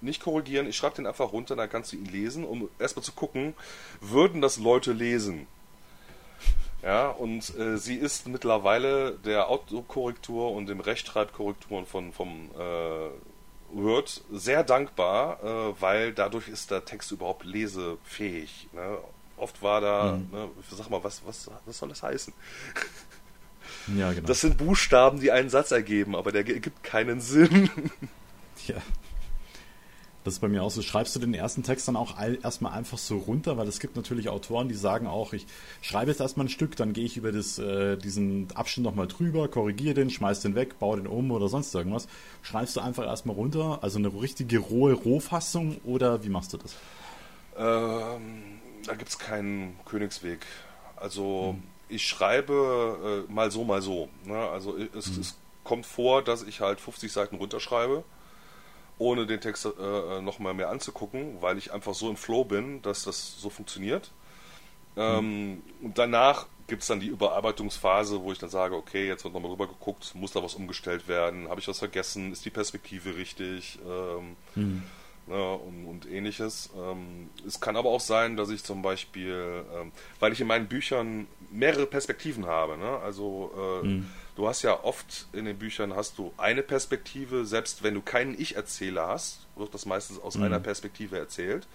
nicht 0.00 0.22
korrigieren, 0.22 0.66
ich 0.66 0.76
schreibe 0.76 0.96
den 0.96 1.06
einfach 1.06 1.32
runter, 1.32 1.56
dann 1.56 1.70
kannst 1.70 1.92
du 1.92 1.96
ihn 1.96 2.06
lesen, 2.06 2.44
um 2.44 2.68
erstmal 2.78 3.02
zu 3.02 3.12
gucken, 3.12 3.54
würden 4.00 4.40
das 4.40 4.58
Leute 4.58 4.92
lesen? 4.92 5.46
Ja, 6.82 7.08
und 7.08 7.56
äh, 7.58 7.78
sie 7.78 7.96
ist 7.96 8.28
mittlerweile 8.28 9.12
der 9.12 9.48
Autokorrektur 9.48 10.52
und 10.52 10.68
dem 10.68 10.80
Rechtschreibkorrekturen 10.80 11.86
von, 11.86 12.12
vom 12.12 12.50
äh, 12.56 13.08
Word 13.72 14.22
sehr 14.30 14.62
dankbar, 14.62 15.42
äh, 15.42 15.80
weil 15.80 16.12
dadurch 16.12 16.48
ist 16.48 16.70
der 16.70 16.84
Text 16.84 17.10
überhaupt 17.10 17.44
lesefähig. 17.44 18.68
Ne? 18.72 18.98
Oft 19.36 19.62
war 19.62 19.80
da, 19.80 20.12
mhm. 20.12 20.28
ne, 20.30 20.50
sag 20.70 20.88
mal, 20.88 21.02
was, 21.02 21.22
was, 21.26 21.50
was 21.64 21.78
soll 21.78 21.88
das 21.88 22.02
heißen? 22.02 22.32
Ja, 23.94 24.12
genau. 24.12 24.26
Das 24.26 24.40
sind 24.40 24.58
Buchstaben, 24.58 25.20
die 25.20 25.30
einen 25.30 25.48
Satz 25.48 25.70
ergeben, 25.70 26.16
aber 26.16 26.32
der 26.32 26.44
gibt 26.44 26.82
keinen 26.82 27.20
Sinn. 27.20 27.70
Ja. 28.66 28.76
Das 30.26 30.34
ist 30.34 30.40
bei 30.40 30.48
mir 30.48 30.64
auch 30.64 30.72
so. 30.72 30.82
Schreibst 30.82 31.14
du 31.14 31.20
den 31.20 31.34
ersten 31.34 31.62
Text 31.62 31.86
dann 31.86 31.94
auch 31.94 32.18
erstmal 32.18 32.72
einfach 32.72 32.98
so 32.98 33.18
runter? 33.18 33.58
Weil 33.58 33.68
es 33.68 33.78
gibt 33.78 33.94
natürlich 33.94 34.28
Autoren, 34.28 34.68
die 34.68 34.74
sagen 34.74 35.06
auch, 35.06 35.32
ich 35.32 35.46
schreibe 35.82 36.10
jetzt 36.10 36.20
erstmal 36.20 36.46
ein 36.46 36.48
Stück, 36.48 36.74
dann 36.74 36.92
gehe 36.92 37.04
ich 37.04 37.16
über 37.16 37.30
das, 37.30 37.60
äh, 37.60 37.96
diesen 37.96 38.48
Abschnitt 38.56 38.84
nochmal 38.84 39.06
drüber, 39.06 39.46
korrigiere 39.46 39.94
den, 39.94 40.10
schmeiß 40.10 40.40
den 40.40 40.56
weg, 40.56 40.80
baue 40.80 40.96
den 40.96 41.06
um 41.06 41.30
oder 41.30 41.46
sonst 41.46 41.72
irgendwas. 41.72 42.08
Schreibst 42.42 42.74
du 42.74 42.80
einfach 42.80 43.04
erstmal 43.04 43.36
runter, 43.36 43.78
also 43.82 44.00
eine 44.00 44.08
richtige 44.08 44.58
rohe 44.58 44.94
Rohfassung 44.94 45.76
oder 45.84 46.24
wie 46.24 46.28
machst 46.28 46.52
du 46.52 46.56
das? 46.56 46.74
Ähm, 47.56 48.58
da 48.84 48.94
gibt 48.96 49.10
es 49.10 49.20
keinen 49.20 49.76
Königsweg. 49.84 50.44
Also 50.96 51.54
hm. 51.54 51.75
Ich 51.88 52.06
schreibe 52.06 53.24
äh, 53.28 53.32
mal 53.32 53.50
so, 53.50 53.64
mal 53.64 53.82
so. 53.82 54.08
Ne? 54.24 54.36
Also 54.36 54.76
es, 54.76 55.06
hm. 55.06 55.20
es 55.20 55.38
kommt 55.64 55.86
vor, 55.86 56.22
dass 56.22 56.42
ich 56.42 56.60
halt 56.60 56.80
50 56.80 57.12
Seiten 57.12 57.36
runterschreibe 57.36 58.04
ohne 58.98 59.26
den 59.26 59.40
Text 59.40 59.66
äh, 59.66 60.20
nochmal 60.20 60.54
mehr 60.54 60.70
anzugucken, 60.70 61.36
weil 61.40 61.58
ich 61.58 61.72
einfach 61.72 61.94
so 61.94 62.08
im 62.08 62.16
Flow 62.16 62.44
bin, 62.44 62.80
dass 62.82 63.04
das 63.04 63.38
so 63.38 63.50
funktioniert. 63.50 64.10
Ähm, 64.96 65.50
mhm. 65.50 65.62
Und 65.82 65.98
danach 65.98 66.46
gibt 66.66 66.82
es 66.82 66.88
dann 66.88 67.00
die 67.00 67.08
Überarbeitungsphase, 67.08 68.22
wo 68.22 68.32
ich 68.32 68.38
dann 68.38 68.48
sage, 68.48 68.74
okay, 68.74 69.06
jetzt 69.06 69.24
wird 69.24 69.34
nochmal 69.34 69.50
rüber 69.50 69.68
geguckt, 69.68 70.14
muss 70.14 70.32
da 70.32 70.42
was 70.42 70.54
umgestellt 70.54 71.06
werden, 71.08 71.48
habe 71.48 71.60
ich 71.60 71.68
was 71.68 71.78
vergessen, 71.78 72.32
ist 72.32 72.44
die 72.44 72.50
Perspektive 72.50 73.16
richtig 73.16 73.78
ähm, 73.86 74.36
mhm. 74.54 74.82
Ne, 75.26 75.54
und, 75.54 75.86
und, 75.86 76.10
ähnliches. 76.10 76.70
Ähm, 76.76 77.30
es 77.46 77.60
kann 77.60 77.76
aber 77.76 77.90
auch 77.90 78.00
sein, 78.00 78.36
dass 78.36 78.50
ich 78.50 78.64
zum 78.64 78.82
Beispiel, 78.82 79.64
ähm, 79.74 79.92
weil 80.20 80.32
ich 80.32 80.40
in 80.40 80.46
meinen 80.46 80.68
Büchern 80.68 81.26
mehrere 81.50 81.86
Perspektiven 81.86 82.46
habe, 82.46 82.76
ne, 82.76 82.98
also 82.98 83.52
äh, 83.82 83.86
mhm 83.86 84.06
du 84.36 84.46
hast 84.46 84.62
ja 84.62 84.84
oft 84.84 85.26
in 85.32 85.46
den 85.46 85.58
Büchern 85.58 85.96
hast 85.96 86.18
du 86.18 86.32
eine 86.36 86.62
Perspektive, 86.62 87.44
selbst 87.44 87.82
wenn 87.82 87.94
du 87.94 88.02
keinen 88.02 88.38
Ich-Erzähler 88.38 89.08
hast, 89.08 89.46
wird 89.56 89.74
das 89.74 89.86
meistens 89.86 90.20
aus 90.20 90.36
mhm. 90.36 90.44
einer 90.44 90.60
Perspektive 90.60 91.18
erzählt. 91.18 91.66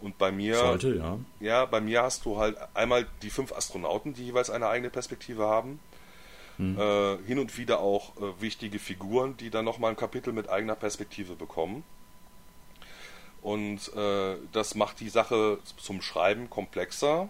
Und 0.00 0.18
bei 0.18 0.32
mir, 0.32 0.56
Sollte, 0.56 0.96
ja. 0.96 1.18
ja, 1.38 1.64
bei 1.64 1.80
mir 1.80 2.02
hast 2.02 2.24
du 2.24 2.36
halt 2.36 2.58
einmal 2.74 3.06
die 3.22 3.30
fünf 3.30 3.52
Astronauten, 3.52 4.14
die 4.14 4.24
jeweils 4.24 4.50
eine 4.50 4.66
eigene 4.66 4.90
Perspektive 4.90 5.46
haben. 5.46 5.78
Mhm. 6.58 6.76
Äh, 6.78 7.18
hin 7.24 7.38
und 7.38 7.56
wieder 7.56 7.78
auch 7.78 8.16
äh, 8.16 8.40
wichtige 8.40 8.80
Figuren, 8.80 9.36
die 9.36 9.48
dann 9.48 9.64
nochmal 9.64 9.90
ein 9.90 9.96
Kapitel 9.96 10.32
mit 10.32 10.48
eigener 10.48 10.74
Perspektive 10.74 11.36
bekommen. 11.36 11.84
Und 13.42 13.92
äh, 13.94 14.36
das 14.52 14.74
macht 14.74 15.00
die 15.00 15.08
Sache 15.08 15.58
zum 15.76 16.00
Schreiben 16.00 16.48
komplexer 16.48 17.28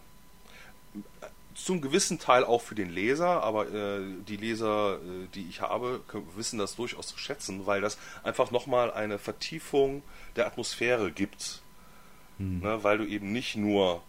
zum 1.54 1.80
gewissen 1.80 2.18
Teil 2.18 2.44
auch 2.44 2.62
für 2.62 2.74
den 2.74 2.90
Leser, 2.90 3.42
aber 3.42 3.68
äh, 3.72 4.00
die 4.26 4.36
Leser, 4.36 4.96
äh, 4.96 5.26
die 5.34 5.46
ich 5.48 5.60
habe, 5.60 6.00
wissen 6.34 6.58
das 6.58 6.76
durchaus 6.76 7.08
zu 7.08 7.18
schätzen, 7.18 7.66
weil 7.66 7.80
das 7.80 7.98
einfach 8.22 8.50
nochmal 8.50 8.92
eine 8.92 9.18
Vertiefung 9.18 10.02
der 10.36 10.46
Atmosphäre 10.46 11.10
gibt. 11.12 11.60
Hm. 12.38 12.60
Ne, 12.60 12.82
weil 12.82 12.98
du 12.98 13.04
eben 13.04 13.32
nicht 13.32 13.56
nur 13.56 14.02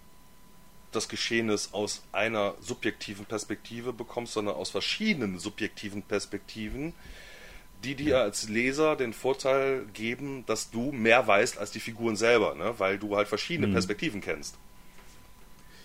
das 0.92 1.10
Geschehnis 1.10 1.74
aus 1.74 2.04
einer 2.12 2.54
subjektiven 2.62 3.26
Perspektive 3.26 3.94
bekommst, 3.94 4.34
sondern 4.34 4.56
aus 4.56 4.70
verschiedenen 4.70 5.40
subjektiven 5.40 6.04
Perspektiven, 6.04 6.94
die 7.84 7.96
dir 7.96 8.20
als 8.22 8.50
Leser 8.50 8.96
den 8.96 9.14
Vorteil 9.14 9.86
geben, 9.94 10.44
dass 10.48 10.72
du 10.72 10.92
mehr 10.92 11.28
weißt 11.28 11.58
als 11.58 11.72
die 11.72 11.80
Figuren 11.80 12.16
selber, 12.16 12.56
ne? 12.56 12.74
weil 12.78 12.98
du 12.98 13.16
halt 13.16 13.28
verschiedene 13.28 13.68
hm. 13.68 13.74
Perspektiven 13.74 14.22
kennst. 14.22 14.56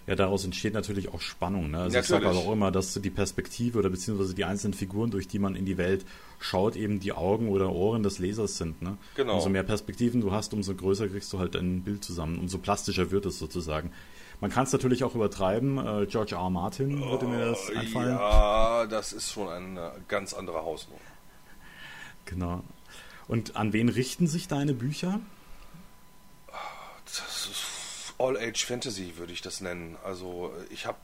Ja, 0.08 0.16
daraus 0.16 0.42
entsteht 0.42 0.72
natürlich 0.72 1.12
auch 1.12 1.20
Spannung. 1.20 1.70
Ne? 1.70 1.80
Also 1.80 1.98
ich 1.98 2.06
sage 2.06 2.30
auch 2.30 2.50
immer, 2.50 2.70
dass 2.70 2.94
die 2.94 3.10
Perspektive 3.10 3.78
oder 3.78 3.90
beziehungsweise 3.90 4.34
die 4.34 4.46
einzelnen 4.46 4.72
Figuren, 4.72 5.10
durch 5.10 5.28
die 5.28 5.38
man 5.38 5.54
in 5.54 5.66
die 5.66 5.76
Welt 5.76 6.06
schaut, 6.40 6.76
eben 6.76 6.98
die 6.98 7.12
Augen 7.12 7.50
oder 7.50 7.70
Ohren 7.70 8.02
des 8.02 8.18
Lesers 8.18 8.56
sind. 8.56 8.80
Ne? 8.80 8.96
Genau. 9.16 9.34
Umso 9.34 9.50
mehr 9.50 9.64
Perspektiven 9.64 10.22
du 10.22 10.32
hast, 10.32 10.54
umso 10.54 10.74
größer 10.74 11.08
kriegst 11.08 11.30
du 11.34 11.38
halt 11.38 11.56
ein 11.56 11.82
Bild 11.82 12.02
zusammen, 12.02 12.38
umso 12.38 12.56
plastischer 12.56 13.10
wird 13.10 13.26
es 13.26 13.38
sozusagen. 13.38 13.92
Man 14.40 14.50
kann 14.50 14.64
es 14.64 14.72
natürlich 14.72 15.04
auch 15.04 15.14
übertreiben. 15.14 15.78
Äh, 15.78 16.06
George 16.06 16.36
R. 16.36 16.48
Martin 16.48 17.02
würde 17.02 17.26
mir 17.26 17.44
das 17.46 17.70
oh, 17.70 17.78
einfallen. 17.78 18.14
Ja, 18.14 18.86
das 18.86 19.12
ist 19.12 19.32
schon 19.32 19.48
eine 19.48 19.92
ganz 20.06 20.32
andere 20.32 20.62
Hausnummer. 20.62 21.00
Genau. 22.28 22.62
Und 23.26 23.56
an 23.56 23.72
wen 23.72 23.88
richten 23.88 24.26
sich 24.26 24.48
deine 24.48 24.74
Bücher? 24.74 25.20
Das 27.06 27.46
ist 27.46 28.14
All-Age 28.18 28.64
Fantasy 28.66 29.14
würde 29.16 29.32
ich 29.32 29.40
das 29.40 29.60
nennen. 29.60 29.96
Also 30.04 30.52
ich 30.70 30.84
habe, 30.84 30.98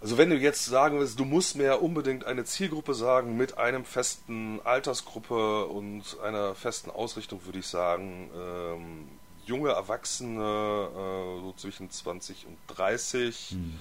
also 0.00 0.18
wenn 0.18 0.28
du 0.28 0.36
jetzt 0.36 0.66
sagen 0.66 0.98
willst, 0.98 1.18
du 1.18 1.24
musst 1.24 1.56
mir 1.56 1.80
unbedingt 1.80 2.24
eine 2.24 2.44
Zielgruppe 2.44 2.94
sagen 2.94 3.36
mit 3.36 3.56
einem 3.56 3.84
festen 3.86 4.60
Altersgruppe 4.62 5.66
und 5.66 6.18
einer 6.22 6.54
festen 6.54 6.90
Ausrichtung, 6.90 7.44
würde 7.46 7.60
ich 7.60 7.66
sagen, 7.66 8.30
ähm, 8.36 9.08
junge 9.46 9.70
Erwachsene, 9.70 10.42
äh, 10.42 11.40
so 11.40 11.54
zwischen 11.56 11.90
20 11.90 12.46
und 12.46 12.58
30, 12.76 13.52
mhm. 13.52 13.80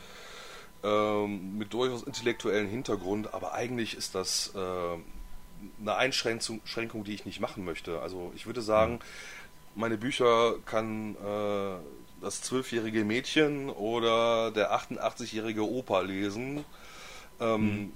ähm, 0.84 1.58
mit 1.58 1.74
durchaus 1.74 2.04
intellektuellen 2.04 2.70
Hintergrund, 2.70 3.34
aber 3.34 3.54
eigentlich 3.54 3.98
ist 3.98 4.16
das 4.16 4.54
äh, 4.56 4.98
eine 5.82 5.96
Einschränkung, 5.96 7.04
die 7.04 7.14
ich 7.14 7.26
nicht 7.26 7.40
machen 7.40 7.66
möchte. 7.66 8.02
Also 8.02 8.32
ich 8.36 8.46
würde 8.46 8.62
sagen, 8.62 9.00
meine 9.76 9.98
Bücher 9.98 10.56
kann 10.66 11.16
äh, 11.16 11.78
das 12.22 12.42
zwölfjährige 12.42 13.04
Mädchen 13.04 13.70
oder 13.70 14.52
der 14.52 14.74
88-jährige 14.74 15.70
Opa 15.70 16.02
lesen. 16.02 16.66
Ähm, 17.40 17.62
mhm. 17.62 17.94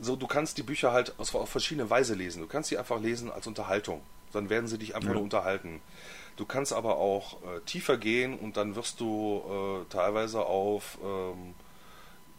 So, 0.00 0.16
du 0.16 0.26
kannst 0.26 0.58
die 0.58 0.62
Bücher 0.62 0.92
halt 0.92 1.14
auf, 1.18 1.34
auf, 1.34 1.48
verschiedene 1.48 1.88
Weise 1.90 2.14
lesen. 2.14 2.40
Du 2.40 2.48
kannst 2.48 2.70
sie 2.70 2.78
einfach 2.78 3.00
lesen 3.00 3.30
als 3.30 3.46
Unterhaltung. 3.46 4.02
Dann 4.32 4.48
werden 4.48 4.66
sie 4.66 4.78
dich 4.78 4.94
einfach 4.94 5.10
ja. 5.10 5.14
nur 5.14 5.22
unterhalten. 5.22 5.80
Du 6.36 6.46
kannst 6.46 6.72
aber 6.72 6.96
auch 6.96 7.42
äh, 7.42 7.60
tiefer 7.66 7.96
gehen 7.96 8.38
und 8.38 8.56
dann 8.56 8.76
wirst 8.76 9.00
du 9.00 9.84
äh, 9.86 9.92
teilweise 9.92 10.40
auf 10.40 10.98
ähm, 11.04 11.54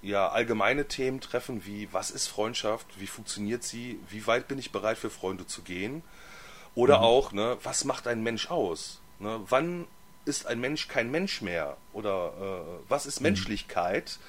ja, 0.01 0.29
allgemeine 0.29 0.87
Themen 0.87 1.21
treffen, 1.21 1.65
wie 1.65 1.87
was 1.91 2.11
ist 2.11 2.27
Freundschaft, 2.27 2.87
wie 2.97 3.07
funktioniert 3.07 3.63
sie, 3.63 3.99
wie 4.09 4.25
weit 4.27 4.47
bin 4.47 4.57
ich 4.57 4.71
bereit 4.71 4.97
für 4.97 5.09
Freunde 5.09 5.45
zu 5.45 5.61
gehen. 5.61 6.03
Oder 6.73 6.99
mhm. 6.99 7.03
auch, 7.03 7.31
ne, 7.31 7.57
was 7.63 7.85
macht 7.85 8.07
ein 8.07 8.23
Mensch 8.23 8.49
aus? 8.49 8.99
Ne, 9.19 9.41
wann 9.49 9.85
ist 10.25 10.47
ein 10.47 10.59
Mensch 10.59 10.87
kein 10.87 11.11
Mensch 11.11 11.41
mehr? 11.41 11.77
Oder 11.93 12.33
äh, 12.39 12.89
was 12.89 13.05
ist 13.05 13.19
mhm. 13.19 13.27
Menschlichkeit? 13.27 14.19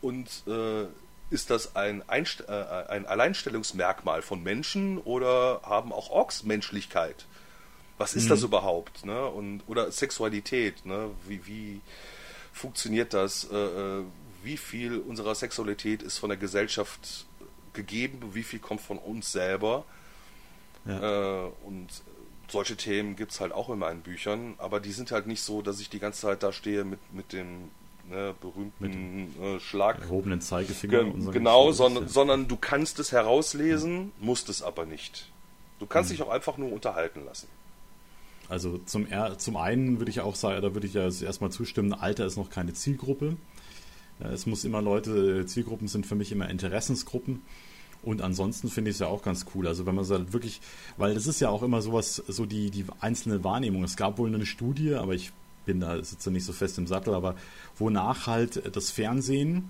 Und 0.00 0.28
äh, 0.46 0.86
ist 1.30 1.50
das 1.50 1.76
ein, 1.76 2.08
Einst 2.08 2.44
äh, 2.48 2.52
ein 2.88 3.06
Alleinstellungsmerkmal 3.06 4.22
von 4.22 4.42
Menschen 4.42 4.98
oder 4.98 5.60
haben 5.62 5.92
auch 5.92 6.10
Orks 6.10 6.42
Menschlichkeit? 6.42 7.26
Was 7.98 8.14
ist 8.14 8.24
mhm. 8.24 8.28
das 8.30 8.42
überhaupt? 8.42 9.04
Ne? 9.04 9.26
Und, 9.26 9.62
oder 9.66 9.92
Sexualität? 9.92 10.84
Ne? 10.86 11.10
Wie, 11.28 11.46
wie 11.46 11.80
funktioniert 12.52 13.14
das? 13.14 13.44
Äh, 13.44 13.56
äh, 13.56 14.04
wie 14.42 14.56
viel 14.56 14.98
unserer 14.98 15.34
Sexualität 15.34 16.02
ist 16.02 16.18
von 16.18 16.30
der 16.30 16.38
Gesellschaft 16.38 17.26
gegeben? 17.72 18.20
Wie 18.32 18.42
viel 18.42 18.58
kommt 18.58 18.80
von 18.80 18.98
uns 18.98 19.32
selber? 19.32 19.84
Ja. 20.86 21.46
Äh, 21.46 21.50
und 21.64 21.88
solche 22.48 22.76
Themen 22.76 23.16
gibt 23.16 23.32
es 23.32 23.40
halt 23.40 23.52
auch 23.52 23.70
in 23.70 23.78
meinen 23.78 24.00
Büchern, 24.00 24.54
aber 24.58 24.80
die 24.80 24.92
sind 24.92 25.12
halt 25.12 25.26
nicht 25.26 25.42
so, 25.42 25.62
dass 25.62 25.80
ich 25.80 25.88
die 25.88 25.98
ganze 25.98 26.22
Zeit 26.22 26.42
da 26.42 26.52
stehe 26.52 26.84
mit, 26.84 26.98
mit 27.12 27.32
dem 27.32 27.70
ne, 28.08 28.34
berühmten 28.40 29.34
äh, 29.40 29.60
Schlag. 29.60 30.00
Erhobenen 30.00 30.40
Zeigefinger. 30.40 31.04
Ge 31.04 31.32
genau, 31.32 31.72
sondern, 31.72 32.08
sondern 32.08 32.48
du 32.48 32.56
kannst 32.56 32.98
es 32.98 33.12
herauslesen, 33.12 34.12
musst 34.18 34.48
es 34.48 34.62
aber 34.62 34.86
nicht. 34.86 35.30
Du 35.78 35.86
kannst 35.86 36.10
mhm. 36.10 36.16
dich 36.16 36.22
auch 36.22 36.30
einfach 36.30 36.58
nur 36.58 36.72
unterhalten 36.72 37.24
lassen. 37.24 37.48
Also 38.48 38.78
zum, 38.78 39.06
zum 39.38 39.56
einen 39.56 40.00
würde 40.00 40.10
ich 40.10 40.20
auch 40.20 40.34
sagen, 40.34 40.60
da 40.60 40.74
würde 40.74 40.86
ich 40.86 40.94
ja 40.94 41.04
erstmal 41.04 41.50
zustimmen, 41.50 41.94
Alter 41.94 42.26
ist 42.26 42.36
noch 42.36 42.50
keine 42.50 42.72
Zielgruppe. 42.72 43.36
Es 44.20 44.46
muss 44.46 44.64
immer 44.64 44.82
Leute, 44.82 45.46
Zielgruppen 45.46 45.88
sind 45.88 46.06
für 46.06 46.14
mich 46.14 46.32
immer 46.32 46.48
Interessensgruppen. 46.48 47.42
Und 48.02 48.22
ansonsten 48.22 48.68
finde 48.68 48.90
ich 48.90 48.96
es 48.96 49.00
ja 49.00 49.06
auch 49.06 49.22
ganz 49.22 49.46
cool. 49.54 49.66
Also 49.66 49.86
wenn 49.86 49.94
man 49.94 50.04
es 50.04 50.10
halt 50.10 50.32
wirklich, 50.32 50.60
weil 50.96 51.14
das 51.14 51.26
ist 51.26 51.40
ja 51.40 51.50
auch 51.50 51.62
immer 51.62 51.82
sowas, 51.82 52.16
so 52.28 52.46
die, 52.46 52.70
die 52.70 52.86
einzelne 53.00 53.44
Wahrnehmung. 53.44 53.84
Es 53.84 53.96
gab 53.96 54.18
wohl 54.18 54.32
eine 54.32 54.46
Studie, 54.46 54.94
aber 54.94 55.14
ich 55.14 55.32
bin 55.66 55.80
da, 55.80 56.02
sitze 56.02 56.30
nicht 56.30 56.44
so 56.44 56.52
fest 56.52 56.78
im 56.78 56.86
Sattel, 56.86 57.14
aber 57.14 57.36
wonach 57.78 58.26
halt 58.26 58.74
das 58.74 58.90
Fernsehen 58.90 59.68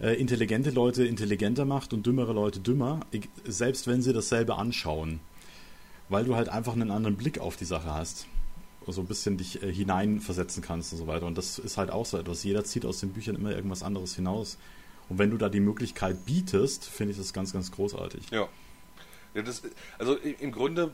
äh, 0.00 0.20
intelligente 0.20 0.70
Leute 0.70 1.04
intelligenter 1.04 1.64
macht 1.64 1.92
und 1.92 2.04
dümmere 2.04 2.32
Leute 2.32 2.58
dümmer, 2.60 3.00
selbst 3.44 3.86
wenn 3.86 4.02
sie 4.02 4.12
dasselbe 4.12 4.56
anschauen. 4.56 5.20
Weil 6.08 6.24
du 6.24 6.34
halt 6.34 6.48
einfach 6.48 6.74
einen 6.74 6.90
anderen 6.90 7.16
Blick 7.16 7.38
auf 7.38 7.56
die 7.56 7.64
Sache 7.64 7.94
hast. 7.94 8.26
So 8.86 9.00
ein 9.00 9.06
bisschen 9.06 9.36
dich 9.36 9.62
äh, 9.62 9.72
hineinversetzen 9.72 10.62
kannst 10.62 10.92
und 10.92 10.98
so 10.98 11.06
weiter. 11.06 11.26
Und 11.26 11.38
das 11.38 11.58
ist 11.58 11.78
halt 11.78 11.90
auch 11.90 12.06
so 12.06 12.18
etwas. 12.18 12.44
Jeder 12.44 12.64
zieht 12.64 12.84
aus 12.84 13.00
den 13.00 13.12
Büchern 13.12 13.36
immer 13.36 13.52
irgendwas 13.52 13.82
anderes 13.82 14.14
hinaus. 14.14 14.58
Und 15.08 15.18
wenn 15.18 15.30
du 15.30 15.36
da 15.36 15.48
die 15.48 15.60
Möglichkeit 15.60 16.24
bietest, 16.24 16.84
finde 16.84 17.12
ich 17.12 17.18
das 17.18 17.32
ganz, 17.32 17.52
ganz 17.52 17.70
großartig. 17.70 18.30
Ja. 18.30 18.48
ja 19.34 19.42
das, 19.42 19.62
also 19.98 20.16
im 20.16 20.52
Grunde 20.52 20.92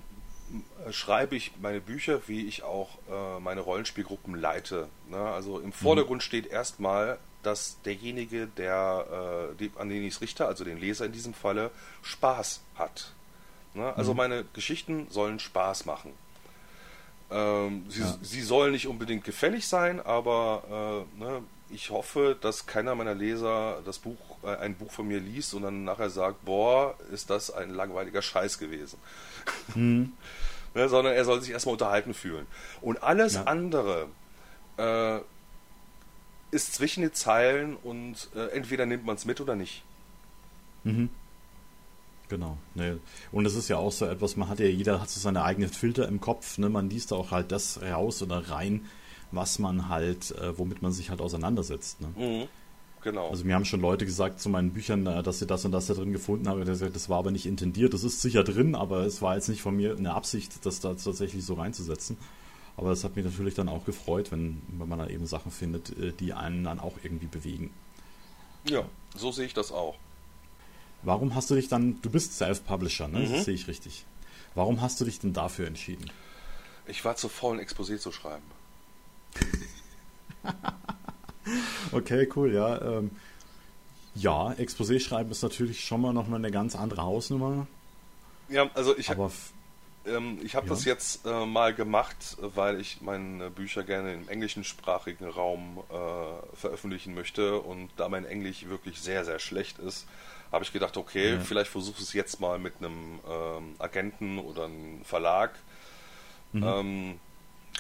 schreibe 0.91 1.37
ich 1.37 1.53
meine 1.61 1.81
Bücher, 1.81 2.21
wie 2.27 2.47
ich 2.47 2.63
auch 2.63 2.99
äh, 3.09 3.41
meine 3.41 3.61
Rollenspielgruppen 3.61 4.35
leite. 4.35 4.89
Ne? 5.09 5.19
Also 5.19 5.61
im 5.61 5.73
Vordergrund 5.73 6.23
mhm. 6.23 6.25
steht 6.25 6.47
erstmal, 6.47 7.19
dass 7.43 7.81
derjenige, 7.83 8.47
der, 8.47 9.53
äh, 9.53 9.57
die, 9.57 9.71
an 9.77 9.89
den 9.89 10.03
ich 10.03 10.15
es 10.15 10.21
richte, 10.21 10.47
also 10.47 10.65
den 10.65 10.79
Leser 10.79 11.07
in 11.07 11.13
diesem 11.13 11.35
Falle, 11.35 11.71
Spaß 12.03 12.61
hat. 12.75 13.13
Ne? 13.75 13.95
Also 13.97 14.13
mhm. 14.13 14.19
meine 14.19 14.45
Geschichten 14.53 15.07
sollen 15.11 15.39
Spaß 15.39 15.87
machen. 15.87 16.13
Ähm, 17.31 17.85
sie, 17.89 18.01
ja. 18.01 18.19
sie 18.23 18.43
sollen 18.43 18.73
nicht 18.73 18.87
unbedingt 18.87 19.25
gefällig 19.25 19.67
sein, 19.69 20.01
aber 20.01 21.07
äh, 21.19 21.21
ne, 21.21 21.43
ich 21.71 21.91
hoffe, 21.91 22.37
dass 22.41 22.67
keiner 22.67 22.95
meiner 22.95 23.15
Leser 23.15 23.83
das 23.85 23.99
Buch, 23.99 24.19
äh, 24.43 24.57
ein 24.57 24.75
Buch 24.75 24.91
von 24.91 25.07
mir 25.07 25.21
liest 25.21 25.55
und 25.55 25.63
dann 25.63 25.85
nachher 25.85 26.11
sagt, 26.11 26.45
boah, 26.45 26.97
ist 27.13 27.31
das 27.31 27.51
ein 27.51 27.71
langweiliger 27.71 28.23
Scheiß 28.23 28.59
gewesen. 28.59 28.99
Mhm. 29.75 30.13
ne, 30.75 30.89
sondern 30.89 31.15
er 31.15 31.25
soll 31.25 31.41
sich 31.41 31.53
erstmal 31.53 31.75
unterhalten 31.75 32.15
fühlen. 32.15 32.47
Und 32.81 33.03
alles 33.03 33.35
ja. 33.35 33.45
andere 33.45 34.09
äh, 34.77 35.21
ist 36.51 36.75
zwischen 36.75 37.03
den 37.03 37.15
Zeilen 37.15 37.77
und 37.77 38.29
äh, 38.35 38.49
entweder 38.49 38.87
nimmt 38.87 39.05
man 39.05 39.17
es 39.17 39.25
mit 39.25 39.41
oder 39.41 39.55
nicht. 39.55 39.85
Mhm. 40.85 41.11
Genau. 42.31 42.57
Ne. 42.77 43.01
Und 43.33 43.45
es 43.45 43.57
ist 43.57 43.69
ja 43.69 43.77
auch 43.77 43.91
so 43.91 44.07
etwas, 44.07 44.37
man 44.37 44.49
hat 44.49 44.61
ja, 44.61 44.67
jeder 44.67 45.01
hat 45.01 45.11
so 45.11 45.21
seine 45.21 45.43
eigenen 45.43 45.69
Filter 45.69 46.07
im 46.07 46.21
Kopf, 46.21 46.59
ne? 46.59 46.71
Man 46.71 46.89
liest 46.89 47.13
auch 47.13 47.33
halt 47.33 47.51
das 47.51 47.83
raus 47.83 48.23
oder 48.23 48.51
rein, 48.51 48.87
was 49.33 49.59
man 49.59 49.89
halt, 49.89 50.31
äh, 50.39 50.57
womit 50.57 50.81
man 50.81 50.93
sich 50.93 51.11
halt 51.11 51.21
auseinandersetzt. 51.21 52.01
Ne? 52.01 52.09
Mhm. 52.17 52.49
Genau. 53.03 53.31
Also 53.31 53.45
mir 53.45 53.55
haben 53.55 53.65
schon 53.65 53.81
Leute 53.81 54.05
gesagt 54.07 54.41
zu 54.41 54.49
meinen 54.49 54.71
Büchern, 54.71 55.07
äh, 55.07 55.23
dass 55.25 55.41
sie 55.41 55.47
das 55.47 55.65
und 55.65 55.73
das 55.73 55.87
da 55.87 55.95
drin 55.95 56.13
gefunden 56.13 56.49
haben. 56.49 56.65
Das 56.65 57.09
war 57.09 57.19
aber 57.19 57.33
nicht 57.33 57.47
intendiert. 57.47 57.95
Das 57.95 58.05
ist 58.05 58.21
sicher 58.21 58.45
drin, 58.45 58.77
aber 58.77 59.05
es 59.07 59.21
war 59.23 59.35
jetzt 59.35 59.49
nicht 59.49 59.63
von 59.63 59.77
mir 59.77 59.97
eine 59.97 60.15
Absicht, 60.15 60.65
das 60.65 60.79
da 60.79 60.95
tatsächlich 60.95 61.45
so 61.45 61.55
reinzusetzen. 61.55 62.17
Aber 62.77 62.91
das 62.91 63.03
hat 63.03 63.17
mich 63.17 63.25
natürlich 63.25 63.55
dann 63.55 63.69
auch 63.69 63.85
gefreut, 63.85 64.31
wenn, 64.31 64.63
wenn 64.69 64.89
man 64.89 65.01
da 65.01 65.09
eben 65.09 65.27
Sachen 65.27 65.51
findet, 65.51 65.99
äh, 65.99 66.13
die 66.13 66.33
einen 66.33 66.63
dann 66.63 66.79
auch 66.79 66.95
irgendwie 67.03 67.27
bewegen. 67.27 67.73
Ja, 68.69 68.85
so 69.17 69.33
sehe 69.33 69.47
ich 69.47 69.55
das 69.55 69.73
auch. 69.73 69.97
Warum 71.03 71.35
hast 71.35 71.51
du 71.51 71.55
dich 71.55 71.69
dann, 71.69 72.01
du 72.03 72.11
bist 72.11 72.37
Self-Publisher, 72.37 73.09
ne? 73.09 73.21
Mhm. 73.21 73.33
Das 73.33 73.45
sehe 73.45 73.55
ich 73.55 73.69
richtig. 73.69 74.05
Warum 74.55 74.81
hast 74.81 75.01
du 75.01 75.05
dich 75.05 75.21
denn 75.21 75.33
dafür 75.33 75.67
entschieden? 75.67 76.11
Ich 76.87 77.05
war 77.05 77.17
zu 77.17 77.29
faul, 77.29 77.59
ein 77.59 77.65
Exposé 77.65 77.99
zu 77.99 78.13
schreiben. 78.13 78.45
okay, 81.93 82.29
cool, 82.35 82.53
ja. 82.53 82.81
Ähm, 82.83 83.11
ja, 84.15 84.51
Exposé 84.53 84.99
schreiben 85.01 85.31
ist 85.31 85.43
natürlich 85.43 85.85
schon 85.85 86.01
mal 86.01 86.13
noch 86.13 86.27
mal 86.27 86.37
eine 86.37 86.51
ganz 86.51 86.75
andere 86.75 87.03
Hausnummer. 87.03 87.67
Ja, 88.49 88.69
also 88.75 88.97
ich 88.99 89.09
habe 89.09 89.31
ähm, 90.07 90.39
ich 90.43 90.55
habe 90.55 90.67
ja. 90.67 90.71
das 90.71 90.85
jetzt 90.85 91.27
äh, 91.27 91.47
mal 91.47 91.75
gemacht, 91.75 92.37
weil 92.41 92.81
ich 92.81 93.01
meine 93.03 93.51
Bücher 93.51 93.85
gerne 93.85 94.15
im 94.15 94.29
englischsprachigen 94.29 95.29
Raum 95.29 95.79
äh, 95.91 96.57
veröffentlichen 96.57 97.15
möchte 97.15 97.61
und 97.61 97.91
da 97.97 98.09
mein 98.09 98.25
Englisch 98.25 98.67
wirklich 98.69 99.01
sehr, 99.01 99.25
sehr 99.25 99.39
schlecht 99.39 99.79
ist, 99.79 100.07
habe 100.53 100.65
ich 100.65 100.73
gedacht, 100.73 100.97
okay, 100.97 101.35
ja. 101.35 101.41
vielleicht 101.41 101.71
versuche 101.71 102.03
es 102.03 102.13
jetzt 102.13 102.41
mal 102.41 102.59
mit 102.59 102.75
einem 102.79 103.21
ähm, 103.29 103.75
Agenten 103.79 104.39
oder 104.39 104.65
einem 104.65 105.05
Verlag. 105.05 105.53
Mhm. 106.53 106.63
Ähm, 106.65 107.21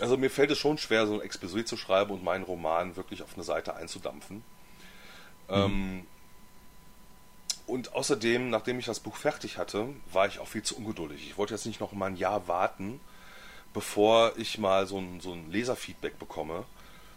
also 0.00 0.16
mir 0.16 0.30
fällt 0.30 0.50
es 0.50 0.58
schon 0.58 0.78
schwer, 0.78 1.06
so 1.06 1.20
ein 1.20 1.28
Exposé 1.28 1.64
zu 1.64 1.76
schreiben 1.76 2.12
und 2.12 2.22
meinen 2.22 2.44
Roman 2.44 2.96
wirklich 2.96 3.22
auf 3.22 3.34
eine 3.34 3.42
Seite 3.42 3.74
einzudampfen. 3.74 4.36
Mhm. 5.48 5.54
Ähm, 5.54 6.06
und 7.66 7.92
außerdem, 7.92 8.50
nachdem 8.50 8.78
ich 8.78 8.86
das 8.86 8.98
Buch 8.98 9.16
fertig 9.16 9.56
hatte, 9.58 9.88
war 10.12 10.26
ich 10.26 10.40
auch 10.40 10.48
viel 10.48 10.62
zu 10.62 10.76
ungeduldig. 10.76 11.24
Ich 11.26 11.38
wollte 11.38 11.54
jetzt 11.54 11.66
nicht 11.66 11.80
noch 11.80 11.92
mal 11.92 12.06
ein 12.06 12.16
Jahr 12.16 12.48
warten, 12.48 13.00
bevor 13.72 14.32
ich 14.36 14.58
mal 14.58 14.86
so 14.86 14.98
ein, 14.98 15.20
so 15.20 15.32
ein 15.32 15.50
Leserfeedback 15.50 16.18
bekomme, 16.18 16.64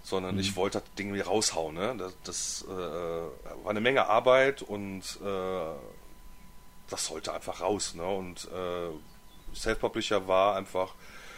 sondern 0.03 0.35
mhm. 0.35 0.41
ich 0.41 0.55
wollte 0.55 0.79
das 0.79 0.93
Ding 0.95 1.19
raushauen. 1.19 1.75
Ne? 1.75 1.95
Das, 1.97 2.13
das 2.23 2.65
äh, 2.69 2.71
war 2.71 3.69
eine 3.69 3.81
Menge 3.81 4.05
Arbeit 4.07 4.61
und 4.61 5.01
äh, 5.23 5.73
das 6.89 7.07
sollte 7.07 7.33
einfach 7.33 7.61
raus. 7.61 7.95
Ne? 7.95 8.05
Und 8.05 8.47
äh, 8.53 9.55
Self-Publisher 9.55 10.27
war 10.27 10.55
einfach 10.55 10.93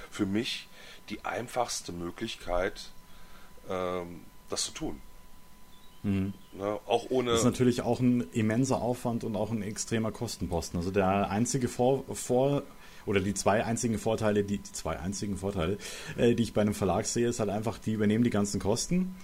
für 0.10 0.26
mich 0.26 0.68
die 1.10 1.24
einfachste 1.24 1.92
Möglichkeit, 1.92 2.90
ähm, 3.70 4.22
das 4.50 4.66
zu 4.66 4.72
tun. 4.72 5.02
Mhm. 6.04 6.34
Ne, 6.54 6.80
auch 6.86 7.10
ohne. 7.10 7.32
Das 7.32 7.40
ist 7.40 7.46
natürlich 7.46 7.82
auch 7.82 8.00
ein 8.00 8.30
immenser 8.32 8.82
Aufwand 8.82 9.24
und 9.24 9.36
auch 9.36 9.52
ein 9.52 9.62
extremer 9.62 10.12
Kostenposten. 10.12 10.78
Also 10.78 10.92
der 10.92 11.30
einzige 11.30 11.68
Vor, 11.68 12.04
Vor 12.14 12.64
oder 13.06 13.20
die 13.20 13.34
zwei 13.34 13.64
einzigen 13.64 13.98
Vorteile, 13.98 14.44
die, 14.44 14.58
die 14.58 14.72
zwei 14.72 15.00
einzigen 15.00 15.38
Vorteile, 15.38 15.78
äh, 16.18 16.36
die 16.36 16.44
ich 16.44 16.54
bei 16.54 16.62
einem 16.62 16.74
Verlag 16.74 17.06
sehe, 17.06 17.28
ist 17.28 17.40
halt 17.40 17.50
einfach, 17.50 17.78
die 17.78 17.94
übernehmen 17.94 18.24
die 18.24 18.30
ganzen 18.30 18.60
Kosten 18.60 19.16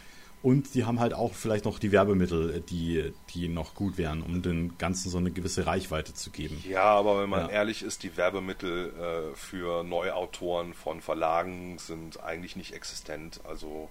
und 0.43 0.73
die 0.73 0.85
haben 0.85 0.99
halt 0.99 1.13
auch 1.13 1.33
vielleicht 1.33 1.65
noch 1.65 1.77
die 1.77 1.91
Werbemittel, 1.91 2.61
die, 2.61 3.13
die 3.33 3.47
noch 3.47 3.75
gut 3.75 3.97
wären, 3.97 4.23
um 4.23 4.41
den 4.41 4.77
Ganzen 4.79 5.09
so 5.09 5.19
eine 5.19 5.29
gewisse 5.29 5.67
Reichweite 5.67 6.15
zu 6.15 6.31
geben. 6.31 6.63
Ja, 6.67 6.83
aber 6.83 7.21
wenn 7.21 7.29
man 7.29 7.41
ja. 7.41 7.49
ehrlich 7.49 7.83
ist, 7.83 8.01
die 8.01 8.17
Werbemittel 8.17 8.91
äh, 8.91 9.35
für 9.35 9.83
Neuautoren 9.83 10.73
von 10.73 11.01
Verlagen 11.01 11.77
sind 11.77 12.23
eigentlich 12.23 12.55
nicht 12.55 12.73
existent. 12.73 13.41
Also 13.43 13.89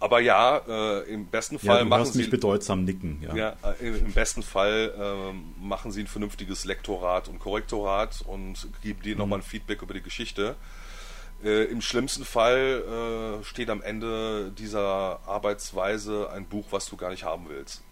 aber 0.00 0.20
ja, 0.20 0.58
äh, 0.68 1.12
im 1.12 1.26
besten 1.26 1.58
Fall 1.58 1.80
ja, 1.80 1.84
machen 1.84 2.06
sie 2.06 2.18
nicht 2.18 2.30
bedeutsam 2.30 2.84
nicken. 2.84 3.20
Ja, 3.20 3.36
ja 3.36 3.56
äh, 3.80 3.88
im 3.88 4.12
besten 4.12 4.42
Fall 4.42 4.92
äh, 4.96 5.62
machen 5.64 5.90
sie 5.90 6.02
ein 6.02 6.06
vernünftiges 6.06 6.64
Lektorat 6.64 7.28
und 7.28 7.40
Korrektorat 7.40 8.22
und 8.26 8.68
geben 8.82 9.02
dir 9.02 9.14
mhm. 9.14 9.18
nochmal 9.18 9.40
ein 9.40 9.42
Feedback 9.42 9.82
über 9.82 9.94
die 9.94 10.02
Geschichte. 10.02 10.54
Äh, 11.42 11.64
Im 11.64 11.80
schlimmsten 11.80 12.24
Fall 12.24 13.40
äh, 13.40 13.44
steht 13.44 13.70
am 13.70 13.82
Ende 13.82 14.52
dieser 14.56 15.20
Arbeitsweise 15.26 16.30
ein 16.32 16.46
Buch, 16.46 16.66
was 16.70 16.88
du 16.88 16.96
gar 16.96 17.10
nicht 17.10 17.24
haben 17.24 17.46
willst. 17.48 17.82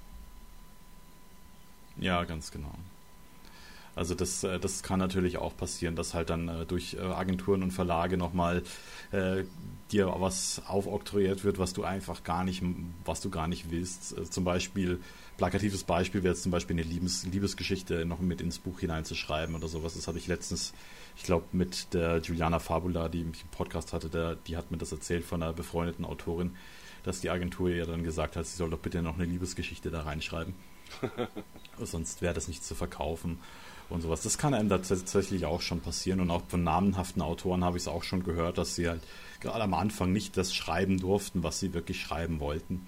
Ja, 1.96 2.24
ganz 2.24 2.50
genau. 2.50 2.74
Also 3.94 4.14
das, 4.14 4.44
äh, 4.44 4.58
das 4.58 4.82
kann 4.82 4.98
natürlich 4.98 5.38
auch 5.38 5.56
passieren, 5.56 5.96
dass 5.96 6.12
halt 6.12 6.30
dann 6.30 6.66
durch 6.68 7.00
Agenturen 7.00 7.62
und 7.62 7.70
Verlage 7.72 8.16
nochmal 8.16 8.62
dir 9.92 10.12
was 10.18 10.62
aufoktroyiert 10.66 11.44
wird, 11.44 11.58
was 11.58 11.72
du 11.72 11.84
einfach 11.84 12.24
gar 12.24 12.44
nicht, 12.44 12.62
was 13.04 13.20
du 13.20 13.30
gar 13.30 13.46
nicht 13.46 13.70
willst. 13.70 14.16
Also 14.16 14.30
zum 14.30 14.44
Beispiel, 14.44 15.00
plakatives 15.36 15.84
Beispiel 15.84 16.22
wäre 16.22 16.34
jetzt 16.34 16.42
zum 16.42 16.52
Beispiel 16.52 16.74
eine 16.74 16.82
Liebes, 16.82 17.24
Liebesgeschichte 17.24 18.04
noch 18.04 18.20
mit 18.20 18.40
ins 18.40 18.58
Buch 18.58 18.80
hineinzuschreiben 18.80 19.54
oder 19.54 19.68
sowas. 19.68 19.94
Das 19.94 20.08
habe 20.08 20.18
ich 20.18 20.26
letztens, 20.26 20.72
ich 21.16 21.22
glaube, 21.22 21.46
mit 21.52 21.94
der 21.94 22.18
Juliana 22.18 22.58
Fabula, 22.58 23.08
die 23.08 23.24
mich 23.24 23.42
im 23.42 23.48
Podcast 23.48 23.92
hatte, 23.92 24.08
der, 24.08 24.34
die 24.34 24.56
hat 24.56 24.70
mir 24.70 24.78
das 24.78 24.92
erzählt 24.92 25.24
von 25.24 25.42
einer 25.42 25.52
befreundeten 25.52 26.04
Autorin, 26.04 26.56
dass 27.04 27.20
die 27.20 27.30
Agentur 27.30 27.70
ihr 27.70 27.86
dann 27.86 28.02
gesagt 28.02 28.34
hat, 28.34 28.46
sie 28.46 28.56
soll 28.56 28.70
doch 28.70 28.80
bitte 28.80 29.02
noch 29.02 29.14
eine 29.14 29.26
Liebesgeschichte 29.26 29.90
da 29.90 30.02
reinschreiben. 30.02 30.54
Sonst 31.80 32.22
wäre 32.22 32.34
das 32.34 32.48
nicht 32.48 32.64
zu 32.64 32.74
verkaufen 32.74 33.38
und 33.88 34.02
sowas. 34.02 34.22
Das 34.22 34.38
kann 34.38 34.54
einem 34.54 34.68
tatsächlich 34.68 35.46
auch 35.46 35.60
schon 35.60 35.80
passieren 35.80 36.20
und 36.20 36.30
auch 36.30 36.42
von 36.48 36.64
namenhaften 36.64 37.22
Autoren 37.22 37.64
habe 37.64 37.76
ich 37.76 37.84
es 37.84 37.88
auch 37.88 38.02
schon 38.02 38.24
gehört, 38.24 38.58
dass 38.58 38.74
sie 38.74 38.88
halt 38.88 39.02
gerade 39.40 39.62
am 39.62 39.74
Anfang 39.74 40.12
nicht 40.12 40.36
das 40.36 40.54
schreiben 40.54 40.98
durften, 40.98 41.42
was 41.42 41.60
sie 41.60 41.74
wirklich 41.74 42.00
schreiben 42.00 42.40
wollten. 42.40 42.84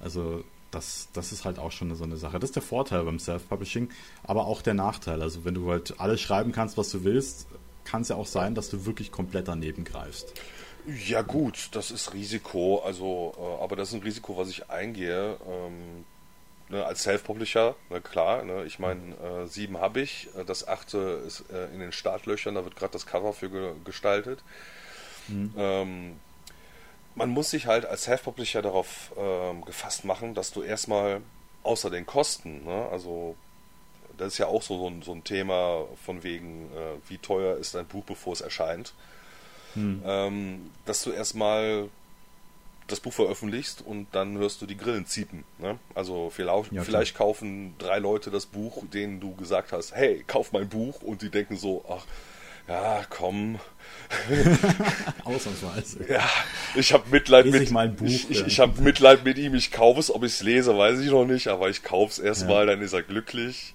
Also 0.00 0.44
das, 0.70 1.08
das 1.12 1.32
ist 1.32 1.44
halt 1.44 1.58
auch 1.58 1.70
schon 1.70 1.94
so 1.94 2.04
eine 2.04 2.16
Sache. 2.16 2.38
Das 2.38 2.50
ist 2.50 2.56
der 2.56 2.62
Vorteil 2.62 3.04
beim 3.04 3.18
Self-Publishing, 3.18 3.90
aber 4.24 4.46
auch 4.46 4.62
der 4.62 4.74
Nachteil. 4.74 5.22
Also 5.22 5.44
wenn 5.44 5.54
du 5.54 5.70
halt 5.70 6.00
alles 6.00 6.20
schreiben 6.20 6.52
kannst, 6.52 6.76
was 6.76 6.90
du 6.90 7.04
willst, 7.04 7.46
kann 7.84 8.02
es 8.02 8.08
ja 8.08 8.16
auch 8.16 8.26
sein, 8.26 8.54
dass 8.54 8.70
du 8.70 8.86
wirklich 8.86 9.12
komplett 9.12 9.48
daneben 9.48 9.84
greifst. 9.84 10.34
Ja 11.06 11.22
gut, 11.22 11.68
das 11.72 11.92
ist 11.92 12.12
Risiko, 12.12 12.82
also 12.84 13.34
äh, 13.38 13.62
aber 13.62 13.76
das 13.76 13.90
ist 13.90 13.94
ein 13.94 14.02
Risiko, 14.02 14.36
was 14.36 14.48
ich 14.48 14.68
eingehe. 14.68 15.36
Ähm, 15.48 16.04
ne, 16.70 16.84
als 16.84 17.04
Self-Publisher, 17.04 17.76
ne, 17.88 18.00
klar, 18.00 18.42
ne, 18.42 18.64
ich 18.64 18.80
meine, 18.80 19.14
äh, 19.16 19.46
sieben 19.46 19.78
habe 19.78 20.00
ich, 20.00 20.28
äh, 20.36 20.44
das 20.44 20.66
achte 20.66 20.98
ist 21.24 21.44
äh, 21.52 21.66
in 21.66 21.78
den 21.78 21.92
Startlöchern, 21.92 22.56
da 22.56 22.64
wird 22.64 22.74
gerade 22.74 22.92
das 22.92 23.06
Cover 23.06 23.32
für 23.32 23.50
ge 23.50 23.74
gestaltet. 23.84 24.42
Mhm. 25.28 25.54
Ähm, 25.56 26.16
man 27.14 27.30
muss 27.30 27.50
sich 27.50 27.66
halt 27.66 27.84
als 27.84 28.04
Self-Publisher 28.04 28.62
darauf 28.62 29.12
ähm, 29.16 29.64
gefasst 29.64 30.04
machen, 30.04 30.34
dass 30.34 30.52
du 30.52 30.62
erstmal 30.62 31.20
außer 31.62 31.90
den 31.90 32.06
Kosten, 32.06 32.64
ne, 32.64 32.88
also 32.90 33.36
das 34.16 34.34
ist 34.34 34.38
ja 34.38 34.46
auch 34.46 34.62
so, 34.62 34.78
so, 34.78 34.88
ein, 34.88 35.02
so 35.02 35.12
ein 35.12 35.24
Thema 35.24 35.86
von 36.04 36.22
wegen, 36.22 36.66
äh, 36.72 37.08
wie 37.08 37.18
teuer 37.18 37.56
ist 37.56 37.76
ein 37.76 37.86
Buch, 37.86 38.04
bevor 38.04 38.34
es 38.34 38.40
erscheint, 38.40 38.92
mhm. 39.74 40.02
ähm, 40.04 40.70
dass 40.84 41.02
du 41.02 41.10
erstmal 41.10 41.88
das 42.88 43.00
Buch 43.00 43.12
veröffentlichst 43.12 43.80
und 43.80 44.08
dann 44.12 44.36
hörst 44.38 44.60
du 44.60 44.66
die 44.66 44.76
Grillen 44.76 45.06
ziepen. 45.06 45.44
Ne? 45.58 45.78
Also 45.94 46.30
vielleicht, 46.30 46.72
ja, 46.72 46.82
vielleicht 46.82 47.16
kaufen 47.16 47.74
drei 47.78 47.98
Leute 47.98 48.30
das 48.30 48.46
Buch, 48.46 48.82
denen 48.92 49.20
du 49.20 49.34
gesagt 49.36 49.72
hast, 49.72 49.94
hey, 49.94 50.24
kauf 50.26 50.52
mein 50.52 50.68
Buch 50.68 51.00
und 51.00 51.22
die 51.22 51.30
denken 51.30 51.56
so, 51.56 51.84
ach, 51.88 52.04
ja, 52.68 53.02
komm. 53.08 53.58
Ausnahmsweise. 55.24 56.04
Ja, 56.08 56.28
ich 56.74 56.92
habe 56.92 57.08
Mitleid 57.10 57.46
mit 57.46 57.62
ich, 57.62 57.72
Buch, 57.72 58.06
ich, 58.06 58.30
ich, 58.30 58.46
ich 58.46 58.60
habe 58.60 58.80
Mitleid 58.80 59.24
mit 59.24 59.38
ihm. 59.38 59.54
Ich 59.54 59.72
kaufe 59.72 60.00
es, 60.00 60.14
ob 60.14 60.22
ich 60.24 60.32
es 60.32 60.42
lese, 60.42 60.76
weiß 60.76 61.00
ich 61.00 61.10
noch 61.10 61.24
nicht, 61.24 61.48
aber 61.48 61.70
ich 61.70 61.82
kaufe 61.82 62.12
es 62.12 62.18
erstmal, 62.18 62.66
ja. 62.66 62.74
dann 62.74 62.82
ist 62.82 62.92
er 62.92 63.02
glücklich. 63.02 63.74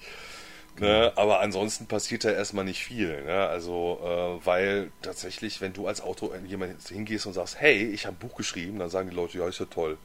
Ne? 0.79 1.11
Aber 1.15 1.39
ansonsten 1.39 1.87
passiert 1.87 2.23
da 2.23 2.29
erstmal 2.29 2.65
nicht 2.65 2.83
viel. 2.83 3.23
Ne? 3.23 3.47
Also, 3.47 3.99
äh, 4.03 4.45
weil 4.45 4.91
tatsächlich, 5.01 5.59
wenn 5.59 5.73
du 5.73 5.87
als 5.87 6.01
Autor 6.01 6.35
jemand 6.45 6.87
hingehst 6.87 7.25
und 7.25 7.33
sagst, 7.33 7.59
hey, 7.59 7.83
ich 7.83 8.05
habe 8.05 8.15
ein 8.15 8.19
Buch 8.19 8.37
geschrieben, 8.37 8.79
dann 8.79 8.89
sagen 8.89 9.09
die 9.09 9.15
Leute, 9.15 9.39
ja, 9.39 9.47
ist 9.47 9.59
ja 9.59 9.65
toll. 9.65 9.97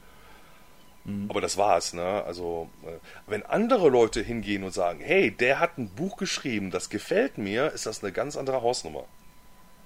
Mhm. 1.05 1.29
Aber 1.29 1.41
das 1.41 1.57
war's, 1.57 1.93
ne? 1.93 2.23
Also, 2.25 2.69
äh, 2.83 2.99
wenn 3.27 3.43
andere 3.43 3.89
Leute 3.89 4.21
hingehen 4.21 4.63
und 4.63 4.73
sagen, 4.73 4.99
hey, 5.01 5.31
der 5.31 5.59
hat 5.59 5.77
ein 5.77 5.89
Buch 5.89 6.17
geschrieben, 6.17 6.71
das 6.71 6.89
gefällt 6.89 7.37
mir, 7.37 7.71
ist 7.71 7.85
das 7.85 8.03
eine 8.03 8.11
ganz 8.11 8.37
andere 8.37 8.61
Hausnummer. 8.61 9.03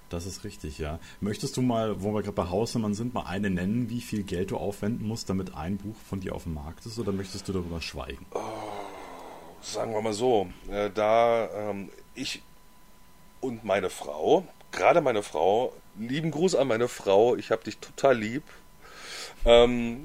Das 0.09 0.25
ist 0.25 0.45
richtig, 0.45 0.77
ja. 0.77 0.99
Möchtest 1.19 1.57
du 1.57 1.61
mal, 1.61 2.01
wo 2.01 2.13
wir 2.13 2.21
gerade 2.21 2.35
bei 2.35 2.49
Hausnummern 2.49 2.93
sind, 2.93 3.13
mal 3.13 3.25
eine 3.25 3.49
nennen, 3.49 3.89
wie 3.89 3.99
viel 3.99 4.23
Geld 4.23 4.51
du 4.51 4.57
aufwenden 4.57 5.05
musst, 5.05 5.29
damit 5.29 5.55
ein 5.55 5.77
Buch 5.77 5.95
von 6.07 6.21
dir 6.21 6.33
auf 6.33 6.43
dem 6.43 6.53
Markt 6.53 6.85
ist, 6.85 6.97
oder 6.97 7.11
möchtest 7.11 7.47
du 7.49 7.53
darüber 7.53 7.81
schweigen? 7.81 8.25
Oh 8.31 8.39
sagen 9.61 9.93
wir 9.93 10.01
mal 10.01 10.13
so, 10.13 10.49
äh, 10.69 10.89
da 10.93 11.49
ähm, 11.53 11.89
ich 12.15 12.41
und 13.41 13.63
meine 13.63 13.89
Frau, 13.89 14.47
gerade 14.71 15.01
meine 15.01 15.23
Frau, 15.23 15.73
lieben 15.97 16.31
Gruß 16.31 16.55
an 16.55 16.67
meine 16.67 16.87
Frau, 16.87 17.35
ich 17.35 17.51
habe 17.51 17.63
dich 17.63 17.77
total 17.77 18.17
lieb, 18.17 18.43
ähm, 19.45 20.03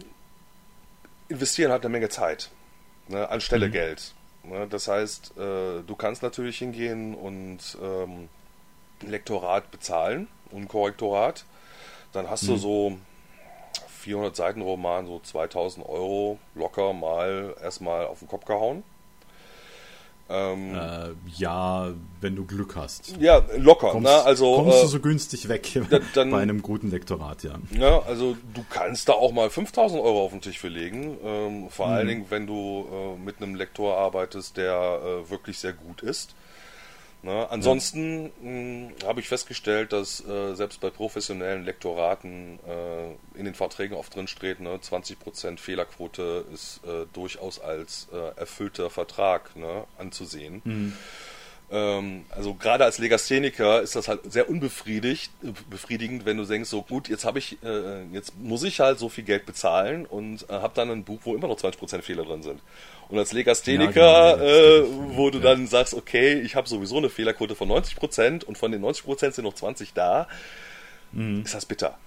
investieren 1.33 1.73
halt 1.73 1.85
eine 1.85 1.93
Menge 1.93 2.09
Zeit, 2.09 2.51
ne, 3.09 3.29
anstelle 3.29 3.69
mhm. 3.69 3.73
Geld. 3.73 4.15
Ne, 4.45 4.67
das 4.69 4.89
heißt, 4.89 5.37
äh, 5.37 5.83
du 5.83 5.95
kannst 5.97 6.23
natürlich 6.23 6.59
hingehen 6.59 7.15
und 7.15 7.77
ähm, 7.83 8.29
Lektorat 9.01 9.71
bezahlen 9.71 10.29
und 10.51 10.69
Korrektorat. 10.69 11.45
Dann 12.13 12.29
hast 12.29 12.45
mhm. 12.45 12.49
du 12.49 12.57
so 12.57 12.99
400 14.01 14.35
Seiten 14.35 14.63
Roman, 14.63 15.07
so 15.07 15.21
2000 15.21 15.87
Euro 15.87 16.39
locker 16.55 16.93
mal 16.93 17.55
erstmal 17.63 18.07
auf 18.07 18.19
den 18.19 18.29
Kopf 18.29 18.45
gehauen. 18.45 18.83
Ähm, 20.29 20.75
äh, 20.75 21.11
ja, 21.37 21.93
wenn 22.21 22.37
du 22.37 22.47
Glück 22.47 22.77
hast. 22.77 23.17
Ja, 23.21 23.43
locker. 23.57 23.91
Kommst, 23.91 24.09
ne? 24.09 24.23
also, 24.23 24.57
kommst 24.57 24.83
du 24.83 24.87
äh, 24.87 24.89
so 24.89 25.01
günstig 25.01 25.49
weg 25.49 25.81
dann, 26.15 26.31
bei 26.31 26.41
einem 26.41 26.63
guten 26.63 26.91
Lektorat, 26.91 27.43
ja. 27.43 27.55
ja. 27.73 28.03
Also 28.03 28.37
du 28.55 28.65
kannst 28.71 29.09
da 29.09 29.13
auch 29.13 29.33
mal 29.33 29.51
5000 29.51 30.01
Euro 30.01 30.25
auf 30.25 30.31
den 30.31 30.41
Tisch 30.41 30.59
verlegen. 30.59 31.19
Ähm, 31.25 31.71
vor 31.71 31.89
mhm. 31.89 31.93
allen 31.93 32.09
Dingen, 32.09 32.27
wenn 32.31 32.47
du 32.47 32.87
äh, 32.91 33.19
mit 33.19 33.43
einem 33.43 33.55
Lektor 33.55 33.99
arbeitest, 33.99 34.57
der 34.57 35.01
äh, 35.05 35.31
wirklich 35.31 35.59
sehr 35.59 35.73
gut 35.73 36.03
ist. 36.03 36.35
Ne? 37.23 37.49
Ansonsten 37.51 38.91
ja. 39.01 39.07
habe 39.07 39.21
ich 39.21 39.29
festgestellt, 39.29 39.93
dass 39.93 40.27
äh, 40.27 40.55
selbst 40.55 40.81
bei 40.81 40.91
professionellen 40.91 41.65
Lektoraten 41.65 42.59
äh, 42.67 43.39
in 43.39 43.45
den 43.45 43.55
Verträgen 43.55 43.97
oft 43.97 44.15
drin 44.15 44.27
steht, 44.27 44.59
ne, 44.59 44.75
20% 44.77 45.59
Fehlerquote 45.59 46.45
ist 46.53 46.81
äh, 46.85 47.07
durchaus 47.13 47.61
als 47.61 48.09
äh, 48.13 48.39
erfüllter 48.41 48.91
Vertrag 48.91 49.55
ne, 49.55 49.85
anzusehen. 49.99 50.63
Mhm. 50.65 50.93
Ähm, 51.73 52.27
also 52.29 52.53
gerade 52.53 52.85
als 52.85 52.99
Legastheniker 52.99 53.81
ist 53.81 53.97
das 53.97 54.07
halt 54.07 54.31
sehr 54.31 54.51
unbefriedigt, 54.51 55.33
befriedigend, 55.71 56.27
wenn 56.27 56.37
du 56.37 56.45
denkst, 56.45 56.69
so 56.69 56.83
gut, 56.83 57.09
jetzt 57.09 57.25
habe 57.25 57.39
ich, 57.39 57.57
äh, 57.65 58.05
jetzt 58.13 58.39
muss 58.39 58.63
ich 58.63 58.79
halt 58.81 58.99
so 58.99 59.09
viel 59.09 59.25
Geld 59.25 59.47
bezahlen 59.47 60.05
und 60.05 60.49
äh, 60.51 60.53
habe 60.53 60.75
dann 60.75 60.91
ein 60.91 61.03
Buch, 61.05 61.21
wo 61.25 61.35
immer 61.35 61.49
noch 61.49 61.57
20% 61.57 62.03
Fehler 62.03 62.25
drin 62.25 62.43
sind. 62.43 62.61
Und 63.09 63.19
als 63.19 63.33
Legastheniker, 63.33 64.01
ja, 64.01 64.35
genau, 64.35 64.45
äh, 64.45 65.17
wo 65.17 65.31
du 65.31 65.39
ja. 65.39 65.45
dann 65.45 65.67
sagst, 65.67 65.95
okay, 65.95 66.41
ich 66.41 66.57
habe 66.57 66.69
sowieso 66.69 66.99
eine 66.99 67.09
Fehlerquote 67.09 67.55
von 67.55 67.71
90% 67.71 68.45
und 68.45 68.59
von 68.59 68.71
den 68.71 68.85
90% 68.85 69.33
sind 69.33 69.45
noch 69.45 69.55
20 69.55 69.95
da, 69.95 70.29
mhm. 71.13 71.43
ist 71.43 71.55
das 71.55 71.65
bitter. 71.65 71.99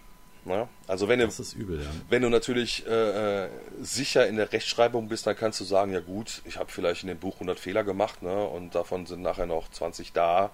Ne? 0.46 0.68
Also 0.88 1.08
wenn 1.08 1.20
du, 1.20 1.28
übel, 1.58 1.82
ja. 1.82 1.90
wenn 2.10 2.22
du 2.22 2.30
natürlich 2.30 2.86
äh, 2.86 3.46
äh, 3.46 3.50
sicher 3.82 4.28
in 4.28 4.36
der 4.36 4.52
Rechtschreibung 4.52 5.08
bist, 5.08 5.26
dann 5.26 5.36
kannst 5.36 5.60
du 5.60 5.64
sagen, 5.64 5.92
ja 5.92 6.00
gut, 6.00 6.42
ich 6.46 6.58
habe 6.58 6.72
vielleicht 6.72 7.02
in 7.02 7.10
dem 7.10 7.18
Buch 7.18 7.36
100 7.36 7.60
Fehler 7.60 7.84
gemacht 7.84 8.22
ne? 8.22 8.46
und 8.46 8.76
davon 8.76 9.08
sind 9.08 9.22
nachher 9.22 9.48
noch 9.48 9.70
20 9.70 10.14
da. 10.14 10.52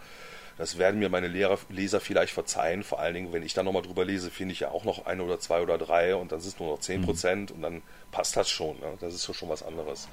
Das 0.58 0.78
werden 0.78 1.00
mir 1.00 1.10
meine 1.10 1.28
Lehrer, 1.28 1.58
Leser 1.70 2.00
vielleicht 2.00 2.34
verzeihen. 2.34 2.84
Vor 2.84 3.00
allen 3.00 3.16
Dingen, 3.16 3.34
wenn 3.34 3.44
ich 3.44 3.54
dann 3.54 3.66
nochmal 3.66 3.82
drüber 3.82 4.06
lese, 4.06 4.30
finde 4.30 4.54
ich 4.54 4.62
ja 4.62 4.70
auch 4.70 4.84
noch 4.84 5.06
ein 5.06 5.20
oder 5.20 5.40
zwei 5.40 5.62
oder 5.62 5.78
drei 5.78 6.16
und 6.16 6.32
dann 6.32 6.40
sind 6.40 6.54
es 6.54 6.60
nur 6.60 6.70
noch 6.70 6.80
10 6.80 7.02
Prozent 7.02 7.50
mhm. 7.50 7.56
und 7.56 7.62
dann 7.64 7.82
passt 8.12 8.38
das 8.38 8.50
schon. 8.50 8.80
Ne? 8.80 8.98
Das 9.00 9.14
ist 9.14 9.36
schon 9.36 9.50
was 9.50 9.64
anderes. 9.64 10.08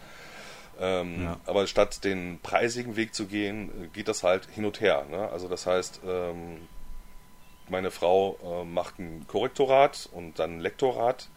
Ähm, 0.80 1.24
ja. 1.24 1.40
Aber 1.46 1.66
statt 1.66 2.04
den 2.04 2.38
preisigen 2.42 2.96
Weg 2.96 3.14
zu 3.14 3.26
gehen, 3.26 3.70
äh, 3.84 3.86
geht 3.88 4.08
das 4.08 4.22
halt 4.22 4.48
hin 4.54 4.64
und 4.64 4.80
her. 4.80 5.06
Ne? 5.10 5.28
Also 5.28 5.48
das 5.48 5.66
heißt, 5.66 6.00
ähm, 6.06 6.68
meine 7.70 7.90
Frau 7.90 8.38
äh, 8.42 8.64
macht 8.64 8.98
ein 8.98 9.26
Korrektorat 9.26 10.08
und 10.12 10.38
dann 10.38 10.56
ein 10.56 10.60
Lektorat. 10.60 11.28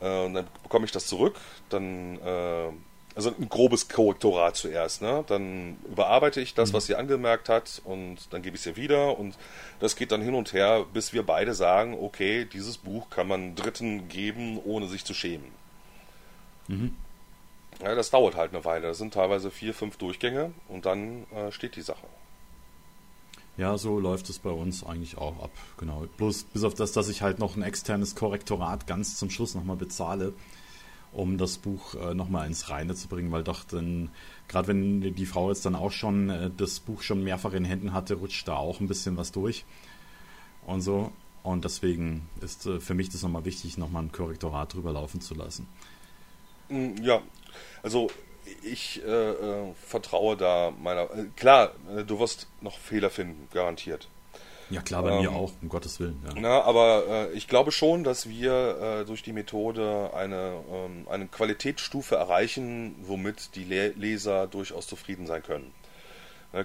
Äh, 0.00 0.24
und 0.24 0.34
dann 0.34 0.46
bekomme 0.62 0.84
ich 0.84 0.92
das 0.92 1.06
zurück. 1.06 1.36
Dann 1.68 2.18
äh, 2.20 2.70
also 3.18 3.34
ein 3.36 3.48
grobes 3.48 3.88
Korrektorat 3.88 4.54
zuerst. 4.54 5.02
Ne? 5.02 5.24
Dann 5.26 5.76
überarbeite 5.90 6.40
ich 6.40 6.54
das, 6.54 6.70
mhm. 6.70 6.76
was 6.76 6.86
sie 6.86 6.94
angemerkt 6.94 7.48
hat 7.48 7.82
und 7.84 8.32
dann 8.32 8.42
gebe 8.42 8.54
ich 8.54 8.62
es 8.62 8.66
ihr 8.66 8.76
wieder 8.76 9.18
und 9.18 9.36
das 9.80 9.96
geht 9.96 10.12
dann 10.12 10.22
hin 10.22 10.36
und 10.36 10.52
her, 10.52 10.86
bis 10.92 11.12
wir 11.12 11.24
beide 11.24 11.52
sagen, 11.52 11.98
okay, 12.00 12.44
dieses 12.44 12.78
Buch 12.78 13.10
kann 13.10 13.26
man 13.26 13.56
Dritten 13.56 14.08
geben, 14.08 14.60
ohne 14.64 14.86
sich 14.86 15.04
zu 15.04 15.14
schämen. 15.14 15.50
Mhm. 16.68 16.94
Ja, 17.82 17.96
das 17.96 18.10
dauert 18.10 18.36
halt 18.36 18.54
eine 18.54 18.64
Weile. 18.64 18.86
Das 18.86 18.98
sind 18.98 19.14
teilweise 19.14 19.50
vier, 19.50 19.74
fünf 19.74 19.96
Durchgänge 19.96 20.52
und 20.68 20.86
dann 20.86 21.26
äh, 21.32 21.50
steht 21.50 21.74
die 21.74 21.82
Sache. 21.82 22.06
Ja, 23.58 23.76
so 23.76 23.98
läuft 23.98 24.30
es 24.30 24.38
bei 24.38 24.50
uns 24.50 24.84
eigentlich 24.84 25.18
auch 25.18 25.42
ab, 25.42 25.50
genau. 25.78 26.06
Bloß 26.16 26.44
bis 26.44 26.62
auf 26.62 26.74
das, 26.74 26.92
dass 26.92 27.08
ich 27.08 27.22
halt 27.22 27.40
noch 27.40 27.56
ein 27.56 27.62
externes 27.62 28.14
Korrektorat 28.14 28.86
ganz 28.86 29.16
zum 29.16 29.30
Schluss 29.30 29.56
nochmal 29.56 29.74
bezahle, 29.74 30.32
um 31.12 31.38
das 31.38 31.58
Buch 31.58 31.96
äh, 31.96 32.14
nochmal 32.14 32.46
ins 32.46 32.70
Reine 32.70 32.94
zu 32.94 33.08
bringen, 33.08 33.32
weil 33.32 33.42
doch 33.42 33.64
dann, 33.64 34.10
gerade 34.46 34.68
wenn 34.68 35.00
die 35.00 35.26
Frau 35.26 35.48
jetzt 35.48 35.66
dann 35.66 35.74
auch 35.74 35.90
schon 35.90 36.30
äh, 36.30 36.50
das 36.56 36.78
Buch 36.78 37.02
schon 37.02 37.24
mehrfach 37.24 37.52
in 37.52 37.64
Händen 37.64 37.92
hatte, 37.92 38.14
rutscht 38.14 38.46
da 38.46 38.54
auch 38.54 38.78
ein 38.78 38.86
bisschen 38.86 39.16
was 39.16 39.32
durch 39.32 39.64
und 40.64 40.80
so. 40.80 41.10
Und 41.42 41.64
deswegen 41.64 42.28
ist 42.40 42.64
äh, 42.66 42.78
für 42.78 42.94
mich 42.94 43.08
das 43.10 43.24
nochmal 43.24 43.44
wichtig, 43.44 43.76
nochmal 43.76 44.04
ein 44.04 44.12
Korrektorat 44.12 44.72
drüber 44.72 44.92
laufen 44.92 45.20
zu 45.20 45.34
lassen. 45.34 45.66
Mm, 46.68 47.02
ja, 47.02 47.22
also 47.82 48.08
ich 48.62 49.02
äh, 49.04 49.08
äh, 49.08 49.72
vertraue 49.86 50.36
da 50.36 50.72
meiner. 50.82 51.02
Äh, 51.02 51.26
klar, 51.36 51.72
äh, 51.96 52.04
du 52.04 52.18
wirst 52.18 52.46
noch 52.60 52.78
Fehler 52.78 53.10
finden, 53.10 53.48
garantiert. 53.52 54.08
Ja, 54.70 54.82
klar, 54.82 55.02
bei 55.02 55.12
ähm, 55.12 55.22
mir 55.22 55.32
auch, 55.32 55.52
um 55.62 55.68
Gottes 55.68 55.98
Willen. 55.98 56.22
Ja. 56.26 56.34
Na, 56.40 56.60
aber 56.62 57.04
äh, 57.08 57.32
ich 57.32 57.48
glaube 57.48 57.72
schon, 57.72 58.04
dass 58.04 58.28
wir 58.28 59.00
äh, 59.00 59.04
durch 59.06 59.22
die 59.22 59.32
Methode 59.32 60.10
eine, 60.14 60.62
ähm, 60.70 61.06
eine 61.08 61.26
Qualitätsstufe 61.26 62.16
erreichen, 62.16 62.94
womit 63.00 63.54
die 63.54 63.64
Le 63.64 63.88
Leser 63.96 64.46
durchaus 64.46 64.86
zufrieden 64.86 65.26
sein 65.26 65.42
können. 65.42 65.72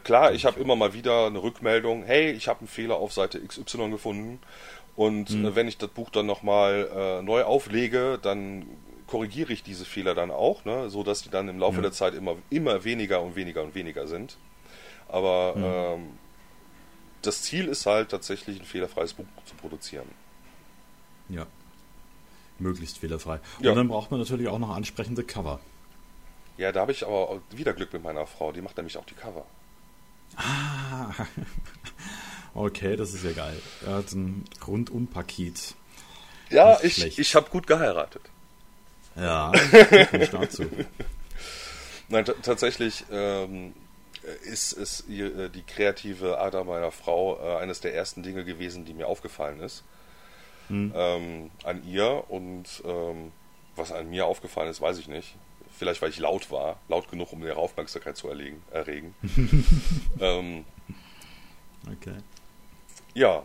klar, 0.04 0.34
ich 0.34 0.46
habe 0.46 0.60
immer 0.60 0.76
mal 0.76 0.94
wieder 0.94 1.28
eine 1.28 1.42
Rückmeldung, 1.42 2.04
hey, 2.04 2.32
ich 2.32 2.48
habe 2.48 2.60
einen 2.60 2.68
Fehler 2.68 2.98
auf 2.98 3.14
Seite 3.14 3.40
XY 3.40 3.90
gefunden. 3.90 4.40
Und 4.96 5.32
mhm. 5.32 5.56
wenn 5.56 5.68
ich 5.68 5.78
das 5.78 5.90
Buch 5.90 6.10
dann 6.10 6.26
nochmal 6.26 7.22
neu 7.24 7.44
auflege, 7.44 8.20
dann 8.22 8.68
korrigiere 9.14 9.54
ich 9.54 9.62
diese 9.62 9.86
Fehler 9.86 10.16
dann 10.16 10.32
auch, 10.32 10.66
ne, 10.66 10.90
so 10.90 11.04
dass 11.04 11.22
die 11.22 11.30
dann 11.30 11.48
im 11.48 11.60
Laufe 11.60 11.76
ja. 11.76 11.82
der 11.84 11.92
Zeit 11.92 12.16
immer, 12.16 12.36
immer 12.50 12.84
weniger 12.84 13.22
und 13.22 13.36
weniger 13.36 13.62
und 13.62 13.76
weniger 13.76 14.08
sind. 14.08 14.38
Aber 15.08 15.54
ja. 15.56 15.94
ähm, 15.94 16.18
das 17.22 17.44
Ziel 17.44 17.68
ist 17.68 17.86
halt 17.86 18.10
tatsächlich 18.10 18.60
ein 18.60 18.66
fehlerfreies 18.66 19.14
Buch 19.14 19.26
zu 19.46 19.54
produzieren. 19.54 20.08
Ja. 21.30 21.46
Möglichst 22.58 22.98
fehlerfrei. 22.98 23.40
Und 23.60 23.66
ja. 23.66 23.76
dann 23.76 23.88
braucht 23.88 24.10
man 24.10 24.20
natürlich 24.20 24.48
auch 24.48 24.58
noch 24.58 24.76
ansprechende 24.76 25.24
Cover. 25.24 25.60
Ja, 26.58 26.72
da 26.72 26.80
habe 26.82 26.92
ich 26.92 27.06
aber 27.06 27.40
wieder 27.52 27.74
Glück 27.74 27.94
mit 27.94 28.02
meiner 28.02 28.26
Frau. 28.26 28.52
Die 28.52 28.62
macht 28.62 28.78
nämlich 28.78 28.98
auch 28.98 29.06
die 29.06 29.14
Cover. 29.14 29.46
Ah, 30.38 31.12
okay, 32.56 32.96
das 32.96 33.14
ist 33.14 33.24
ja 33.24 33.34
geil. 33.34 33.62
Er 33.86 33.94
hat 33.94 34.12
ein 34.14 34.46
Rundumpaket. 34.66 35.76
Ja, 36.50 36.80
ich, 36.82 37.20
ich 37.20 37.36
habe 37.36 37.52
gut 37.52 37.68
geheiratet. 37.68 38.33
Ja, 39.16 39.52
dazu. 40.32 40.70
Nein, 42.10 42.26
tatsächlich 42.42 43.06
ähm, 43.12 43.74
ist, 44.44 44.74
ist 44.74 45.10
äh, 45.10 45.50
die 45.50 45.64
kreative 45.64 46.40
Ader 46.40 46.64
meiner 46.64 46.92
Frau 46.92 47.40
äh, 47.40 47.58
eines 47.58 47.82
der 47.82 47.94
ersten 47.94 48.24
Dinge 48.24 48.44
gewesen, 48.44 48.86
die 48.86 48.94
mir 48.94 49.08
aufgefallen 49.08 49.60
ist. 49.60 49.84
Hm. 50.68 50.94
Ähm, 50.96 51.52
an 51.64 51.84
ihr 51.86 52.24
und 52.30 52.66
ähm, 52.86 53.32
was 53.76 53.92
an 53.92 54.10
mir 54.10 54.26
aufgefallen 54.26 54.70
ist, 54.70 54.82
weiß 54.82 54.98
ich 55.00 55.08
nicht. 55.08 55.36
Vielleicht, 55.78 56.02
weil 56.02 56.10
ich 56.10 56.20
laut 56.20 56.52
war, 56.52 56.80
laut 56.88 57.10
genug, 57.10 57.34
um 57.34 57.44
ihre 57.44 57.58
Aufmerksamkeit 57.58 58.16
zu 58.16 58.30
erlegen, 58.30 58.62
erregen. 58.72 59.16
ähm, 60.20 60.66
okay. 61.92 62.16
Ja, 63.16 63.44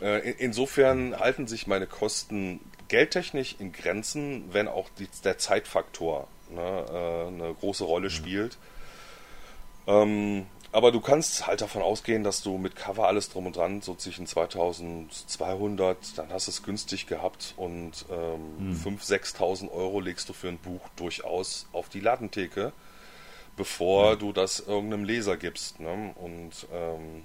äh, 0.00 0.30
insofern 0.38 1.18
halten 1.18 1.46
sich 1.46 1.66
meine 1.66 1.86
Kosten 1.86 2.60
geldtechnisch 2.88 3.56
in 3.58 3.72
Grenzen, 3.72 4.52
wenn 4.52 4.68
auch 4.68 4.88
die, 4.98 5.08
der 5.24 5.38
Zeitfaktor 5.38 6.28
ne, 6.50 6.86
äh, 6.90 7.26
eine 7.28 7.54
große 7.54 7.84
Rolle 7.84 8.10
spielt. 8.10 8.58
Ähm, 9.86 10.46
aber 10.72 10.92
du 10.92 11.00
kannst 11.00 11.46
halt 11.46 11.62
davon 11.62 11.80
ausgehen, 11.80 12.22
dass 12.22 12.42
du 12.42 12.58
mit 12.58 12.76
Cover 12.76 13.06
alles 13.08 13.30
drum 13.30 13.46
und 13.46 13.56
dran 13.56 13.80
so 13.80 13.94
zwischen 13.94 14.26
2200, 14.26 16.18
dann 16.18 16.30
hast 16.30 16.48
du 16.48 16.50
es 16.50 16.62
günstig 16.62 17.06
gehabt 17.06 17.54
und 17.56 18.04
ähm, 18.10 18.76
hm. 18.84 18.98
5.000, 18.98 19.36
6.000 19.36 19.72
Euro 19.72 20.00
legst 20.00 20.28
du 20.28 20.32
für 20.32 20.48
ein 20.48 20.58
Buch 20.58 20.82
durchaus 20.96 21.66
auf 21.72 21.88
die 21.88 22.00
Ladentheke, 22.00 22.72
bevor 23.56 24.12
hm. 24.12 24.18
du 24.18 24.32
das 24.32 24.60
irgendeinem 24.60 25.04
Leser 25.04 25.36
gibst. 25.36 25.80
Ne? 25.80 26.12
Und 26.16 26.66
ähm, 26.72 27.24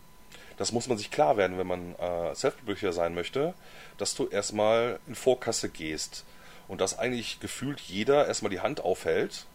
das 0.61 0.71
muss 0.71 0.87
man 0.87 0.99
sich 0.99 1.09
klar 1.09 1.37
werden, 1.37 1.57
wenn 1.57 1.65
man 1.65 1.95
äh, 1.95 2.35
Self-Publisher 2.35 2.93
sein 2.93 3.15
möchte, 3.15 3.55
dass 3.97 4.13
du 4.13 4.27
erstmal 4.27 4.99
in 5.07 5.15
Vorkasse 5.15 5.69
gehst 5.69 6.23
und 6.67 6.81
dass 6.81 6.99
eigentlich 6.99 7.39
gefühlt 7.39 7.79
jeder 7.79 8.27
erstmal 8.27 8.51
die 8.51 8.59
Hand 8.59 8.79
aufhält 8.81 9.47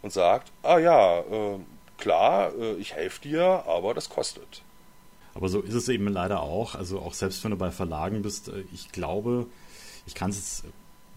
und 0.00 0.12
sagt, 0.12 0.52
ah 0.62 0.78
ja, 0.78 1.18
äh, 1.18 1.58
klar, 1.98 2.52
äh, 2.54 2.74
ich 2.74 2.94
helfe 2.94 3.22
dir, 3.22 3.64
aber 3.66 3.94
das 3.94 4.08
kostet. 4.08 4.62
Aber 5.34 5.48
so 5.48 5.60
ist 5.60 5.74
es 5.74 5.88
eben 5.88 6.06
leider 6.06 6.40
auch. 6.40 6.76
Also 6.76 7.00
auch 7.00 7.14
selbst 7.14 7.42
wenn 7.42 7.50
du 7.50 7.56
bei 7.56 7.72
Verlagen 7.72 8.22
bist, 8.22 8.46
äh, 8.46 8.62
ich 8.72 8.92
glaube, 8.92 9.46
ich 10.06 10.14
kann 10.14 10.30
es 10.30 10.62
jetzt 10.62 10.72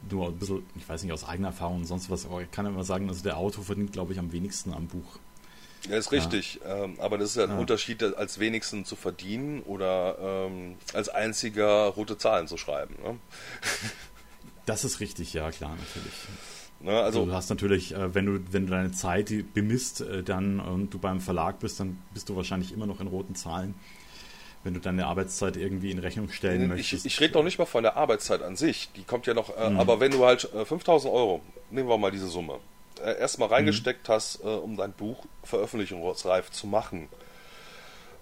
nur 0.09 0.29
ein 0.29 0.39
bisschen, 0.39 0.65
ich 0.75 0.89
weiß 0.89 1.03
nicht, 1.03 1.13
aus 1.13 1.27
eigener 1.27 1.49
Erfahrung 1.49 1.77
und 1.77 1.85
sonst 1.85 2.09
was, 2.09 2.25
aber 2.25 2.41
ich 2.41 2.49
kann 2.49 2.65
immer 2.65 2.83
sagen, 2.83 3.07
also 3.07 3.21
der 3.21 3.37
Autor 3.37 3.63
verdient, 3.63 3.93
glaube 3.93 4.13
ich, 4.13 4.19
am 4.19 4.31
wenigsten 4.31 4.73
am 4.73 4.87
Buch. 4.87 5.19
Ja, 5.89 5.97
ist 5.97 6.11
richtig. 6.11 6.59
Ja. 6.63 6.83
Ähm, 6.83 6.95
aber 6.99 7.17
das 7.17 7.31
ist 7.31 7.35
ja 7.37 7.43
ein 7.43 7.51
ja. 7.51 7.57
Unterschied, 7.57 8.03
als 8.03 8.39
wenigsten 8.39 8.85
zu 8.85 8.95
verdienen 8.95 9.61
oder 9.63 10.17
ähm, 10.21 10.75
als 10.93 11.09
einziger 11.09 11.87
rote 11.87 12.17
Zahlen 12.17 12.47
zu 12.47 12.57
schreiben. 12.57 12.95
Ne? 13.03 13.17
Das 14.65 14.83
ist 14.83 14.99
richtig, 14.99 15.31
ja, 15.31 15.49
klar, 15.49 15.77
natürlich. 15.77 16.13
Ne, 16.81 17.01
also, 17.01 17.25
du 17.25 17.31
hast 17.31 17.49
natürlich, 17.49 17.95
äh, 17.95 18.13
wenn 18.13 18.25
du, 18.25 18.39
wenn 18.51 18.67
du 18.67 18.71
deine 18.71 18.91
Zeit 18.91 19.31
bemisst, 19.53 20.01
äh, 20.01 20.23
dann 20.23 20.59
und 20.59 20.93
du 20.93 20.99
beim 20.99 21.21
Verlag 21.21 21.59
bist, 21.59 21.79
dann 21.79 21.97
bist 22.13 22.27
du 22.27 22.35
wahrscheinlich 22.35 22.73
immer 22.73 22.85
noch 22.85 22.99
in 22.99 23.07
roten 23.07 23.33
Zahlen, 23.33 23.75
wenn 24.65 24.73
du 24.73 24.81
deine 24.81 25.07
Arbeitszeit 25.07 25.55
irgendwie 25.55 25.89
in 25.89 25.99
Rechnung 25.99 26.29
stellen 26.29 26.63
ich, 26.63 26.67
möchtest. 26.67 27.05
Ich 27.05 27.19
rede 27.21 27.35
noch 27.35 27.43
nicht 27.43 27.57
mal 27.57 27.65
von 27.65 27.81
der 27.81 27.95
Arbeitszeit 27.95 28.41
an 28.41 28.57
sich. 28.57 28.89
Die 28.97 29.03
kommt 29.03 29.25
ja 29.25 29.33
noch, 29.33 29.55
äh, 29.57 29.69
mhm. 29.69 29.79
aber 29.79 30.01
wenn 30.01 30.11
du 30.11 30.25
halt 30.25 30.41
5000 30.41 31.13
Euro, 31.13 31.41
nehmen 31.71 31.87
wir 31.87 31.97
mal 31.97 32.11
diese 32.11 32.27
Summe, 32.27 32.59
äh, 32.99 33.19
erstmal 33.19 33.49
reingesteckt 33.49 34.07
mhm. 34.07 34.13
hast, 34.13 34.43
äh, 34.43 34.47
um 34.47 34.77
dein 34.77 34.93
Buch 34.93 35.25
veröffentlichungsreif 35.43 36.51
zu 36.51 36.67
machen. 36.67 37.09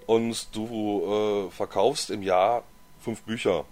Und 0.05 0.55
du 0.55 1.47
äh, 1.47 1.51
verkaufst 1.51 2.09
im 2.09 2.21
Jahr 2.21 2.63
fünf 2.99 3.21
Bücher. 3.23 3.65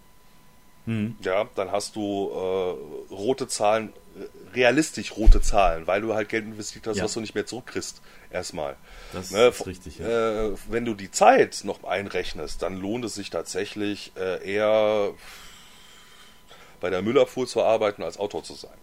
Mhm. 0.86 1.16
Ja, 1.22 1.48
dann 1.56 1.72
hast 1.72 1.96
du 1.96 2.30
äh, 2.32 3.14
rote 3.14 3.48
Zahlen, 3.48 3.94
äh, 4.18 4.56
realistisch 4.56 5.16
rote 5.16 5.42
Zahlen, 5.42 5.88
weil 5.88 6.02
du 6.02 6.14
halt 6.14 6.30
Geld 6.30 6.46
investiert 6.46 6.88
hast, 6.88 6.98
ja. 6.98 7.04
was 7.04 7.14
du 7.14 7.22
nicht 7.22 7.36
mehr 7.36 7.46
zurückkriegst. 7.46 8.02
Erstmal. 8.32 8.76
Das 9.14 9.30
ne, 9.30 9.48
ist 9.48 9.66
richtig, 9.68 10.00
ja. 10.00 10.48
Äh, 10.48 10.56
wenn 10.68 10.86
du 10.86 10.96
die 10.96 11.12
Zeit 11.12 11.62
noch 11.64 11.84
einrechnest, 11.84 12.64
dann 12.64 12.78
lohnt 12.78 13.06
es 13.06 13.16
sich 13.16 13.30
tatsächlich 13.30 14.12
eher 14.16 15.14
bei 16.82 16.90
der 16.90 17.02
Müllabfuhr 17.02 17.48
zu 17.48 17.64
arbeiten, 17.64 18.04
als 18.04 18.18
Autor 18.18 18.44
zu 18.44 18.56
sein. 18.56 18.74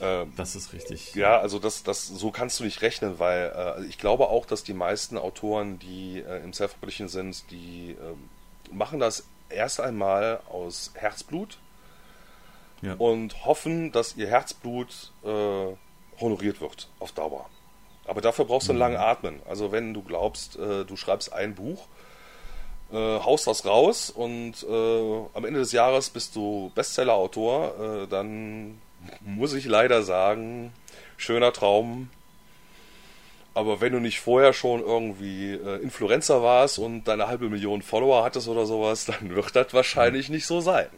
Ähm, 0.00 0.32
das 0.36 0.56
ist 0.56 0.72
richtig. 0.72 1.14
Ja, 1.14 1.38
also 1.38 1.58
das, 1.58 1.82
das, 1.82 2.06
so 2.08 2.30
kannst 2.30 2.60
du 2.60 2.64
nicht 2.64 2.82
rechnen, 2.82 3.18
weil 3.18 3.52
äh, 3.56 3.84
ich 3.86 3.98
glaube 3.98 4.28
auch, 4.28 4.46
dass 4.46 4.64
die 4.64 4.74
meisten 4.74 5.18
Autoren, 5.18 5.78
die 5.78 6.20
äh, 6.20 6.42
im 6.42 6.52
Self-Publishing 6.52 7.08
sind, 7.08 7.50
die 7.50 7.92
äh, 7.92 8.74
machen 8.74 8.98
das 8.98 9.24
erst 9.50 9.80
einmal 9.80 10.40
aus 10.50 10.92
Herzblut 10.94 11.58
ja. 12.82 12.94
und 12.94 13.44
hoffen, 13.44 13.92
dass 13.92 14.16
ihr 14.16 14.26
Herzblut 14.26 15.12
äh, 15.22 15.28
honoriert 16.20 16.60
wird 16.60 16.88
auf 16.98 17.12
Dauer. 17.12 17.48
Aber 18.06 18.20
dafür 18.20 18.44
brauchst 18.44 18.68
du 18.68 18.72
einen 18.72 18.78
mhm. 18.78 18.82
langen 18.82 18.96
Atmen. 18.96 19.42
Also 19.48 19.70
wenn 19.70 19.94
du 19.94 20.02
glaubst, 20.02 20.56
äh, 20.56 20.84
du 20.84 20.96
schreibst 20.96 21.32
ein 21.32 21.54
Buch, 21.54 21.86
äh, 22.92 22.96
haust 22.96 23.46
das 23.46 23.64
raus 23.64 24.10
und 24.10 24.66
am 24.68 25.44
Ende 25.44 25.60
des 25.60 25.72
Jahres 25.72 26.10
bist 26.10 26.34
du 26.34 26.72
Bestseller-Autor, 26.74 28.06
dann 28.10 28.80
muss 29.20 29.54
ich 29.54 29.64
leider 29.66 30.02
sagen, 30.02 30.72
schöner 31.16 31.52
Traum. 31.52 32.08
Aber 33.54 33.80
wenn 33.80 33.92
du 33.92 34.00
nicht 34.00 34.20
vorher 34.20 34.52
schon 34.52 34.80
irgendwie 34.80 35.52
äh, 35.52 35.80
Influencer 35.80 36.42
warst 36.42 36.78
und 36.78 37.04
deine 37.04 37.28
halbe 37.28 37.48
Million 37.48 37.82
Follower 37.82 38.24
hattest 38.24 38.48
oder 38.48 38.66
sowas, 38.66 39.04
dann 39.06 39.34
wird 39.34 39.54
das 39.54 39.72
wahrscheinlich 39.72 40.28
nicht 40.28 40.46
so 40.46 40.60
sein. 40.60 40.88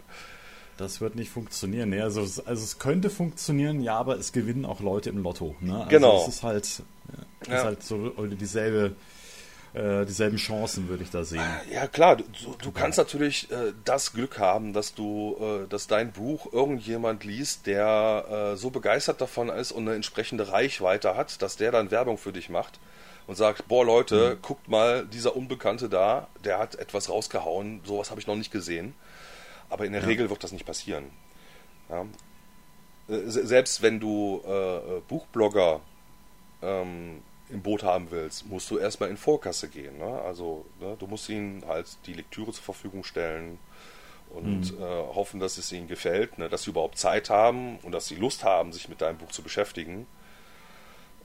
Das 0.79 1.01
wird 1.01 1.17
nicht 1.17 1.31
funktionieren. 1.31 1.91
Nee, 1.91 2.01
also, 2.01 2.21
also 2.21 2.45
es 2.47 2.79
könnte 2.79 3.09
funktionieren, 3.09 3.81
ja, 3.81 3.97
aber 3.97 4.19
es 4.19 4.33
gewinnen 4.33 4.67
auch 4.67 4.81
Leute 4.81 5.09
im 5.09 5.23
Lotto. 5.23 5.55
Ne? 5.61 5.77
Also 5.77 5.89
genau. 5.89 6.23
Es 6.23 6.29
ist 6.29 6.43
halt, 6.43 6.83
ja, 7.49 7.53
ja. 7.53 7.59
ist 7.59 7.65
halt 7.65 7.83
so 7.83 8.13
dieselbe 8.27 8.95
äh, 9.77 10.07
dieselben 10.07 10.39
Chancen 10.39 10.89
würde 10.89 11.03
ich 11.03 11.11
da 11.11 11.23
sehen. 11.23 11.43
Ja 11.71 11.87
klar, 11.87 12.17
du, 12.17 12.25
du 12.63 12.73
kannst 12.73 12.97
natürlich 12.97 13.51
äh, 13.51 13.75
das 13.85 14.15
Glück 14.15 14.39
haben, 14.39 14.73
dass 14.73 14.95
du, 14.95 15.37
äh, 15.39 15.69
dass 15.69 15.87
dein 15.87 16.13
Buch 16.13 16.53
irgendjemand 16.53 17.25
liest, 17.25 17.67
der 17.67 18.53
äh, 18.55 18.57
so 18.57 18.71
begeistert 18.71 19.21
davon 19.21 19.51
ist 19.51 19.73
und 19.73 19.83
eine 19.87 19.95
entsprechende 19.95 20.51
Reichweite 20.51 21.15
hat, 21.15 21.43
dass 21.43 21.57
der 21.57 21.73
dann 21.73 21.91
Werbung 21.91 22.17
für 22.17 22.33
dich 22.33 22.49
macht 22.49 22.81
und 23.27 23.35
sagt, 23.35 23.69
boah 23.69 23.85
Leute, 23.85 24.37
mhm. 24.37 24.43
guckt 24.43 24.69
mal, 24.69 25.05
dieser 25.05 25.37
Unbekannte 25.37 25.91
da, 25.91 26.29
der 26.43 26.59
hat 26.59 26.77
etwas 26.77 27.11
rausgehauen, 27.11 27.83
sowas 27.85 28.11
habe 28.11 28.21
ich 28.21 28.27
noch 28.27 28.37
nicht 28.37 28.51
gesehen. 28.51 28.95
Aber 29.69 29.85
in 29.85 29.93
der 29.93 30.03
ja. 30.03 30.07
Regel 30.07 30.31
wird 30.31 30.43
das 30.43 30.53
nicht 30.53 30.65
passieren. 30.65 31.05
Ja. 31.91 32.07
Äh, 33.15 33.21
selbst 33.27 33.83
wenn 33.83 34.01
du 34.01 34.43
Buchblogger 35.09 35.81
ähm, 36.63 37.21
im 37.49 37.63
Boot 37.63 37.83
haben 37.83 38.11
willst, 38.11 38.47
musst 38.47 38.71
du 38.71 38.79
erstmal 38.79 39.11
in 39.11 39.17
Vorkasse 39.17 39.69
gehen. 39.69 39.99
Ne? 39.99 40.21
Also 40.23 40.67
ne, 40.81 40.97
du 40.99 41.07
musst 41.07 41.29
ihnen 41.29 41.65
halt 41.67 41.87
die 42.07 42.13
Lektüre 42.13 42.53
zur 42.53 42.65
Verfügung 42.65 43.05
stellen 43.05 43.59
und 44.31 44.77
mhm. 44.77 44.83
äh, 44.83 45.15
hoffen, 45.15 45.39
dass 45.39 45.57
es 45.59 45.71
ihnen 45.73 45.87
gefällt, 45.87 46.39
ne? 46.39 46.49
dass 46.49 46.65
sie 46.65 46.71
überhaupt 46.71 46.99
Zeit 46.99 47.31
haben 47.31 47.79
und 47.83 47.93
dass 47.93 48.07
sie 48.07 48.17
Lust 48.17 48.45
haben, 48.45 48.73
sich 48.73 48.89
mit 48.89 49.01
deinem 49.01 49.19
Buch 49.19 49.31
zu 49.31 49.43
beschäftigen. 49.43 50.07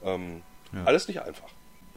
Ähm, 0.04 0.42
ja. 0.72 0.84
Alles 0.84 1.08
nicht 1.08 1.20
einfach. 1.22 1.48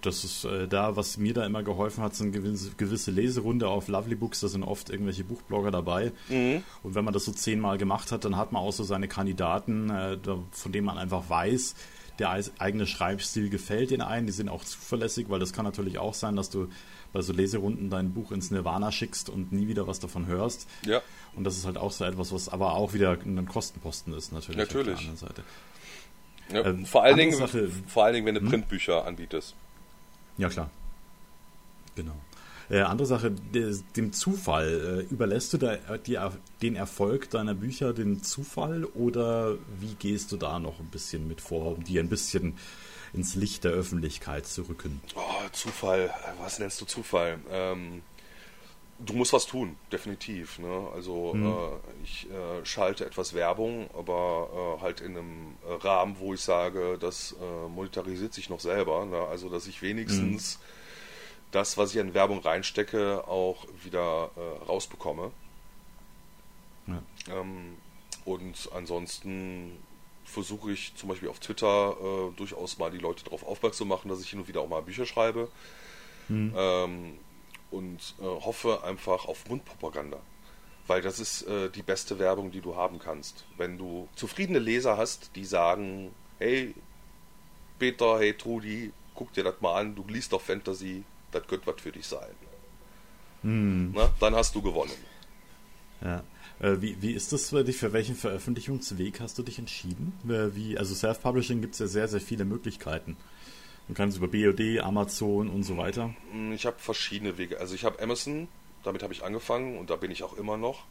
Das 0.01 0.23
ist 0.23 0.45
äh, 0.45 0.67
da, 0.67 0.95
was 0.95 1.17
mir 1.17 1.34
da 1.34 1.45
immer 1.45 1.63
geholfen 1.63 2.03
hat, 2.03 2.15
sind 2.15 2.32
gewisse, 2.32 2.71
gewisse 2.76 3.11
Leserunde 3.11 3.67
auf 3.67 3.88
Lovely 3.88 4.15
Books. 4.15 4.39
Da 4.39 4.47
sind 4.47 4.63
oft 4.63 4.89
irgendwelche 4.89 5.23
Buchblogger 5.23 5.71
dabei. 5.71 6.11
Mhm. 6.30 6.63
Und 6.84 6.95
wenn 6.95 7.05
man 7.05 7.13
das 7.13 7.26
so 7.26 7.32
zehnmal 7.32 7.78
gemacht 7.78 8.11
hat, 8.11 8.26
dann 8.26 8.38
hat 8.38 8.51
man 8.51 8.61
auch 8.61 8.71
so 8.71 8.84
seine 8.84 9.07
Kandidaten, 9.07 9.89
äh, 9.89 10.17
von 10.51 10.71
denen 10.71 10.86
man 10.86 10.97
einfach 10.97 11.30
weiß, 11.30 11.76
der 12.20 12.32
eigene 12.59 12.88
Schreibstil 12.88 13.49
gefällt 13.49 13.91
den 13.91 14.01
einen, 14.01 14.28
die 14.28 14.34
sind 14.34 14.49
auch 14.49 14.63
zuverlässig, 14.63 15.30
weil 15.30 15.39
das 15.39 15.53
kann 15.53 15.66
natürlich 15.66 15.97
auch 15.97 16.13
sein, 16.13 16.36
dass 16.36 16.49
du 16.49 16.70
bei 17.13 17.22
so 17.22 17.34
Leserunden 17.34 17.89
dein 17.89 18.13
Buch 18.13 18.32
ins 18.32 18.51
Nirvana 18.51 18.91
schickst 18.91 19.30
und 19.30 19.51
nie 19.51 19.68
wieder 19.68 19.88
was 19.88 19.99
davon 19.99 20.28
hörst. 20.28 20.68
Ja. 20.86 21.01
Und 21.36 21.43
das 21.43 21.57
ist 21.57 21.66
halt 21.66 21.78
auch 21.78 21.91
so 21.91 22.05
etwas, 22.05 22.32
was 22.32 22.49
aber 22.49 22.74
auch 22.74 22.93
wieder 22.93 23.11
ein 23.11 23.47
Kostenposten 23.47 24.13
ist, 24.13 24.32
natürlich. 24.32 24.57
Natürlich. 24.57 24.95
Auf 24.95 24.99
der 24.99 25.09
anderen 25.09 25.18
Seite. 25.18 25.43
Ja, 26.51 26.66
ähm, 26.66 26.86
vor, 26.86 27.03
allen 27.03 27.18
Dingen, 27.18 27.38
Sache, 27.38 27.70
vor 27.88 28.05
allen 28.05 28.13
Dingen, 28.13 28.26
wenn 28.26 28.36
du 28.36 28.41
hm? 28.41 28.49
Printbücher 28.49 29.05
anbietest. 29.05 29.55
Ja, 30.38 30.49
klar. 30.49 30.70
Genau. 31.95 32.16
Äh, 32.70 32.82
andere 32.82 33.05
Sache, 33.05 33.32
dem 33.32 34.13
Zufall. 34.13 35.05
Äh, 35.09 35.13
überlässt 35.13 35.53
du 35.53 35.57
da 35.57 35.76
die, 35.97 36.18
den 36.61 36.76
Erfolg 36.76 37.30
deiner 37.30 37.53
Bücher 37.53 37.93
dem 37.93 38.24
Zufall 38.24 38.86
oder 38.86 39.55
wie 39.80 39.95
gehst 39.95 40.32
du 40.32 40.38
da 40.38 40.59
noch 40.59 40.80
ein 40.80 40.88
bisschen 40.88 41.28
mit 41.28 41.41
vor, 41.41 41.78
um 41.78 41.84
die 41.84 41.99
ein 41.99 42.09
bisschen 42.09 42.57
ins 43.13 43.36
Licht 43.36 43.63
der 43.63 43.72
Öffentlichkeit 43.72 44.47
zu 44.47 44.63
rücken? 44.63 45.01
Oh, 45.16 45.22
Zufall. 45.51 46.11
Was 46.39 46.59
nennst 46.59 46.82
du 46.82 46.86
Zufall? 46.86 47.39
Ähm, 47.51 48.01
du 48.97 49.13
musst 49.13 49.32
was 49.32 49.45
tun, 49.45 49.78
definitiv. 49.91 50.57
Ne? 50.57 50.88
Also 50.93 51.34
hm. 51.34 51.45
äh, 51.45 52.03
ich 52.03 52.28
äh, 52.32 52.66
schalte 52.66 53.05
etwas 53.05 53.36
Werbung, 53.36 53.89
aber 53.95 54.78
äh, 54.80 54.82
halt 54.82 55.01
in 55.01 55.16
einem 55.16 55.55
Rahmen, 55.82 56.16
wo 56.20 56.34
ich 56.34 56.41
sage, 56.41 56.97
das 56.99 57.36
äh, 57.39 57.70
monetarisiert 57.70 58.34
sich 58.34 58.49
noch 58.49 58.59
selber. 58.59 59.05
Ne? 59.05 59.20
Also 59.20 59.49
dass 59.49 59.68
ich 59.68 59.84
wenigstens 59.84 60.55
hm 60.55 60.74
das, 61.52 61.78
was 61.78 61.91
ich 61.91 61.98
in 61.98 62.14
Werbung 62.14 62.39
reinstecke, 62.39 63.28
auch 63.28 63.66
wieder 63.84 64.32
äh, 64.36 64.66
rausbekomme. 64.66 65.32
Ja. 66.88 67.02
Ähm, 67.30 67.78
und 68.26 68.70
ansonsten 68.74 69.78
versuche 70.26 70.72
ich 70.72 70.96
zum 70.96 71.10
Beispiel 71.10 71.30
auf 71.30 71.39
Twitter 71.39 71.96
äh, 72.02 72.36
durchaus 72.36 72.78
mal 72.78 72.91
die 72.91 72.98
Leute 72.98 73.24
darauf 73.24 73.43
aufmerksam 73.43 73.78
zu 73.78 73.86
machen, 73.86 74.10
dass 74.10 74.22
ich 74.22 74.30
hin 74.30 74.39
und 74.39 74.48
wieder 74.48 74.62
auch 74.62 74.68
mal 74.68 74.82
Bücher 74.82 75.06
schreibe. 75.06 75.50
Mhm. 76.28 76.54
Ähm, 76.56 77.18
und 77.72 78.16
äh, 78.20 78.24
hoffe 78.24 78.84
einfach 78.84 79.26
auf 79.26 79.48
Mundpropaganda. 79.48 80.20
Weil 80.88 81.02
das 81.02 81.20
ist 81.20 81.43
äh, 81.43 81.70
die 81.70 81.82
beste 81.82 82.20
Werbung, 82.20 82.52
die 82.52 82.62
du 82.62 82.76
haben 82.76 83.00
kannst. 83.00 83.46
Wenn 83.58 83.78
du 83.78 84.08
zufriedene 84.16 84.60
Leser 84.60 84.98
hast, 84.98 85.36
die 85.36 85.46
sagen, 85.46 86.14
hey 86.39 86.76
Peter, 87.80 88.20
hey 88.20 88.34
Trudi, 88.34 88.91
guck 89.16 89.34
dir 89.34 89.43
das 89.43 89.62
mal 89.62 89.80
an, 89.80 89.96
du 89.96 90.06
liest 90.08 90.34
doch 90.34 90.41
Fantasy, 90.41 91.04
das 91.36 91.47
könnte 91.47 91.67
was 91.67 91.81
für 91.81 91.91
dich 91.91 92.07
sein. 92.07 92.33
Hm. 93.41 93.91
Na, 93.93 94.11
dann 94.19 94.36
hast 94.36 94.55
du 94.55 94.61
gewonnen. 94.61 94.93
Ja. 96.01 96.23
Äh, 96.59 96.81
wie, 96.81 97.01
wie 97.01 97.11
ist 97.11 97.33
das 97.33 97.49
für 97.49 97.63
dich? 97.63 97.77
Für 97.77 97.93
welchen 97.93 98.15
Veröffentlichungsweg 98.15 99.19
hast 99.19 99.38
du 99.38 99.43
dich 99.43 99.59
entschieden? 99.59 100.13
Äh, 100.25 100.55
wie, 100.55 100.77
also 100.77 100.95
Self-Publishing 100.95 101.61
gibt 101.61 101.73
es 101.73 101.79
ja 101.79 101.88
sehr, 101.88 102.07
sehr 102.07 102.21
viele 102.21 102.45
Möglichkeiten. 102.45 103.17
Man 103.88 103.95
kann 103.95 104.09
es 104.09 104.17
über 104.17 104.27
BOD, 104.27 104.79
Amazon 104.79 105.49
und 105.49 105.63
so 105.63 105.77
weiter. 105.77 106.15
Hm, 106.31 106.53
ich 106.53 106.65
habe 106.65 106.79
verschiedene 106.79 107.38
Wege. 107.38 107.59
Also 107.59 107.75
ich 107.75 107.83
habe 107.83 108.01
Amazon, 108.01 108.47
damit 108.83 109.03
habe 109.03 109.13
ich 109.13 109.23
angefangen 109.23 109.77
und 109.77 109.89
da 109.89 109.95
bin 109.95 110.11
ich 110.11 110.23
auch 110.23 110.38
immer 110.38 110.57
noch. 110.57 110.86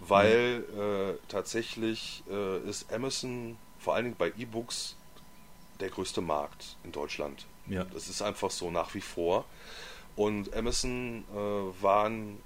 Weil 0.00 0.60
mhm. 0.60 0.80
äh, 0.80 1.14
tatsächlich 1.28 2.22
äh, 2.30 2.58
ist 2.68 2.92
Amazon 2.92 3.56
vor 3.78 3.94
allen 3.94 4.04
Dingen 4.04 4.16
bei 4.18 4.32
E-Books 4.36 4.96
der 5.80 5.90
größte 5.90 6.20
Markt 6.20 6.76
in 6.84 6.92
Deutschland. 6.92 7.46
Ja. 7.68 7.84
Das 7.84 8.08
ist 8.08 8.22
einfach 8.22 8.50
so 8.50 8.70
nach 8.70 8.94
wie 8.94 9.00
vor. 9.00 9.44
Und 10.16 10.54
Amazon 10.54 11.24
äh, 11.32 11.82
waren 11.82 12.38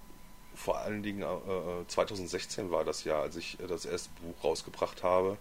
vor 0.54 0.78
allen 0.78 1.02
Dingen 1.02 1.22
äh, 1.22 1.86
2016 1.86 2.66
äh, 2.66 2.70
war 2.70 2.84
das 2.84 3.04
Jahr, 3.04 3.22
als 3.22 3.36
ich 3.36 3.58
äh, 3.60 3.66
das 3.66 3.84
erste 3.84 4.10
Buch 4.20 4.44
rausgebracht 4.44 5.02
habe, 5.02 5.38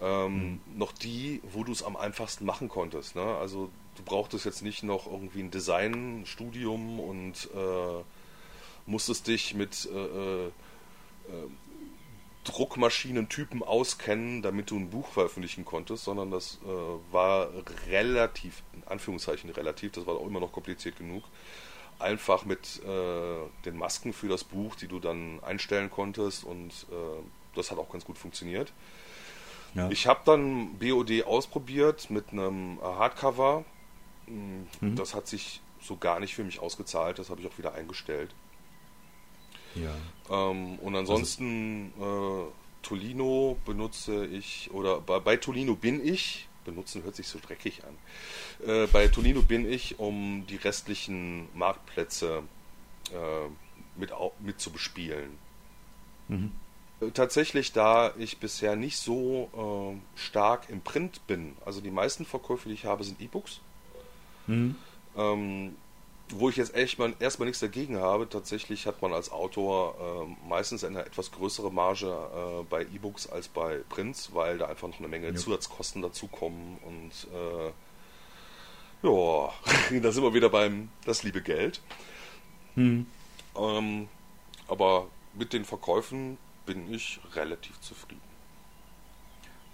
ähm, 0.00 0.34
mhm. 0.34 0.60
noch 0.76 0.92
die, 0.92 1.40
wo 1.52 1.64
du 1.64 1.72
es 1.72 1.82
am 1.82 1.96
einfachsten 1.96 2.44
machen 2.44 2.68
konntest. 2.68 3.16
Ne? 3.16 3.22
Also 3.22 3.70
du 3.96 4.02
brauchtest 4.02 4.44
jetzt 4.44 4.62
nicht 4.62 4.82
noch 4.82 5.06
irgendwie 5.06 5.40
ein 5.40 5.50
Designstudium 5.50 7.00
und 7.00 7.48
äh, 7.54 8.02
musstest 8.86 9.26
dich 9.26 9.54
mit 9.54 9.88
äh, 9.92 10.46
äh, 10.46 10.50
Druckmaschinentypen 12.50 13.62
auskennen, 13.62 14.42
damit 14.42 14.70
du 14.70 14.76
ein 14.76 14.90
Buch 14.90 15.08
veröffentlichen 15.08 15.64
konntest, 15.64 16.04
sondern 16.04 16.30
das 16.30 16.58
äh, 16.64 17.12
war 17.12 17.48
relativ, 17.88 18.62
in 18.72 18.82
Anführungszeichen 18.86 19.50
relativ, 19.50 19.92
das 19.92 20.06
war 20.06 20.16
auch 20.16 20.26
immer 20.26 20.40
noch 20.40 20.52
kompliziert 20.52 20.96
genug, 20.96 21.22
einfach 21.98 22.44
mit 22.44 22.82
äh, 22.84 23.64
den 23.64 23.76
Masken 23.76 24.12
für 24.12 24.28
das 24.28 24.44
Buch, 24.44 24.74
die 24.74 24.88
du 24.88 24.98
dann 24.98 25.40
einstellen 25.42 25.90
konntest 25.90 26.44
und 26.44 26.70
äh, 26.90 27.22
das 27.54 27.70
hat 27.70 27.78
auch 27.78 27.90
ganz 27.90 28.04
gut 28.04 28.18
funktioniert. 28.18 28.72
Ja. 29.74 29.88
Ich 29.90 30.06
habe 30.06 30.20
dann 30.24 30.78
BOD 30.78 31.24
ausprobiert 31.24 32.10
mit 32.10 32.32
einem 32.32 32.80
Hardcover. 32.82 33.64
Mhm. 34.26 34.96
Das 34.96 35.14
hat 35.14 35.28
sich 35.28 35.60
so 35.80 35.96
gar 35.96 36.20
nicht 36.20 36.34
für 36.34 36.44
mich 36.44 36.58
ausgezahlt, 36.58 37.18
das 37.18 37.30
habe 37.30 37.40
ich 37.40 37.46
auch 37.46 37.58
wieder 37.58 37.74
eingestellt. 37.74 38.34
Ja. 39.74 39.94
Ähm, 40.30 40.78
und 40.78 40.96
ansonsten 40.96 41.92
äh, 42.00 42.50
Tolino 42.82 43.58
benutze 43.64 44.26
ich, 44.26 44.70
oder 44.72 45.00
bei, 45.00 45.18
bei, 45.20 45.36
Tolino 45.36 45.74
bin 45.74 46.04
ich, 46.06 46.48
benutzen 46.64 47.02
hört 47.02 47.16
sich 47.16 47.28
so 47.28 47.38
dreckig 47.38 47.82
an, 47.84 48.68
äh, 48.68 48.86
bei 48.86 49.08
Tolino 49.08 49.42
bin 49.42 49.70
ich, 49.70 49.98
um 49.98 50.44
die 50.48 50.56
restlichen 50.56 51.48
Marktplätze 51.54 52.42
äh, 53.12 53.98
mit, 53.98 54.12
mit 54.40 54.60
zu 54.60 54.70
bespielen. 54.70 55.38
Mhm. 56.28 56.52
Äh, 57.00 57.10
tatsächlich, 57.10 57.72
da 57.72 58.12
ich 58.18 58.38
bisher 58.38 58.76
nicht 58.76 58.98
so 58.98 59.96
äh, 59.96 60.18
stark 60.18 60.68
im 60.68 60.80
Print 60.80 61.26
bin, 61.26 61.56
also 61.64 61.80
die 61.80 61.90
meisten 61.90 62.24
Verkäufe, 62.24 62.68
die 62.68 62.74
ich 62.74 62.84
habe, 62.84 63.04
sind 63.04 63.20
E-Books. 63.20 63.60
Mhm. 64.46 64.76
Ähm, 65.16 65.76
wo 66.32 66.48
ich 66.48 66.56
jetzt 66.56 66.74
echt 66.74 66.98
mal, 66.98 67.14
erstmal 67.18 67.46
nichts 67.46 67.60
dagegen 67.60 67.98
habe, 67.98 68.28
tatsächlich 68.28 68.86
hat 68.86 69.02
man 69.02 69.12
als 69.12 69.30
Autor 69.30 70.26
äh, 70.28 70.48
meistens 70.48 70.84
eine 70.84 71.04
etwas 71.04 71.32
größere 71.32 71.72
Marge 71.72 72.06
äh, 72.06 72.64
bei 72.68 72.82
E-Books 72.82 73.28
als 73.28 73.48
bei 73.48 73.80
Prints, 73.88 74.34
weil 74.34 74.58
da 74.58 74.66
einfach 74.66 74.88
noch 74.88 74.98
eine 74.98 75.08
Menge 75.08 75.28
ja. 75.28 75.34
Zusatzkosten 75.34 76.02
dazukommen 76.02 76.78
und 76.84 77.12
äh, 77.34 77.72
ja, 79.02 79.52
da 80.02 80.12
sind 80.12 80.22
wir 80.22 80.34
wieder 80.34 80.50
beim 80.50 80.90
das 81.04 81.22
liebe 81.22 81.40
Geld. 81.40 81.80
Hm. 82.74 83.06
Ähm, 83.56 84.08
aber 84.68 85.08
mit 85.34 85.52
den 85.52 85.64
Verkäufen 85.64 86.38
bin 86.66 86.92
ich 86.92 87.20
relativ 87.34 87.80
zufrieden. 87.80 88.20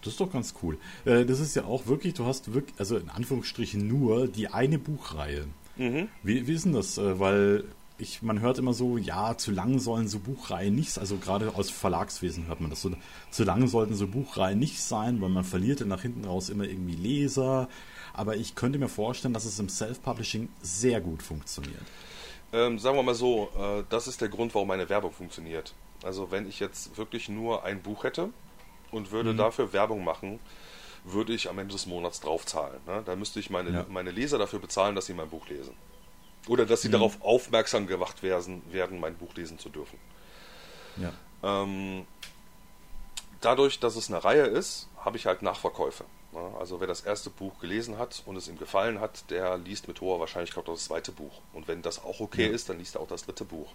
Das 0.03 0.13
ist 0.13 0.21
doch 0.21 0.31
ganz 0.31 0.55
cool. 0.63 0.79
Äh, 1.05 1.25
das 1.25 1.41
ist 1.41 1.57
ja 1.57 1.65
auch 1.65 1.87
wirklich, 1.87 2.15
du 2.15 2.25
hast 2.25 2.55
wirklich, 2.55 2.79
also 2.79 2.97
in 2.97 3.11
Anführungsstrichen 3.11 3.87
nur 3.87 4.29
die 4.29 4.49
eine 4.49 4.79
Buchreihe. 4.79 5.49
Mhm. 5.77 6.09
Wie, 6.23 6.47
wie 6.47 6.53
ist 6.53 6.65
denn 6.65 6.73
das? 6.73 6.99
Äh, 6.99 7.19
weil 7.19 7.65
ich, 7.99 8.23
man 8.23 8.41
hört 8.41 8.59
immer 8.59 8.75
so, 8.75 8.99
ja, 8.99 9.37
zu 9.37 9.51
lang 9.51 9.79
sollen 9.79 10.09
so 10.09 10.19
Buchreihen 10.19 10.75
nicht, 10.75 10.99
also 10.99 11.17
gerade 11.17 11.55
aus 11.55 11.71
Verlagswesen 11.71 12.47
hört 12.47 12.61
man 12.61 12.71
das 12.71 12.83
so, 12.83 12.91
zu 13.31 13.45
lang 13.45 13.69
sollten 13.69 13.95
so 13.95 14.07
Buchreihen 14.07 14.59
nicht 14.59 14.83
sein, 14.83 15.21
weil 15.23 15.31
man 15.31 15.45
verliert 15.45 15.81
dann 15.81 15.89
nach 15.89 16.03
hinten 16.03 16.25
raus 16.25 16.51
immer 16.51 16.65
irgendwie 16.65 16.95
Leser. 16.95 17.69
Aber 18.13 18.37
ich 18.37 18.55
könnte 18.55 18.79
mir 18.79 18.89
vorstellen, 18.89 19.35
dass 19.35 19.45
es 19.45 19.59
im 19.59 19.69
Self-Publishing 19.69 20.49
sehr 20.63 21.01
gut 21.01 21.23
funktioniert. 21.23 21.83
Ähm, 22.53 22.79
sagen 22.79 22.97
wir 22.97 23.03
mal 23.03 23.15
so, 23.15 23.51
äh, 23.59 23.83
das 23.91 24.09
ist 24.09 24.21
der 24.21 24.29
Grund, 24.29 24.55
warum 24.55 24.69
meine 24.69 24.89
Werbung 24.89 25.13
funktioniert. 25.13 25.75
Also 26.03 26.31
wenn 26.31 26.49
ich 26.49 26.61
jetzt 26.61 26.97
wirklich 26.97 27.29
nur 27.29 27.65
ein 27.65 27.83
Buch 27.83 28.05
hätte 28.05 28.31
und 28.91 29.11
würde 29.11 29.33
mhm. 29.33 29.39
dafür 29.39 29.73
Werbung 29.73 30.05
machen, 30.05 30.39
würde 31.07 31.33
ich 31.33 31.49
am 31.49 31.59
Ende 31.59 31.73
des 31.73 31.87
Monats 31.87 32.21
draufzahlen. 32.21 32.81
Ne? 32.87 33.03
Da 33.05 33.17
müsste 33.17 33.41
ich 33.41 33.51
meine, 33.51 33.71
ja. 33.71 33.87
meine 33.89 34.11
Leser 34.11 34.39
dafür 34.39 34.59
bezahlen, 34.59 34.95
dass 34.95 35.07
sie 35.07 35.15
mein 35.15 35.31
Buch 35.31 35.49
lesen. 35.49 35.75
Oder 36.49 36.67
dass 36.67 36.83
sie 36.83 36.89
mhm. 36.89 36.93
darauf 36.93 37.23
aufmerksam 37.23 37.87
gemacht 37.87 38.23
werden, 38.23 38.63
werden, 38.71 39.01
mein 39.01 39.17
Buch 39.17 39.35
lesen 39.35 39.59
zu 39.59 39.69
dürfen. 39.69 39.99
Ja. 40.97 41.13
Ähm, 41.43 42.07
dadurch, 43.41 43.81
dass 43.81 43.97
es 43.97 44.09
eine 44.09 44.23
Reihe 44.25 44.45
ist, 44.45 44.89
habe 44.99 45.17
ich 45.17 45.27
halt 45.27 45.43
Nachverkäufe. 45.43 46.05
Also 46.59 46.81
wer 46.81 46.87
das 46.87 47.01
erste 47.01 47.31
Buch 47.31 47.59
gelesen 47.61 47.99
hat 47.99 48.23
und 48.27 48.37
es 48.37 48.47
ihm 48.49 48.59
gefallen 48.59 49.01
hat, 49.01 49.31
der 49.31 49.57
liest 49.57 49.89
mit 49.89 50.01
hoher 50.03 50.21
Wahrscheinlichkeit 50.21 50.69
auch 50.69 50.75
das 50.75 50.85
zweite 50.85 51.13
Buch. 51.13 51.41
Und 51.55 51.67
wenn 51.67 51.81
das 51.81 52.05
auch 52.05 52.21
okay 52.21 52.47
ja. 52.47 52.53
ist, 52.53 52.69
dann 52.69 52.79
liest 52.79 52.97
er 52.97 53.01
auch 53.01 53.09
das 53.09 53.25
dritte 53.25 53.45
Buch. 53.45 53.73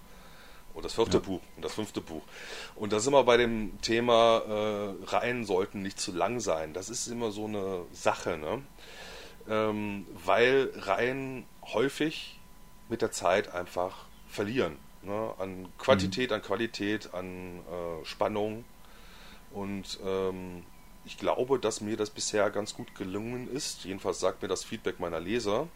Und 0.73 0.85
das 0.85 0.93
vierte 0.93 1.17
ja. 1.17 1.23
Buch 1.23 1.41
und 1.55 1.65
das 1.65 1.73
fünfte 1.73 2.01
Buch. 2.01 2.21
Und 2.75 2.93
da 2.93 2.99
sind 2.99 3.13
wir 3.13 3.23
bei 3.23 3.37
dem 3.37 3.79
Thema, 3.81 4.41
äh, 4.47 5.05
Reihen 5.05 5.45
sollten 5.45 5.81
nicht 5.81 5.99
zu 5.99 6.11
lang 6.11 6.39
sein. 6.39 6.73
Das 6.73 6.89
ist 6.89 7.07
immer 7.07 7.31
so 7.31 7.45
eine 7.45 7.83
Sache, 7.91 8.37
ne? 8.37 8.61
Ähm, 9.49 10.05
weil 10.23 10.71
Reihen 10.75 11.45
häufig 11.73 12.39
mit 12.89 13.01
der 13.01 13.11
Zeit 13.11 13.53
einfach 13.53 14.05
verlieren. 14.29 14.77
Ne? 15.03 15.33
An 15.39 15.67
Quantität, 15.77 16.29
mhm. 16.29 16.35
an 16.35 16.41
Qualität, 16.41 17.13
an 17.13 17.59
äh, 17.59 18.05
Spannung. 18.05 18.65
Und 19.51 19.99
ähm, 20.05 20.63
ich 21.05 21.17
glaube, 21.17 21.59
dass 21.59 21.81
mir 21.81 21.97
das 21.97 22.09
bisher 22.09 22.49
ganz 22.51 22.75
gut 22.75 22.93
gelungen 22.95 23.49
ist. 23.51 23.85
Jedenfalls 23.85 24.19
sagt 24.19 24.41
mir 24.41 24.47
das 24.47 24.63
Feedback 24.63 24.99
meiner 24.99 25.19
Leser, 25.19 25.67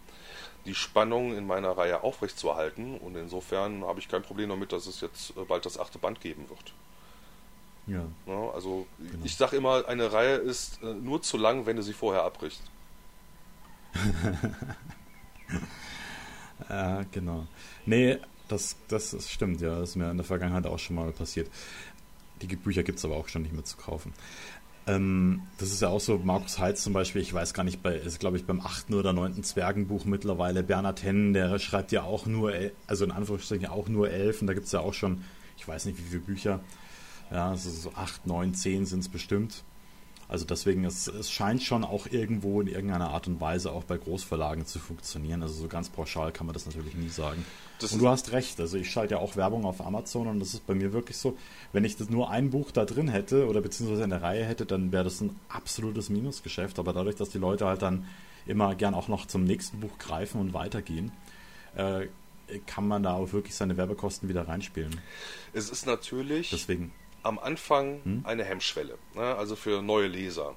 die 0.66 0.76
Spannung 0.76 1.38
in 1.38 1.46
meiner 1.46 1.78
Reihe 1.78 2.04
aufrechtzuerhalten. 2.04 2.98
Und 2.98 3.16
insofern 3.16 3.84
habe 3.84 4.00
ich 4.00 4.08
kein 4.08 4.24
Problem 4.24 4.50
damit, 4.50 4.72
dass 4.72 4.88
es 4.88 5.02
jetzt 5.02 5.32
äh, 5.38 5.44
bald 5.48 5.66
das 5.66 5.78
achte 5.78 6.00
Band 6.00 6.22
geben 6.22 6.50
wird. 6.50 6.74
Ja. 7.88 8.06
ja 8.26 8.50
also 8.52 8.88
genau. 8.98 9.24
ich 9.24 9.36
sage 9.36 9.58
immer, 9.58 9.88
eine 9.88 10.12
Reihe 10.12 10.36
ist 10.36 10.82
äh, 10.82 10.94
nur 10.94 11.22
zu 11.22 11.38
lang, 11.38 11.66
wenn 11.66 11.76
du 11.76 11.84
sie 11.84 11.94
vorher 11.94 12.24
abbrichst. 12.24 12.64
ja, 16.70 17.04
genau. 17.12 17.48
Nee, 17.86 18.18
das, 18.48 18.76
das, 18.88 19.12
das 19.12 19.30
stimmt, 19.30 19.62
ja. 19.62 19.80
Das 19.80 19.90
ist 19.90 19.96
mir 19.96 20.10
in 20.10 20.18
der 20.18 20.26
Vergangenheit 20.26 20.66
auch 20.66 20.80
schon 20.80 20.96
mal 20.96 21.12
passiert. 21.12 21.50
Die 22.42 22.56
Bücher 22.56 22.84
gibt 22.84 23.00
es 23.00 23.06
aber 23.06 23.16
auch 23.16 23.30
schon 23.30 23.44
nicht 23.44 23.54
mehr 23.54 23.64
zu 23.64 23.78
kaufen. 23.78 24.14
Ähm, 24.88 25.42
das 25.58 25.72
ist 25.72 25.82
ja 25.82 25.90
auch 25.90 26.00
so, 26.00 26.20
Markus 26.24 26.60
Heitz 26.60 26.84
zum 26.84 26.94
Beispiel, 26.94 27.22
ich 27.22 27.34
weiß 27.34 27.54
gar 27.54 27.64
nicht, 27.64 27.82
bei, 27.82 27.96
ist 27.96 28.20
glaube 28.20 28.38
ich 28.38 28.46
beim 28.46 28.62
achten 28.62 28.94
oder 28.94 29.14
neunten 29.14 29.44
Zwergenbuch 29.44 30.06
mittlerweile, 30.06 30.62
Bernhard 30.62 31.04
Hennen, 31.04 31.34
der 31.34 31.58
schreibt 31.58 31.92
ja 31.92 32.04
auch 32.04 32.28
nur, 32.28 32.54
also 32.86 33.06
in 33.06 33.12
Anführungsstrichen 33.12 33.68
auch 33.68 33.88
nur 33.88 34.12
elf 34.12 34.42
und 34.42 34.48
da 34.48 34.54
gibt 34.54 34.68
es 34.68 34.72
ja 34.72 34.82
auch 34.82 34.94
schon, 34.94 35.24
ich 35.58 35.68
weiß 35.68 35.86
nicht 35.86 35.98
wie 35.98 36.04
viele 36.04 36.22
Bücher, 36.22 36.60
ja, 37.32 37.56
so 37.56 37.92
acht, 37.96 38.28
neun, 38.28 38.54
zehn 38.54 38.86
sind 38.86 39.00
es 39.00 39.10
bestimmt. 39.10 39.64
Also 40.28 40.46
deswegen, 40.46 40.86
es, 40.86 41.08
es 41.08 41.32
scheint 41.32 41.62
schon 41.62 41.84
auch 41.84 42.08
irgendwo 42.08 42.60
in 42.62 42.68
irgendeiner 42.68 43.12
Art 43.12 43.28
und 43.28 43.40
Weise 43.40 43.72
auch 43.72 43.84
bei 43.84 43.98
Großverlagen 43.98 44.66
zu 44.66 44.80
funktionieren. 44.80 45.44
Also 45.44 45.54
so 45.54 45.68
ganz 45.68 45.90
pauschal 45.90 46.32
kann 46.32 46.48
man 46.48 46.54
das 46.54 46.66
natürlich 46.66 46.96
nie 46.96 47.10
sagen. 47.10 47.46
Das 47.80 47.94
und 47.94 48.00
du 48.00 48.08
hast 48.08 48.32
recht, 48.32 48.60
also 48.60 48.78
ich 48.78 48.90
schalte 48.90 49.16
ja 49.16 49.20
auch 49.20 49.36
Werbung 49.36 49.66
auf 49.66 49.86
Amazon 49.86 50.28
und 50.28 50.40
das 50.40 50.54
ist 50.54 50.66
bei 50.66 50.74
mir 50.74 50.94
wirklich 50.94 51.18
so, 51.18 51.38
wenn 51.74 51.84
ich 51.84 51.98
das 51.98 52.10
nur 52.10 52.32
ein 52.32 52.50
Buch 52.50 52.72
da 52.72 52.86
drin 52.86 53.08
hätte 53.08 53.48
oder 53.48 53.62
beziehungsweise 53.62 54.04
in 54.04 54.10
der 54.10 54.22
Reihe 54.22 54.46
hätte, 54.46 54.66
dann 54.66 54.92
wäre 54.92 55.04
das 55.04 55.22
ein 55.22 55.38
absolutes 55.50 56.10
Minusgeschäft. 56.10 56.80
Aber 56.80 56.94
dadurch, 56.94 57.16
dass 57.16 57.30
die 57.30 57.38
Leute 57.38 57.68
halt 57.68 57.82
dann 57.82 58.06
immer 58.48 58.76
gern 58.76 58.94
auch 58.94 59.08
noch 59.08 59.28
zum 59.28 59.44
nächsten 59.44 59.80
Buch 59.80 59.98
greifen 60.00 60.40
und 60.40 60.54
weitergehen, 60.54 61.12
äh, 61.76 62.08
kann 62.68 62.88
man 62.88 63.04
da 63.04 63.14
auch 63.14 63.34
wirklich 63.34 63.56
seine 63.56 63.78
Werbekosten 63.78 64.30
wieder 64.30 64.48
reinspielen. 64.48 65.00
Es 65.54 65.70
ist 65.70 65.86
natürlich. 65.86 66.52
Deswegen 66.52 66.92
am 67.26 67.40
Anfang 67.40 68.02
hm? 68.04 68.22
eine 68.24 68.44
Hemmschwelle, 68.44 68.98
ne? 69.16 69.36
also 69.36 69.56
für 69.56 69.82
neue 69.82 70.08
Leser. 70.08 70.56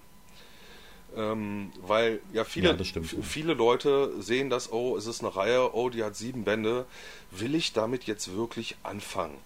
Ähm, 1.17 1.73
weil 1.81 2.21
ja 2.35 2.45
viele, 2.45 2.77
ja, 2.77 2.85
stimmt, 2.85 3.17
viele 3.23 3.55
Leute 3.55 4.21
sehen 4.21 4.51
das, 4.51 4.71
oh, 4.71 4.97
es 4.97 5.07
ist 5.07 5.25
eine 5.25 5.35
Reihe, 5.35 5.75
oh, 5.75 5.89
die 5.89 6.05
hat 6.05 6.15
sieben 6.17 6.45
Bände. 6.45 6.85
Will 7.31 7.55
ich 7.55 7.73
damit 7.73 8.05
jetzt 8.05 8.35
wirklich 8.35 8.77
anfangen? 8.83 9.39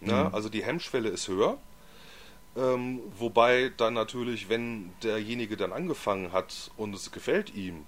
Ne? 0.00 0.12
Mhm. 0.12 0.34
Also 0.34 0.48
die 0.48 0.64
Hemmschwelle 0.64 1.08
ist 1.08 1.28
höher. 1.28 1.56
Ähm, 2.56 3.00
wobei 3.16 3.70
dann 3.76 3.94
natürlich, 3.94 4.48
wenn 4.48 4.90
derjenige 5.04 5.56
dann 5.56 5.72
angefangen 5.72 6.32
hat 6.32 6.72
und 6.76 6.92
es 6.94 7.12
gefällt 7.12 7.54
ihm, 7.54 7.84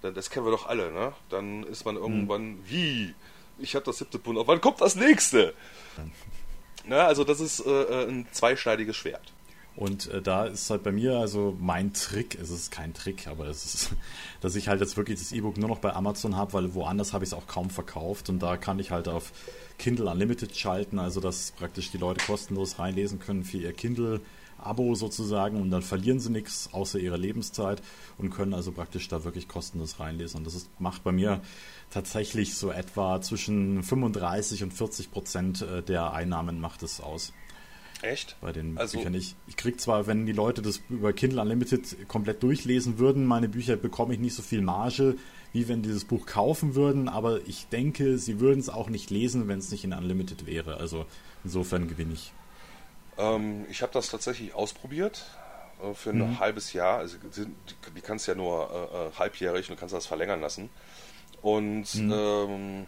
dann, 0.00 0.14
das 0.14 0.30
kennen 0.30 0.46
wir 0.46 0.52
doch 0.52 0.66
alle, 0.66 0.92
ne? 0.92 1.12
dann 1.28 1.64
ist 1.64 1.84
man 1.84 1.96
hm. 1.96 2.02
irgendwann, 2.02 2.42
mhm. 2.50 2.58
wie? 2.68 3.14
Ich 3.58 3.74
habe 3.74 3.84
das 3.84 3.98
siebte 3.98 4.18
Bund, 4.18 4.38
wann 4.46 4.60
kommt 4.60 4.80
das 4.80 4.94
nächste? 4.94 5.54
Ne, 6.84 7.00
also 7.00 7.24
das 7.24 7.40
ist 7.40 7.64
äh, 7.64 7.70
äh, 7.70 8.08
ein 8.08 8.26
zweischneidiges 8.32 8.96
Schwert. 8.96 9.32
Und 9.74 10.08
äh, 10.10 10.20
da 10.20 10.46
ist 10.46 10.68
halt 10.68 10.82
bei 10.82 10.92
mir, 10.92 11.16
also 11.18 11.56
mein 11.58 11.94
Trick, 11.94 12.36
es 12.40 12.50
ist 12.50 12.70
kein 12.70 12.92
Trick, 12.92 13.26
aber 13.26 13.46
es 13.46 13.64
ist, 13.64 13.90
dass 14.40 14.54
ich 14.54 14.68
halt 14.68 14.80
jetzt 14.80 14.96
wirklich 14.96 15.18
das 15.18 15.32
E-Book 15.32 15.56
nur 15.56 15.68
noch 15.68 15.78
bei 15.78 15.94
Amazon 15.94 16.36
habe, 16.36 16.52
weil 16.52 16.74
woanders 16.74 17.12
habe 17.12 17.24
ich 17.24 17.30
es 17.30 17.34
auch 17.34 17.46
kaum 17.46 17.70
verkauft. 17.70 18.28
Und 18.28 18.40
da 18.40 18.56
kann 18.56 18.78
ich 18.78 18.90
halt 18.90 19.08
auf 19.08 19.32
Kindle 19.78 20.10
Unlimited 20.10 20.56
schalten, 20.56 20.98
also 20.98 21.20
dass 21.20 21.52
praktisch 21.52 21.90
die 21.90 21.98
Leute 21.98 22.24
kostenlos 22.24 22.78
reinlesen 22.78 23.18
können 23.18 23.44
für 23.44 23.58
ihr 23.58 23.72
Kindle 23.72 24.20
Abo 24.64 24.94
sozusagen 24.94 25.60
und 25.60 25.70
dann 25.70 25.82
verlieren 25.82 26.20
sie 26.20 26.30
nichts 26.30 26.70
außer 26.72 26.98
ihrer 26.98 27.18
Lebenszeit 27.18 27.82
und 28.18 28.30
können 28.30 28.54
also 28.54 28.72
praktisch 28.72 29.08
da 29.08 29.24
wirklich 29.24 29.48
kostenlos 29.48 30.00
reinlesen. 30.00 30.38
Und 30.38 30.46
das 30.46 30.54
ist, 30.54 30.70
macht 30.80 31.04
bei 31.04 31.12
mir 31.12 31.40
tatsächlich 31.90 32.54
so 32.54 32.70
etwa 32.70 33.20
zwischen 33.20 33.82
35 33.82 34.62
und 34.62 34.72
40 34.72 35.10
Prozent 35.10 35.62
äh, 35.62 35.82
der 35.82 36.12
Einnahmen 36.12 36.60
macht 36.60 36.82
es 36.82 37.00
aus. 37.00 37.32
Echt? 38.02 38.36
Bei 38.40 38.52
den 38.52 38.76
also, 38.78 38.98
Büchern 38.98 39.12
nicht. 39.12 39.36
Ich 39.46 39.56
kriege 39.56 39.76
zwar, 39.76 40.08
wenn 40.08 40.26
die 40.26 40.32
Leute 40.32 40.60
das 40.60 40.82
über 40.90 41.12
Kindle 41.12 41.40
Unlimited 41.40 42.08
komplett 42.08 42.42
durchlesen 42.42 42.98
würden, 42.98 43.24
meine 43.24 43.48
Bücher 43.48 43.76
bekomme 43.76 44.14
ich 44.14 44.20
nicht 44.20 44.34
so 44.34 44.42
viel 44.42 44.60
Marge, 44.60 45.16
wie 45.52 45.68
wenn 45.68 45.82
die 45.82 45.92
das 45.92 46.04
Buch 46.04 46.26
kaufen 46.26 46.74
würden, 46.74 47.08
aber 47.08 47.46
ich 47.46 47.68
denke, 47.68 48.18
sie 48.18 48.40
würden 48.40 48.58
es 48.58 48.68
auch 48.68 48.90
nicht 48.90 49.10
lesen, 49.10 49.46
wenn 49.46 49.58
es 49.58 49.70
nicht 49.70 49.84
in 49.84 49.92
Unlimited 49.92 50.46
wäre. 50.46 50.78
Also 50.78 51.06
insofern 51.44 51.86
gewinne 51.86 52.14
ich. 52.14 52.32
Ähm, 53.18 53.66
ich 53.70 53.82
habe 53.82 53.92
das 53.92 54.08
tatsächlich 54.08 54.54
ausprobiert 54.54 55.24
äh, 55.82 55.94
für 55.94 56.10
ein 56.10 56.18
mhm. 56.18 56.40
halbes 56.40 56.72
Jahr. 56.72 56.98
Also 56.98 57.16
die, 57.18 57.46
die 57.94 58.00
kannst 58.00 58.26
ja 58.26 58.34
nur 58.34 58.70
äh, 58.92 58.96
äh, 58.96 59.18
halbjährig 59.18 59.70
und 59.70 59.78
kannst 59.78 59.94
das 59.94 60.06
verlängern 60.06 60.40
lassen. 60.40 60.70
Und 61.42 61.94
mhm. 61.94 62.12
ähm, 62.12 62.86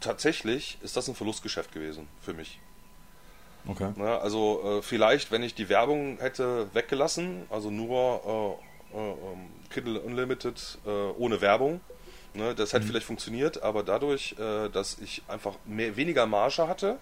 tatsächlich 0.00 0.78
ist 0.82 0.96
das 0.96 1.08
ein 1.08 1.14
Verlustgeschäft 1.14 1.72
gewesen 1.72 2.08
für 2.20 2.34
mich. 2.34 2.60
Okay. 3.66 3.92
Ja, 3.98 4.18
also 4.18 4.78
äh, 4.78 4.82
vielleicht, 4.82 5.30
wenn 5.30 5.42
ich 5.42 5.54
die 5.54 5.68
Werbung 5.68 6.18
hätte 6.18 6.68
weggelassen, 6.72 7.44
also 7.50 7.70
nur 7.70 8.58
äh, 8.92 8.96
äh, 8.96 9.10
ähm, 9.10 9.50
Kindle 9.70 10.00
Unlimited 10.00 10.78
äh, 10.86 10.90
ohne 10.90 11.40
Werbung, 11.40 11.80
ne, 12.34 12.54
das 12.54 12.72
hätte 12.72 12.84
mhm. 12.84 12.88
vielleicht 12.88 13.06
funktioniert, 13.06 13.62
aber 13.62 13.82
dadurch, 13.82 14.34
äh, 14.38 14.68
dass 14.70 14.98
ich 14.98 15.22
einfach 15.28 15.56
mehr, 15.66 15.96
weniger 15.96 16.26
Marge 16.26 16.66
hatte, 16.68 16.98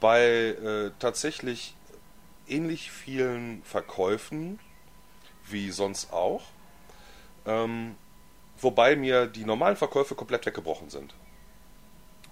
bei 0.00 0.22
äh, 0.22 0.90
tatsächlich 0.98 1.74
ähnlich 2.46 2.90
vielen 2.90 3.62
Verkäufen 3.62 4.58
wie 5.46 5.70
sonst 5.70 6.12
auch, 6.12 6.42
ähm, 7.46 7.94
wobei 8.58 8.96
mir 8.96 9.26
die 9.26 9.44
normalen 9.44 9.76
Verkäufe 9.76 10.14
komplett 10.14 10.46
weggebrochen 10.46 10.90
sind. 10.90 11.14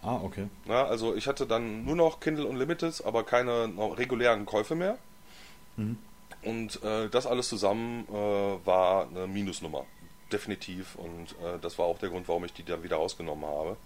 Ah, 0.03 0.21
okay. 0.23 0.49
Ja, 0.67 0.85
also 0.87 1.15
ich 1.17 1.27
hatte 1.27 1.47
dann 1.47 1.85
nur 1.85 1.97
noch 1.97 2.21
Kindle 2.21 2.47
Unlimited, 2.47 3.03
aber 3.05 3.25
keine 3.25 3.73
regulären 3.97 4.47
Käufe 4.47 4.75
mehr. 4.75 4.99
Mhm. 5.77 5.99
Und 6.43 6.83
äh, 6.85 7.09
das 7.09 7.27
alles 7.27 7.49
zusammen 7.49 8.07
äh, 8.09 8.67
war 8.67 9.09
eine 9.09 9.27
Minusnummer. 9.27 9.85
Definitiv. 10.31 10.95
Und 10.97 11.33
äh, 11.43 11.59
das 11.61 11.79
war 11.79 11.87
auch 11.87 11.99
der 11.99 12.11
Grund, 12.11 12.29
warum 12.29 12.45
ich 12.45 12.53
die 12.53 12.63
dann 12.63 12.83
wieder 12.83 12.97
rausgenommen 12.97 13.45
habe. 13.47 13.77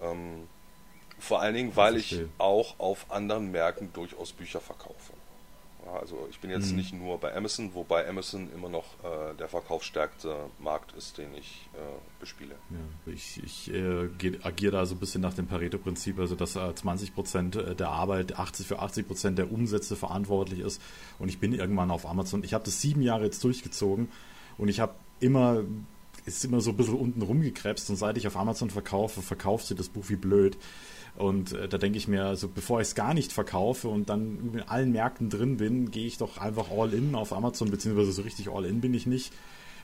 Ähm, 0.00 0.48
vor 1.18 1.40
allen 1.40 1.54
Dingen, 1.54 1.76
weil 1.76 1.96
ich 1.96 2.20
auch 2.38 2.78
auf 2.78 3.10
anderen 3.10 3.50
Märkten 3.50 3.92
durchaus 3.92 4.32
Bücher 4.32 4.60
verkaufe. 4.60 5.12
Also 5.94 6.26
ich 6.30 6.40
bin 6.40 6.50
jetzt 6.50 6.70
mhm. 6.70 6.76
nicht 6.76 6.92
nur 6.92 7.18
bei 7.18 7.34
Amazon, 7.34 7.72
wobei 7.74 8.08
Amazon 8.08 8.48
immer 8.52 8.68
noch 8.68 8.84
äh, 9.04 9.34
der 9.38 9.48
verkaufsstärkste 9.48 10.34
Markt 10.58 10.92
ist, 10.96 11.18
den 11.18 11.34
ich 11.34 11.68
äh, 11.74 11.78
bespiele. 12.18 12.56
Ja, 12.70 13.12
ich, 13.12 13.42
ich 13.42 13.72
äh, 13.72 14.08
agiere 14.42 14.72
da 14.72 14.86
so 14.86 14.94
ein 14.94 14.98
bisschen 14.98 15.20
nach 15.20 15.34
dem 15.34 15.46
Pareto-Prinzip, 15.46 16.18
also 16.18 16.34
dass 16.34 16.52
20 16.52 17.14
Prozent 17.14 17.56
äh, 17.56 17.74
der 17.74 17.88
Arbeit 17.88 18.38
80 18.38 18.66
für 18.66 18.80
80 18.80 19.06
Prozent 19.06 19.38
der 19.38 19.52
Umsätze 19.52 19.96
verantwortlich 19.96 20.60
ist. 20.60 20.82
Und 21.18 21.28
ich 21.28 21.38
bin 21.38 21.52
irgendwann 21.52 21.90
auf 21.90 22.06
Amazon. 22.06 22.42
Ich 22.42 22.54
habe 22.54 22.64
das 22.64 22.80
sieben 22.80 23.02
Jahre 23.02 23.24
jetzt 23.24 23.42
durchgezogen 23.44 24.08
und 24.58 24.68
ich 24.68 24.80
habe 24.80 24.94
immer 25.20 25.62
ist 26.24 26.44
immer 26.44 26.60
so 26.60 26.70
ein 26.70 26.76
bisschen 26.76 26.96
unten 26.96 27.22
rumgekrebst 27.22 27.88
und 27.88 27.96
seit 27.96 28.18
ich 28.18 28.26
auf 28.26 28.36
Amazon 28.36 28.68
verkaufe, 28.68 29.22
verkauft 29.22 29.68
sie 29.68 29.76
das 29.76 29.88
Buch 29.88 30.08
wie 30.08 30.16
blöd. 30.16 30.58
Und 31.16 31.52
äh, 31.52 31.68
da 31.68 31.78
denke 31.78 31.98
ich 31.98 32.08
mir, 32.08 32.26
also 32.26 32.48
bevor 32.48 32.80
ich 32.80 32.88
es 32.88 32.94
gar 32.94 33.14
nicht 33.14 33.32
verkaufe 33.32 33.88
und 33.88 34.08
dann 34.08 34.52
in 34.52 34.62
allen 34.62 34.92
Märkten 34.92 35.30
drin 35.30 35.56
bin, 35.56 35.90
gehe 35.90 36.06
ich 36.06 36.18
doch 36.18 36.38
einfach 36.38 36.70
all 36.70 36.92
in 36.92 37.14
auf 37.14 37.32
Amazon, 37.32 37.70
beziehungsweise 37.70 38.12
so 38.12 38.22
richtig 38.22 38.48
all 38.50 38.66
in 38.66 38.80
bin 38.80 38.92
ich 38.92 39.06
nicht, 39.06 39.32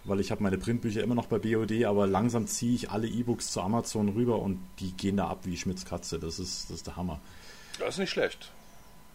weil 0.05 0.21
ich 0.21 0.31
habe 0.31 0.43
meine 0.43 0.59
Printbücher 0.59 1.03
immer 1.03 1.15
noch 1.15 1.27
bei 1.27 1.39
BOD, 1.39 1.85
aber 1.85 2.07
langsam 2.07 2.47
ziehe 2.47 2.75
ich 2.75 2.91
alle 2.91 3.09
E-Books 3.09 3.51
zu 3.51 3.63
Amazon 3.63 4.11
rüber 4.11 4.41
und 4.41 4.59
die 4.79 4.93
gehen 4.93 5.17
da 5.17 5.29
ab 5.29 5.41
wie 5.45 5.57
Schmitz 5.57 5.87
Katze. 5.87 6.19
Das 6.19 6.39
ist, 6.39 6.69
das 6.69 6.79
ist 6.79 6.87
der 6.87 6.97
Hammer. 6.97 7.19
Das 7.79 7.95
ist 7.95 7.99
nicht 7.99 8.11
schlecht. 8.11 8.53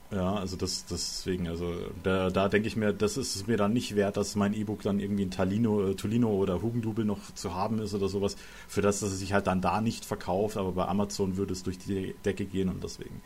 Ja, 0.10 0.36
also 0.36 0.56
das, 0.56 0.86
deswegen, 0.86 1.50
also 1.50 1.76
da, 2.02 2.30
da 2.30 2.48
denke 2.48 2.70
ich 2.70 2.78
mir, 2.78 2.94
das 2.94 3.18
ist 3.18 3.36
es 3.36 3.46
mir 3.46 3.58
dann 3.58 3.74
nicht 3.74 3.96
wert, 3.96 4.16
dass 4.16 4.36
mein 4.36 4.54
E-Book 4.54 4.82
dann 4.82 5.00
irgendwie 5.00 5.26
ein 5.26 5.32
Talino, 5.32 5.90
äh, 5.90 5.96
Tolino 5.96 6.30
oder 6.30 6.62
Hugendubel 6.62 7.04
noch 7.04 7.20
zu 7.36 7.54
haben 7.54 7.80
ist 7.80 7.94
oder 7.94 8.08
sowas, 8.08 8.38
für 8.70 8.82
das, 8.82 9.02
dass 9.02 9.12
es 9.12 9.20
sich 9.20 9.34
halt 9.34 9.48
dann 9.48 9.60
da 9.60 9.82
nicht 9.82 10.06
verkauft, 10.06 10.56
aber 10.56 10.72
bei 10.72 10.86
Amazon 10.86 11.36
würde 11.36 11.52
es 11.52 11.64
durch 11.64 11.78
die 11.78 12.16
Decke 12.24 12.46
gehen 12.46 12.70
und 12.70 12.82
deswegen. 12.82 13.22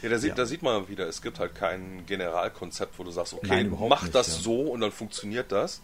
Ja, 0.00 0.08
da 0.08 0.18
sieht, 0.18 0.30
ja. 0.30 0.34
da 0.36 0.46
sieht 0.46 0.62
man 0.62 0.88
wieder, 0.88 1.06
es 1.06 1.20
gibt 1.20 1.38
halt 1.38 1.54
kein 1.54 2.06
Generalkonzept, 2.06 2.98
wo 2.98 3.04
du 3.04 3.10
sagst, 3.10 3.34
okay, 3.34 3.64
Nein, 3.64 3.76
mach 3.88 4.02
nicht, 4.02 4.14
das 4.14 4.28
ja. 4.28 4.42
so 4.42 4.60
und 4.62 4.80
dann 4.80 4.92
funktioniert 4.92 5.52
das. 5.52 5.82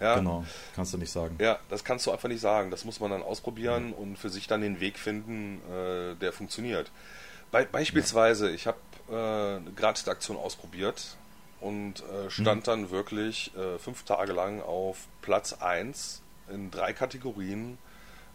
Ja, 0.00 0.16
genau, 0.16 0.44
kannst 0.74 0.92
du 0.92 0.98
nicht 0.98 1.10
sagen. 1.10 1.36
Ja, 1.40 1.58
das 1.70 1.82
kannst 1.82 2.06
du 2.06 2.12
einfach 2.12 2.28
nicht 2.28 2.40
sagen. 2.40 2.70
Das 2.70 2.84
muss 2.84 3.00
man 3.00 3.10
dann 3.10 3.22
ausprobieren 3.22 3.90
ja. 3.90 3.96
und 3.96 4.18
für 4.18 4.28
sich 4.28 4.46
dann 4.46 4.60
den 4.60 4.80
Weg 4.80 4.98
finden, 4.98 5.60
äh, 5.70 6.14
der 6.16 6.32
funktioniert. 6.32 6.90
Be 7.50 7.66
beispielsweise, 7.70 8.50
ich 8.50 8.66
habe 8.66 8.76
äh, 9.10 9.14
eine 9.14 9.72
Gratis-Aktion 9.74 10.36
ausprobiert 10.36 11.16
und 11.60 12.02
äh, 12.04 12.30
stand 12.30 12.62
mhm. 12.62 12.64
dann 12.64 12.90
wirklich 12.90 13.52
äh, 13.56 13.78
fünf 13.78 14.04
Tage 14.04 14.32
lang 14.32 14.60
auf 14.62 15.06
Platz 15.22 15.54
1 15.54 16.22
in 16.48 16.70
drei 16.70 16.92
Kategorien 16.92 17.78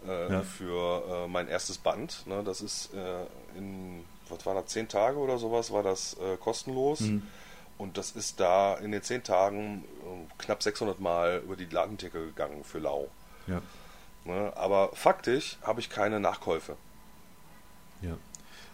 äh, 0.07 0.31
ja. 0.31 0.41
für 0.41 1.03
äh, 1.07 1.27
mein 1.27 1.47
erstes 1.47 1.77
Band. 1.77 2.25
Ne, 2.25 2.43
das 2.43 2.61
ist 2.61 2.93
äh, 2.93 3.25
in, 3.57 4.03
was 4.29 4.45
war 4.45 4.55
das, 4.55 4.67
zehn 4.67 4.87
Tage 4.87 5.17
oder 5.17 5.37
sowas, 5.37 5.71
war 5.71 5.83
das 5.83 6.17
kostenlos. 6.39 7.01
Mhm. 7.01 7.27
Und 7.77 7.97
das 7.97 8.11
ist 8.11 8.39
da 8.39 8.75
in 8.75 8.91
den 8.91 9.01
zehn 9.01 9.23
Tagen 9.23 9.83
knapp 10.37 10.61
600 10.61 10.99
Mal 10.99 11.41
über 11.43 11.55
die 11.55 11.65
Ladentheke 11.65 12.25
gegangen 12.25 12.63
für 12.63 12.79
Lau. 12.79 13.09
Ja. 13.47 13.61
Ne, 14.23 14.53
aber 14.55 14.91
faktisch 14.93 15.57
habe 15.63 15.79
ich 15.79 15.89
keine 15.89 16.19
Nachkäufe. 16.19 16.77
Ja. 18.01 18.17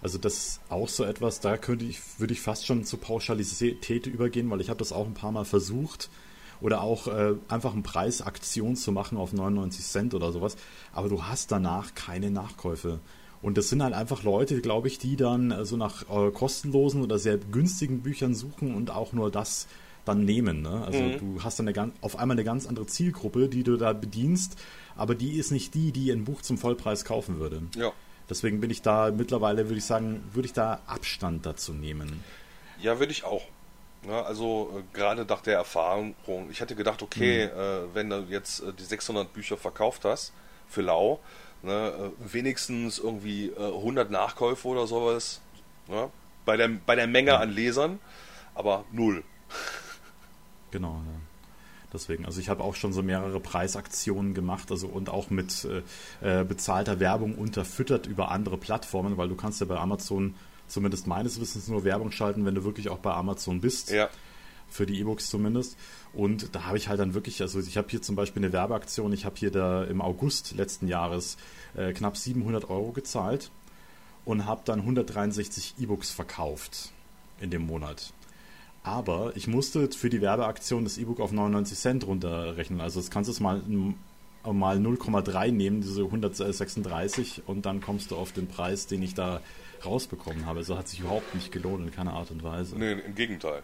Also 0.02 0.18
das 0.18 0.38
ist 0.38 0.60
auch 0.70 0.90
so 0.90 1.04
etwas, 1.04 1.40
da 1.40 1.58
könnte 1.58 1.86
ich, 1.86 2.00
würde 2.20 2.34
ich 2.34 2.42
fast 2.42 2.66
schon 2.66 2.84
zur 2.84 3.00
Pauschalität 3.00 4.08
übergehen, 4.08 4.50
weil 4.50 4.62
ich 4.62 4.70
habe 4.70 4.80
das 4.80 4.92
auch 4.92 5.06
ein 5.06 5.14
paar 5.14 5.32
Mal 5.32 5.46
versucht. 5.46 6.10
Oder 6.60 6.82
auch 6.82 7.08
äh, 7.08 7.36
einfach 7.50 7.74
eine 7.74 7.84
Preisaktion 7.84 8.76
zu 8.76 8.92
machen 8.92 9.18
auf 9.18 9.32
99 9.32 9.86
Cent 9.86 10.14
oder 10.16 10.32
sowas. 10.32 10.58
Aber 10.92 11.08
du 11.08 11.24
hast 11.24 11.52
danach 11.52 11.94
keine 11.94 12.32
Nachkäufe. 12.32 13.00
Und 13.44 13.58
das 13.58 13.70
sind 13.70 13.84
halt 13.84 13.94
einfach 13.94 14.24
Leute, 14.24 14.62
glaube 14.62 14.88
ich, 14.88 14.98
die 14.98 15.16
dann 15.16 15.52
äh, 15.52 15.66
so 15.66 15.78
nach 15.78 16.04
äh, 16.10 16.32
kostenlosen 16.32 17.04
oder 17.04 17.20
sehr 17.20 17.38
günstigen 17.38 18.02
Büchern 18.02 18.34
suchen 18.34 18.74
und 18.74 18.90
auch 18.90 19.14
nur 19.14 19.30
das 19.30 19.68
dann 20.06 20.26
nehmen. 20.26 20.62
Ne? 20.62 20.84
Also 20.86 21.00
mhm. 21.00 21.20
du 21.20 21.44
hast 21.44 21.60
dann 21.60 21.68
eine, 21.68 21.92
auf 22.02 22.18
einmal 22.18 22.36
eine 22.36 22.44
ganz 22.44 22.66
andere 22.66 22.88
Zielgruppe, 22.88 23.50
die 23.50 23.64
du 23.64 23.78
da 23.78 23.94
bedienst, 23.94 24.58
aber 24.96 25.16
die 25.16 25.34
ist 25.34 25.52
nicht 25.52 25.74
die, 25.74 25.92
die 25.92 26.12
ein 26.12 26.24
Buch 26.24 26.42
zum 26.42 26.58
Vollpreis 26.58 27.06
kaufen 27.06 27.40
würde. 27.40 27.62
Ja. 27.76 27.92
Deswegen 28.30 28.60
bin 28.60 28.70
ich 28.70 28.82
da 28.82 29.12
mittlerweile, 29.12 29.66
würde 29.66 29.78
ich 29.78 29.86
sagen, 29.86 30.24
würde 30.34 30.48
ich 30.48 30.54
da 30.54 30.82
Abstand 30.86 31.46
dazu 31.46 31.74
nehmen. 31.74 32.24
Ja, 32.80 33.00
würde 33.00 33.12
ich 33.12 33.24
auch. 33.24 33.44
Ja, 34.08 34.24
also 34.24 34.72
äh, 34.78 34.96
gerade 34.96 35.26
nach 35.26 35.42
der 35.42 35.56
Erfahrung, 35.56 36.16
ich 36.50 36.62
hätte 36.62 36.76
gedacht, 36.76 37.02
okay, 37.02 37.48
mhm. 37.48 37.60
äh, 37.60 37.96
wenn 37.96 38.10
du 38.10 38.26
jetzt 38.30 38.62
äh, 38.62 38.74
die 38.74 38.84
600 38.84 39.34
Bücher 39.34 39.58
verkauft 39.58 40.06
hast 40.06 40.34
für 40.68 40.82
Lau, 40.82 41.20
ne, 41.64 42.12
äh, 42.22 42.34
wenigstens 42.34 43.00
irgendwie 43.00 43.52
100 43.56 44.08
äh, 44.08 44.12
Nachkäufe 44.12 44.68
oder 44.68 44.88
sowas, 44.88 45.42
ne, 45.88 46.10
bei, 46.46 46.58
der, 46.58 46.70
bei 46.86 46.96
der 46.96 47.08
Menge 47.08 47.32
ja. 47.32 47.38
an 47.40 47.52
Lesern, 47.52 48.00
aber 48.56 48.86
null. 48.92 49.24
Genau, 50.72 51.02
ja. 51.06 51.27
Deswegen, 51.94 52.26
also 52.26 52.42
ich 52.42 52.50
habe 52.50 52.64
auch 52.64 52.76
schon 52.76 52.92
so 52.92 53.02
mehrere 53.02 53.40
Preisaktionen 53.40 54.34
gemacht, 54.34 54.72
also 54.72 54.88
und 54.88 55.10
auch 55.10 55.30
mit 55.30 55.66
äh, 56.22 56.42
äh, 56.42 56.44
bezahlter 56.44 57.00
Werbung 57.00 57.36
unterfüttert 57.36 58.08
über 58.08 58.30
andere 58.32 58.58
Plattformen, 58.58 59.18
weil 59.18 59.30
du 59.30 59.36
kannst 59.36 59.62
ja 59.62 59.68
bei 59.68 59.78
Amazon 59.78 60.36
zumindest 60.68 61.08
meines 61.08 61.40
Wissens 61.40 61.70
nur 61.70 61.86
Werbung 61.86 62.12
schalten, 62.12 62.46
wenn 62.46 62.56
du 62.56 62.66
wirklich 62.66 62.90
auch 62.90 63.00
bei 63.00 63.14
Amazon 63.14 63.62
bist. 63.62 63.92
Ja. 63.92 64.10
Für 64.70 64.86
die 64.86 65.00
E-Books 65.00 65.30
zumindest. 65.30 65.78
Und 66.12 66.54
da 66.54 66.66
habe 66.66 66.76
ich 66.76 66.90
halt 66.90 67.00
dann 67.00 67.14
wirklich, 67.14 67.42
also 67.42 67.58
ich 67.60 67.78
habe 67.78 67.88
hier 67.90 68.02
zum 68.02 68.18
Beispiel 68.18 68.44
eine 68.44 68.52
Werbeaktion, 68.52 69.14
ich 69.14 69.24
habe 69.24 69.38
hier 69.38 69.50
da 69.50 69.86
im 69.86 70.02
August 70.02 70.56
letzten 70.56 70.90
Jahres 70.90 71.38
äh, 71.78 71.94
knapp 71.94 72.18
700 72.18 72.70
Euro 72.70 72.92
gezahlt 72.92 73.50
und 74.26 74.46
habe 74.46 74.64
dann 74.66 74.80
163 74.80 75.76
E-Books 75.80 76.12
verkauft 76.12 76.92
in 77.40 77.50
dem 77.50 77.66
Monat. 77.66 78.12
Aber 78.88 79.34
ich 79.36 79.48
musste 79.48 79.90
für 79.92 80.10
die 80.10 80.22
Werbeaktion 80.22 80.86
das 80.86 80.98
E-Book 80.98 81.20
auf 81.20 81.34
99 81.34 81.78
Cent 81.78 82.08
runterrechnen. 82.08 82.80
Also 82.80 83.02
das 83.02 83.12
kannst 83.12 83.28
du 83.28 83.34
es 83.34 83.42
mal, 83.42 83.62
mal 84.46 84.78
0,3 84.78 85.52
nehmen, 85.52 85.82
diese 85.82 86.04
136, 86.04 87.44
und 87.48 87.66
dann 87.66 87.82
kommst 87.82 88.12
du 88.12 88.16
auf 88.16 88.32
den 88.32 88.48
Preis, 88.48 88.88
den 88.88 89.04
ich 89.04 89.14
da 89.14 89.42
rausbekommen 89.86 90.46
habe. 90.46 90.60
Also 90.60 90.78
hat 90.78 90.88
sich 90.88 91.02
überhaupt 91.02 91.36
nicht 91.36 91.52
gelohnt 91.52 91.86
in 91.86 91.92
keiner 91.92 92.14
Art 92.14 92.32
und 92.32 92.44
Weise. 92.44 92.80
Nee, 92.80 92.94
im 92.94 93.14
Gegenteil. 93.14 93.62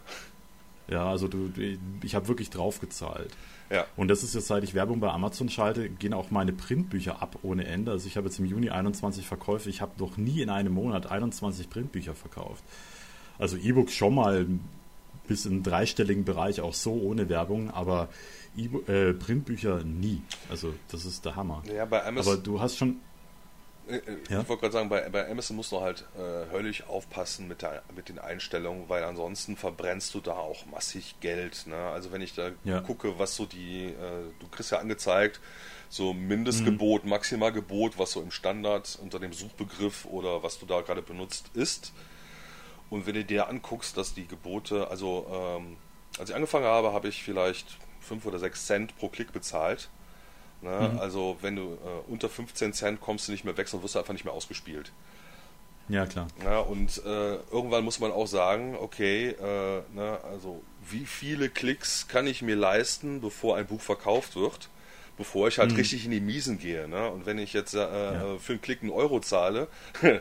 Ja, 0.88 1.08
also 1.08 1.26
du, 1.26 1.50
ich 2.02 2.14
habe 2.14 2.28
wirklich 2.28 2.50
drauf 2.50 2.80
gezahlt. 2.80 3.30
Ja. 3.70 3.86
Und 3.96 4.08
das 4.08 4.22
ist 4.24 4.34
jetzt, 4.34 4.48
seit 4.48 4.62
ich 4.62 4.74
Werbung 4.74 5.00
bei 5.00 5.08
Amazon 5.08 5.48
schalte, 5.48 5.88
gehen 5.88 6.12
auch 6.12 6.30
meine 6.30 6.52
Printbücher 6.52 7.22
ab 7.22 7.38
ohne 7.42 7.64
Ende. 7.64 7.92
Also 7.92 8.06
ich 8.08 8.18
habe 8.18 8.26
jetzt 8.26 8.38
im 8.40 8.44
Juni 8.44 8.68
21 8.68 9.26
Verkäufe. 9.26 9.70
Ich 9.70 9.80
habe 9.80 9.92
noch 9.96 10.18
nie 10.18 10.42
in 10.42 10.50
einem 10.50 10.74
Monat 10.74 11.10
21 11.10 11.70
Printbücher 11.70 12.14
verkauft. 12.14 12.62
Also 13.38 13.56
E-Books 13.56 13.94
schon 13.94 14.14
mal 14.16 14.46
bis 15.26 15.46
im 15.46 15.62
dreistelligen 15.62 16.24
Bereich 16.24 16.60
auch 16.60 16.74
so 16.74 16.92
ohne 16.92 17.28
Werbung, 17.28 17.70
aber 17.70 18.08
e 18.56 18.66
äh, 18.90 19.14
Printbücher 19.14 19.82
nie. 19.84 20.22
Also 20.50 20.74
das 20.90 21.04
ist 21.04 21.24
der 21.24 21.36
Hammer. 21.36 21.62
Ja, 21.72 21.84
bei 21.84 22.04
Amazon. 22.04 22.32
Aber 22.34 22.42
du 22.42 22.60
hast 22.60 22.76
schon. 22.76 22.96
Äh, 23.88 23.96
äh, 23.96 24.16
ich 24.24 24.30
ja? 24.30 24.48
wollte 24.48 24.62
gerade 24.62 24.72
sagen, 24.72 24.88
bei, 24.88 25.08
bei 25.08 25.30
Amazon 25.30 25.56
musst 25.56 25.72
du 25.72 25.80
halt 25.80 26.06
äh, 26.16 26.52
höllisch 26.52 26.86
aufpassen 26.86 27.48
mit, 27.48 27.62
der, 27.62 27.82
mit 27.94 28.08
den 28.08 28.18
Einstellungen, 28.18 28.88
weil 28.88 29.04
ansonsten 29.04 29.56
verbrennst 29.56 30.14
du 30.14 30.20
da 30.20 30.32
auch 30.32 30.66
massig 30.66 31.16
Geld. 31.20 31.66
Ne? 31.66 31.76
Also 31.76 32.12
wenn 32.12 32.22
ich 32.22 32.34
da 32.34 32.50
ja. 32.64 32.80
gucke, 32.80 33.18
was 33.18 33.36
so 33.36 33.46
die, 33.46 33.86
äh, 33.86 34.30
du 34.40 34.48
kriegst 34.50 34.70
ja 34.72 34.78
angezeigt, 34.78 35.40
so 35.88 36.12
Mindestgebot, 36.14 37.04
mhm. 37.04 37.10
Maximalgebot, 37.10 37.98
was 37.98 38.12
so 38.12 38.22
im 38.22 38.30
Standard 38.30 38.98
unter 39.02 39.18
dem 39.18 39.32
Suchbegriff 39.32 40.06
oder 40.06 40.42
was 40.42 40.58
du 40.58 40.66
da 40.66 40.80
gerade 40.80 41.02
benutzt 41.02 41.50
ist. 41.54 41.92
Und 42.90 43.06
wenn 43.06 43.14
du 43.14 43.24
dir 43.24 43.48
anguckst, 43.48 43.96
dass 43.96 44.14
die 44.14 44.26
Gebote, 44.26 44.88
also 44.88 45.26
ähm, 45.32 45.76
als 46.18 46.30
ich 46.30 46.36
angefangen 46.36 46.66
habe, 46.66 46.92
habe 46.92 47.08
ich 47.08 47.22
vielleicht 47.22 47.78
5 48.00 48.24
oder 48.26 48.38
6 48.38 48.66
Cent 48.66 48.98
pro 48.98 49.08
Klick 49.08 49.32
bezahlt. 49.32 49.88
Ne? 50.62 50.90
Mhm. 50.92 50.98
Also 50.98 51.36
wenn 51.40 51.56
du 51.56 51.74
äh, 51.74 52.10
unter 52.10 52.28
15 52.28 52.72
Cent 52.72 53.00
kommst 53.00 53.28
du 53.28 53.32
nicht 53.32 53.44
mehr 53.44 53.56
weg, 53.56 53.68
sonst 53.68 53.82
wirst 53.82 53.94
du 53.94 53.98
einfach 53.98 54.12
nicht 54.12 54.24
mehr 54.24 54.34
ausgespielt. 54.34 54.92
Ja, 55.88 56.06
klar. 56.06 56.28
Ja, 56.42 56.60
und 56.60 57.02
äh, 57.04 57.34
irgendwann 57.50 57.84
muss 57.84 58.00
man 58.00 58.10
auch 58.10 58.26
sagen, 58.26 58.74
okay, 58.80 59.28
äh, 59.28 59.82
ne, 59.94 60.18
also 60.24 60.62
wie 60.88 61.04
viele 61.04 61.50
Klicks 61.50 62.08
kann 62.08 62.26
ich 62.26 62.40
mir 62.40 62.56
leisten, 62.56 63.20
bevor 63.20 63.56
ein 63.56 63.66
Buch 63.66 63.82
verkauft 63.82 64.36
wird, 64.36 64.70
bevor 65.16 65.48
ich 65.48 65.58
halt 65.58 65.70
mhm. 65.70 65.76
richtig 65.76 66.04
in 66.04 66.10
die 66.10 66.20
Miesen 66.20 66.58
gehe. 66.58 66.88
Ne? 66.88 67.10
Und 67.10 67.26
wenn 67.26 67.38
ich 67.38 67.52
jetzt 67.52 67.74
äh, 67.74 67.78
ja. 67.78 68.38
für 68.38 68.54
einen 68.54 68.62
Klick 68.62 68.82
einen 68.82 68.90
Euro 68.90 69.20
zahle, 69.20 69.68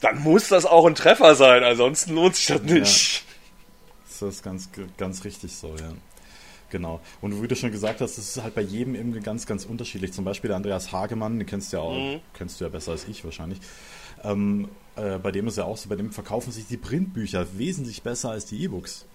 dann 0.00 0.22
muss 0.22 0.48
das 0.48 0.66
auch 0.66 0.86
ein 0.86 0.94
Treffer 0.94 1.34
sein, 1.34 1.64
ansonsten 1.64 2.14
lohnt 2.14 2.36
sich 2.36 2.46
das 2.46 2.62
nicht. 2.62 3.16
Ja. 3.16 3.20
Das 4.20 4.22
ist 4.36 4.42
ganz, 4.42 4.70
ganz 4.96 5.24
richtig 5.24 5.54
so, 5.54 5.74
ja. 5.76 5.92
Genau. 6.70 7.00
Und 7.20 7.40
wie 7.40 7.46
du 7.46 7.54
schon 7.54 7.70
gesagt 7.70 8.00
hast, 8.00 8.18
das 8.18 8.36
ist 8.36 8.42
halt 8.42 8.54
bei 8.54 8.60
jedem 8.60 8.94
irgendwie 8.94 9.20
ganz, 9.20 9.46
ganz 9.46 9.64
unterschiedlich. 9.64 10.12
Zum 10.12 10.24
Beispiel 10.24 10.48
der 10.48 10.56
Andreas 10.56 10.92
Hagemann, 10.92 11.38
den 11.38 11.46
kennst 11.46 11.72
du 11.72 11.76
ja 11.76 11.82
auch, 11.82 11.96
mhm. 11.96 12.20
kennst 12.32 12.60
du 12.60 12.64
ja 12.64 12.68
besser 12.68 12.92
als 12.92 13.06
ich 13.06 13.24
wahrscheinlich. 13.24 13.60
Ähm, 14.24 14.68
äh, 14.96 15.18
bei 15.18 15.30
dem 15.30 15.46
ist 15.46 15.56
ja 15.56 15.64
auch 15.64 15.76
so, 15.76 15.88
bei 15.88 15.96
dem 15.96 16.10
verkaufen 16.10 16.50
sich 16.50 16.66
die 16.66 16.76
Printbücher 16.76 17.58
wesentlich 17.58 18.02
besser 18.02 18.30
als 18.30 18.46
die 18.46 18.62
E-Books. 18.62 19.06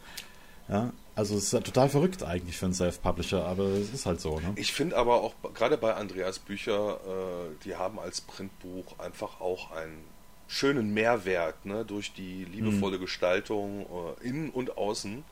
Ja, 0.70 0.94
also 1.20 1.36
es 1.36 1.44
ist 1.44 1.54
ja 1.54 1.60
total 1.60 1.90
verrückt 1.90 2.24
eigentlich 2.24 2.58
für 2.58 2.66
einen 2.66 2.74
Self-Publisher, 2.74 3.44
aber 3.46 3.66
es 3.66 3.94
ist 3.94 4.06
halt 4.06 4.22
so. 4.22 4.40
Ne? 4.40 4.54
Ich 4.56 4.72
finde 4.72 4.96
aber 4.96 5.22
auch, 5.22 5.34
gerade 5.54 5.78
bei 5.78 5.94
Andreas 5.94 6.40
Bücher, 6.40 6.98
äh, 7.06 7.66
die 7.66 7.76
haben 7.76 8.00
als 8.00 8.22
Printbuch 8.22 8.98
einfach 9.00 9.42
auch 9.42 9.72
einen 9.72 10.02
schönen 10.48 10.94
Mehrwert 10.94 11.66
ne, 11.66 11.84
durch 11.84 12.14
die 12.14 12.46
liebevolle 12.46 12.96
mhm. 12.96 13.02
Gestaltung 13.02 13.86
äh, 14.22 14.28
innen 14.30 14.50
und 14.50 14.78
außen. 14.78 15.26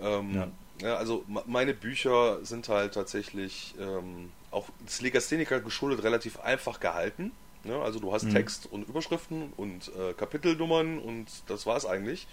Ähm, 0.00 0.34
ja. 0.34 0.48
ja. 0.80 0.96
also 0.96 1.24
meine 1.26 1.74
Bücher 1.74 2.44
sind 2.44 2.68
halt 2.68 2.94
tatsächlich 2.94 3.74
ähm, 3.80 4.30
auch 4.52 4.68
das 4.86 5.00
Legastheniker 5.00 5.58
geschuldet 5.58 6.04
relativ 6.04 6.38
einfach 6.38 6.78
gehalten. 6.78 7.32
Ne? 7.64 7.76
Also 7.82 7.98
du 7.98 8.12
hast 8.12 8.26
mhm. 8.26 8.34
Text 8.34 8.68
und 8.70 8.88
Überschriften 8.88 9.52
und 9.56 9.88
äh, 9.88 10.12
Kapitelnummern 10.12 11.00
und 11.00 11.26
das 11.48 11.66
war 11.66 11.76
es 11.76 11.84
eigentlich. 11.84 12.28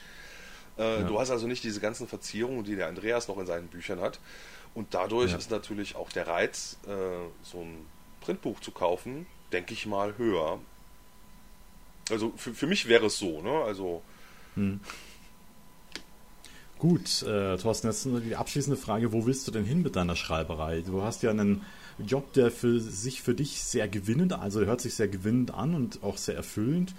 Äh, 0.78 1.02
ja. 1.02 1.08
Du 1.08 1.20
hast 1.20 1.32
also 1.32 1.48
nicht 1.48 1.64
diese 1.64 1.80
ganzen 1.80 2.08
Verzierungen, 2.08 2.64
die 2.64 2.76
der 2.76 2.88
Andreas 2.88 3.28
noch 3.28 3.38
in 3.38 3.46
seinen 3.46 3.68
Büchern 3.68 4.02
hat. 4.02 4.20
Und 4.74 4.94
dadurch 4.94 5.32
ja. 5.32 5.38
ist 5.38 5.50
natürlich 5.50 5.96
auch 5.96 6.12
der 6.12 6.28
Reiz, 6.28 6.78
äh, 6.88 6.92
so 7.44 7.62
ein 7.62 7.86
Printbuch 8.22 8.60
zu 8.60 8.72
kaufen, 8.72 9.26
denke 9.52 9.74
ich 9.74 9.86
mal, 9.86 10.18
höher 10.18 10.60
also 12.10 12.34
für, 12.36 12.54
für 12.54 12.68
mich 12.68 12.88
wäre 12.88 13.08
es 13.08 13.18
so, 13.18 13.42
ne? 13.42 13.64
Also. 13.64 14.02
Hm. 14.56 14.80
Gut, 16.80 17.24
äh, 17.24 17.58
Thorsten, 17.58 17.88
jetzt 17.88 18.06
die 18.06 18.36
abschließende 18.36 18.78
Frage, 18.78 19.12
wo 19.12 19.26
willst 19.26 19.48
du 19.48 19.52
denn 19.52 19.66
hin 19.66 19.82
mit 19.82 19.96
deiner 19.96 20.16
Schreiberei? 20.16 20.82
Du 20.82 21.02
hast 21.02 21.24
ja 21.24 21.32
einen 21.32 21.64
Job, 21.98 22.34
der 22.34 22.52
für 22.52 22.80
sich 22.80 23.24
für 23.24 23.34
dich 23.34 23.64
sehr 23.64 23.88
gewinnend, 23.88 24.34
also 24.34 24.64
hört 24.64 24.82
sich 24.82 24.94
sehr 24.94 25.08
gewinnend 25.08 25.52
an 25.56 25.74
und 25.74 26.04
auch 26.04 26.18
sehr 26.18 26.36
erfüllend. 26.36 26.94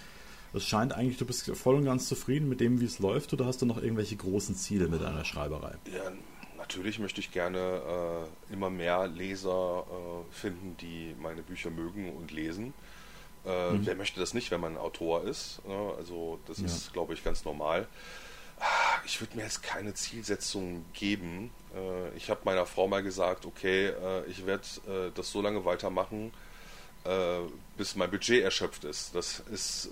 Es 0.55 0.67
scheint 0.67 0.93
eigentlich, 0.93 1.19
du 1.19 1.27
bist 1.27 1.51
voll 1.57 1.77
und 1.77 1.85
ganz 1.85 2.09
zufrieden 2.09 2.49
mit 2.49 2.61
dem, 2.61 2.81
wie 2.81 2.87
es 2.87 2.99
läuft, 2.99 3.33
oder 3.33 3.47
hast 3.47 3.61
du 3.63 3.67
noch 3.67 3.83
irgendwelche 3.83 4.17
großen 4.17 4.55
Ziele 4.55 4.89
mit 4.89 5.03
deiner 5.03 5.25
Schreiberei? 5.25 5.75
Ja, 5.93 6.11
natürlich 6.57 6.99
möchte 6.99 7.21
ich 7.21 7.31
gerne 7.31 8.29
äh, 8.51 8.53
immer 8.53 8.71
mehr 8.71 9.07
Leser 9.09 9.85
äh, 9.89 10.33
finden, 10.35 10.77
die 10.81 11.15
meine 11.21 11.43
Bücher 11.43 11.71
mögen 11.71 12.13
und 12.13 12.31
lesen. 12.31 12.73
Äh, 13.45 13.73
mhm. 13.73 13.87
Wer 13.87 13.95
möchte 13.95 14.21
das 14.21 14.35
nicht, 14.35 14.51
wenn 14.51 14.61
man 14.61 14.77
Autor 14.77 15.25
ist? 15.25 15.61
Ne? 15.67 15.93
Also 15.97 16.39
das 16.47 16.59
ja. 16.59 16.67
ist, 16.67 16.93
glaube 16.93 17.15
ich, 17.15 17.25
ganz 17.25 17.45
normal. 17.45 17.87
Ah, 18.61 19.01
ich 19.05 19.21
würde 19.21 19.37
mir 19.37 19.45
jetzt 19.45 19.63
keine 19.63 19.95
Zielsetzung 19.95 20.85
geben. 20.93 21.51
Äh, 21.75 22.17
ich 22.17 22.29
habe 22.31 22.41
meiner 22.45 22.67
Frau 22.67 22.89
mal 22.89 23.03
gesagt, 23.03 23.47
okay, 23.47 23.89
äh, 23.89 24.25
ich 24.27 24.47
werde 24.47 24.65
äh, 24.89 25.11
das 25.15 25.31
so 25.31 25.41
lange 25.41 25.65
weitermachen, 25.65 26.33
bis 27.77 27.97
mein 27.97 28.11
Budget 28.11 28.43
erschöpft 28.43 28.85
ist. 28.85 29.15
Das 29.15 29.41
ist, 29.53 29.91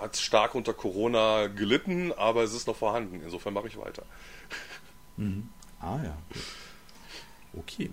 hat 0.00 0.16
stark 0.16 0.54
unter 0.54 0.74
Corona 0.74 1.46
gelitten, 1.46 2.12
aber 2.12 2.42
es 2.42 2.54
ist 2.54 2.66
noch 2.66 2.76
vorhanden. 2.76 3.20
Insofern 3.22 3.54
mache 3.54 3.68
ich 3.68 3.78
weiter. 3.78 4.04
Mhm. 5.16 5.48
Ah 5.80 5.98
ja. 6.02 6.16
Okay. 7.56 7.90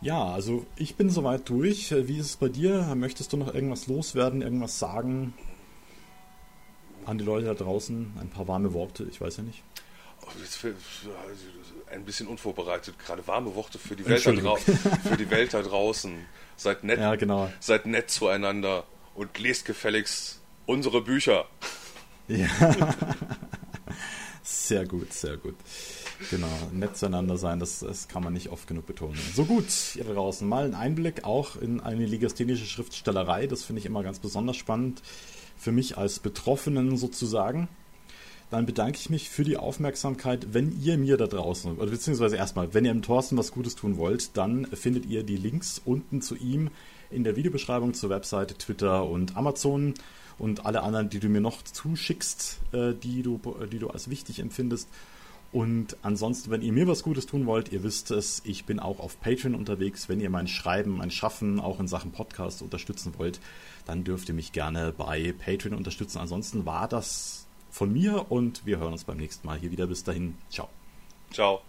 Ja, 0.00 0.32
also 0.32 0.64
ich 0.76 0.96
bin 0.96 1.10
soweit 1.10 1.48
durch. 1.48 1.90
Wie 1.90 2.18
ist 2.18 2.26
es 2.26 2.36
bei 2.36 2.48
dir? 2.48 2.94
Möchtest 2.94 3.32
du 3.32 3.36
noch 3.36 3.52
irgendwas 3.52 3.86
loswerden, 3.86 4.42
irgendwas 4.42 4.78
sagen 4.78 5.34
an 7.04 7.18
die 7.18 7.24
Leute 7.24 7.46
da 7.46 7.54
draußen? 7.54 8.12
Ein 8.20 8.30
paar 8.30 8.46
warme 8.48 8.72
Worte, 8.74 9.06
ich 9.10 9.20
weiß 9.20 9.38
ja 9.38 9.42
nicht. 9.42 9.62
Ein 11.90 12.04
bisschen 12.04 12.26
unvorbereitet, 12.26 12.98
gerade 12.98 13.26
warme 13.26 13.54
Worte 13.54 13.78
für 13.78 13.96
die 13.96 14.06
Welt, 14.06 14.24
da, 14.26 14.56
für 14.56 15.16
die 15.16 15.30
Welt 15.30 15.54
da 15.54 15.62
draußen. 15.62 16.24
Seid 16.56 16.84
nett, 16.84 16.98
ja, 16.98 17.14
genau. 17.14 17.50
seid 17.60 17.86
nett 17.86 18.10
zueinander 18.10 18.84
und 19.14 19.38
lest 19.38 19.64
gefälligst 19.64 20.40
unsere 20.66 21.02
Bücher. 21.02 21.46
Ja. 22.26 22.48
Sehr 24.50 24.86
gut, 24.86 25.12
sehr 25.12 25.36
gut. 25.36 25.56
Genau, 26.30 26.48
nett 26.72 26.96
zueinander 26.96 27.36
sein, 27.36 27.60
das, 27.60 27.80
das 27.80 28.08
kann 28.08 28.24
man 28.24 28.32
nicht 28.32 28.48
oft 28.48 28.66
genug 28.66 28.86
betonen. 28.86 29.20
So 29.34 29.44
gut, 29.44 29.66
ihr 29.94 30.04
da 30.04 30.14
draußen, 30.14 30.48
mal 30.48 30.64
ein 30.64 30.74
Einblick 30.74 31.24
auch 31.24 31.56
in 31.56 31.80
eine 31.80 32.06
legasthenische 32.06 32.64
Schriftstellerei, 32.64 33.46
das 33.46 33.64
finde 33.64 33.80
ich 33.80 33.86
immer 33.86 34.02
ganz 34.02 34.18
besonders 34.18 34.56
spannend, 34.56 35.02
für 35.58 35.70
mich 35.70 35.98
als 35.98 36.18
Betroffenen 36.18 36.96
sozusagen. 36.96 37.68
Dann 38.50 38.64
bedanke 38.64 38.98
ich 38.98 39.10
mich 39.10 39.28
für 39.28 39.44
die 39.44 39.58
Aufmerksamkeit. 39.58 40.54
Wenn 40.54 40.80
ihr 40.80 40.96
mir 40.96 41.18
da 41.18 41.26
draußen, 41.26 41.76
oder 41.76 41.90
beziehungsweise 41.90 42.36
erstmal, 42.36 42.72
wenn 42.72 42.84
ihr 42.84 42.92
dem 42.92 43.02
Thorsten 43.02 43.36
was 43.36 43.52
Gutes 43.52 43.74
tun 43.74 43.98
wollt, 43.98 44.36
dann 44.36 44.64
findet 44.66 45.04
ihr 45.06 45.22
die 45.22 45.36
Links 45.36 45.82
unten 45.84 46.22
zu 46.22 46.34
ihm 46.34 46.70
in 47.10 47.24
der 47.24 47.36
Videobeschreibung 47.36 47.94
zur 47.94 48.10
Webseite, 48.10 48.54
Twitter 48.54 49.08
und 49.08 49.36
Amazon 49.36 49.94
und 50.38 50.64
alle 50.64 50.82
anderen, 50.82 51.10
die 51.10 51.20
du 51.20 51.28
mir 51.28 51.40
noch 51.40 51.62
zuschickst, 51.62 52.60
äh, 52.72 52.94
die, 52.94 53.22
du, 53.22 53.40
die 53.70 53.78
du 53.78 53.88
als 53.88 54.08
wichtig 54.08 54.38
empfindest. 54.38 54.88
Und 55.50 55.96
ansonsten, 56.02 56.50
wenn 56.50 56.60
ihr 56.60 56.72
mir 56.72 56.86
was 56.86 57.02
Gutes 57.02 57.26
tun 57.26 57.46
wollt, 57.46 57.72
ihr 57.72 57.82
wisst 57.82 58.10
es, 58.10 58.42
ich 58.44 58.66
bin 58.66 58.78
auch 58.80 59.00
auf 59.00 59.18
Patreon 59.20 59.54
unterwegs. 59.54 60.08
Wenn 60.08 60.20
ihr 60.20 60.28
mein 60.28 60.46
Schreiben, 60.46 60.98
mein 60.98 61.10
Schaffen 61.10 61.58
auch 61.58 61.80
in 61.80 61.88
Sachen 61.88 62.12
Podcast 62.12 62.60
unterstützen 62.60 63.14
wollt, 63.16 63.40
dann 63.86 64.04
dürft 64.04 64.28
ihr 64.28 64.34
mich 64.34 64.52
gerne 64.52 64.92
bei 64.96 65.32
Patreon 65.32 65.74
unterstützen. 65.74 66.18
Ansonsten 66.18 66.66
war 66.66 66.86
das 66.86 67.37
von 67.78 67.92
mir 67.92 68.32
und 68.32 68.66
wir 68.66 68.78
hören 68.78 68.92
uns 68.92 69.04
beim 69.04 69.18
nächsten 69.18 69.46
Mal 69.46 69.56
hier 69.56 69.70
wieder. 69.70 69.86
Bis 69.86 70.02
dahin, 70.02 70.36
ciao. 70.50 70.68
Ciao. 71.30 71.62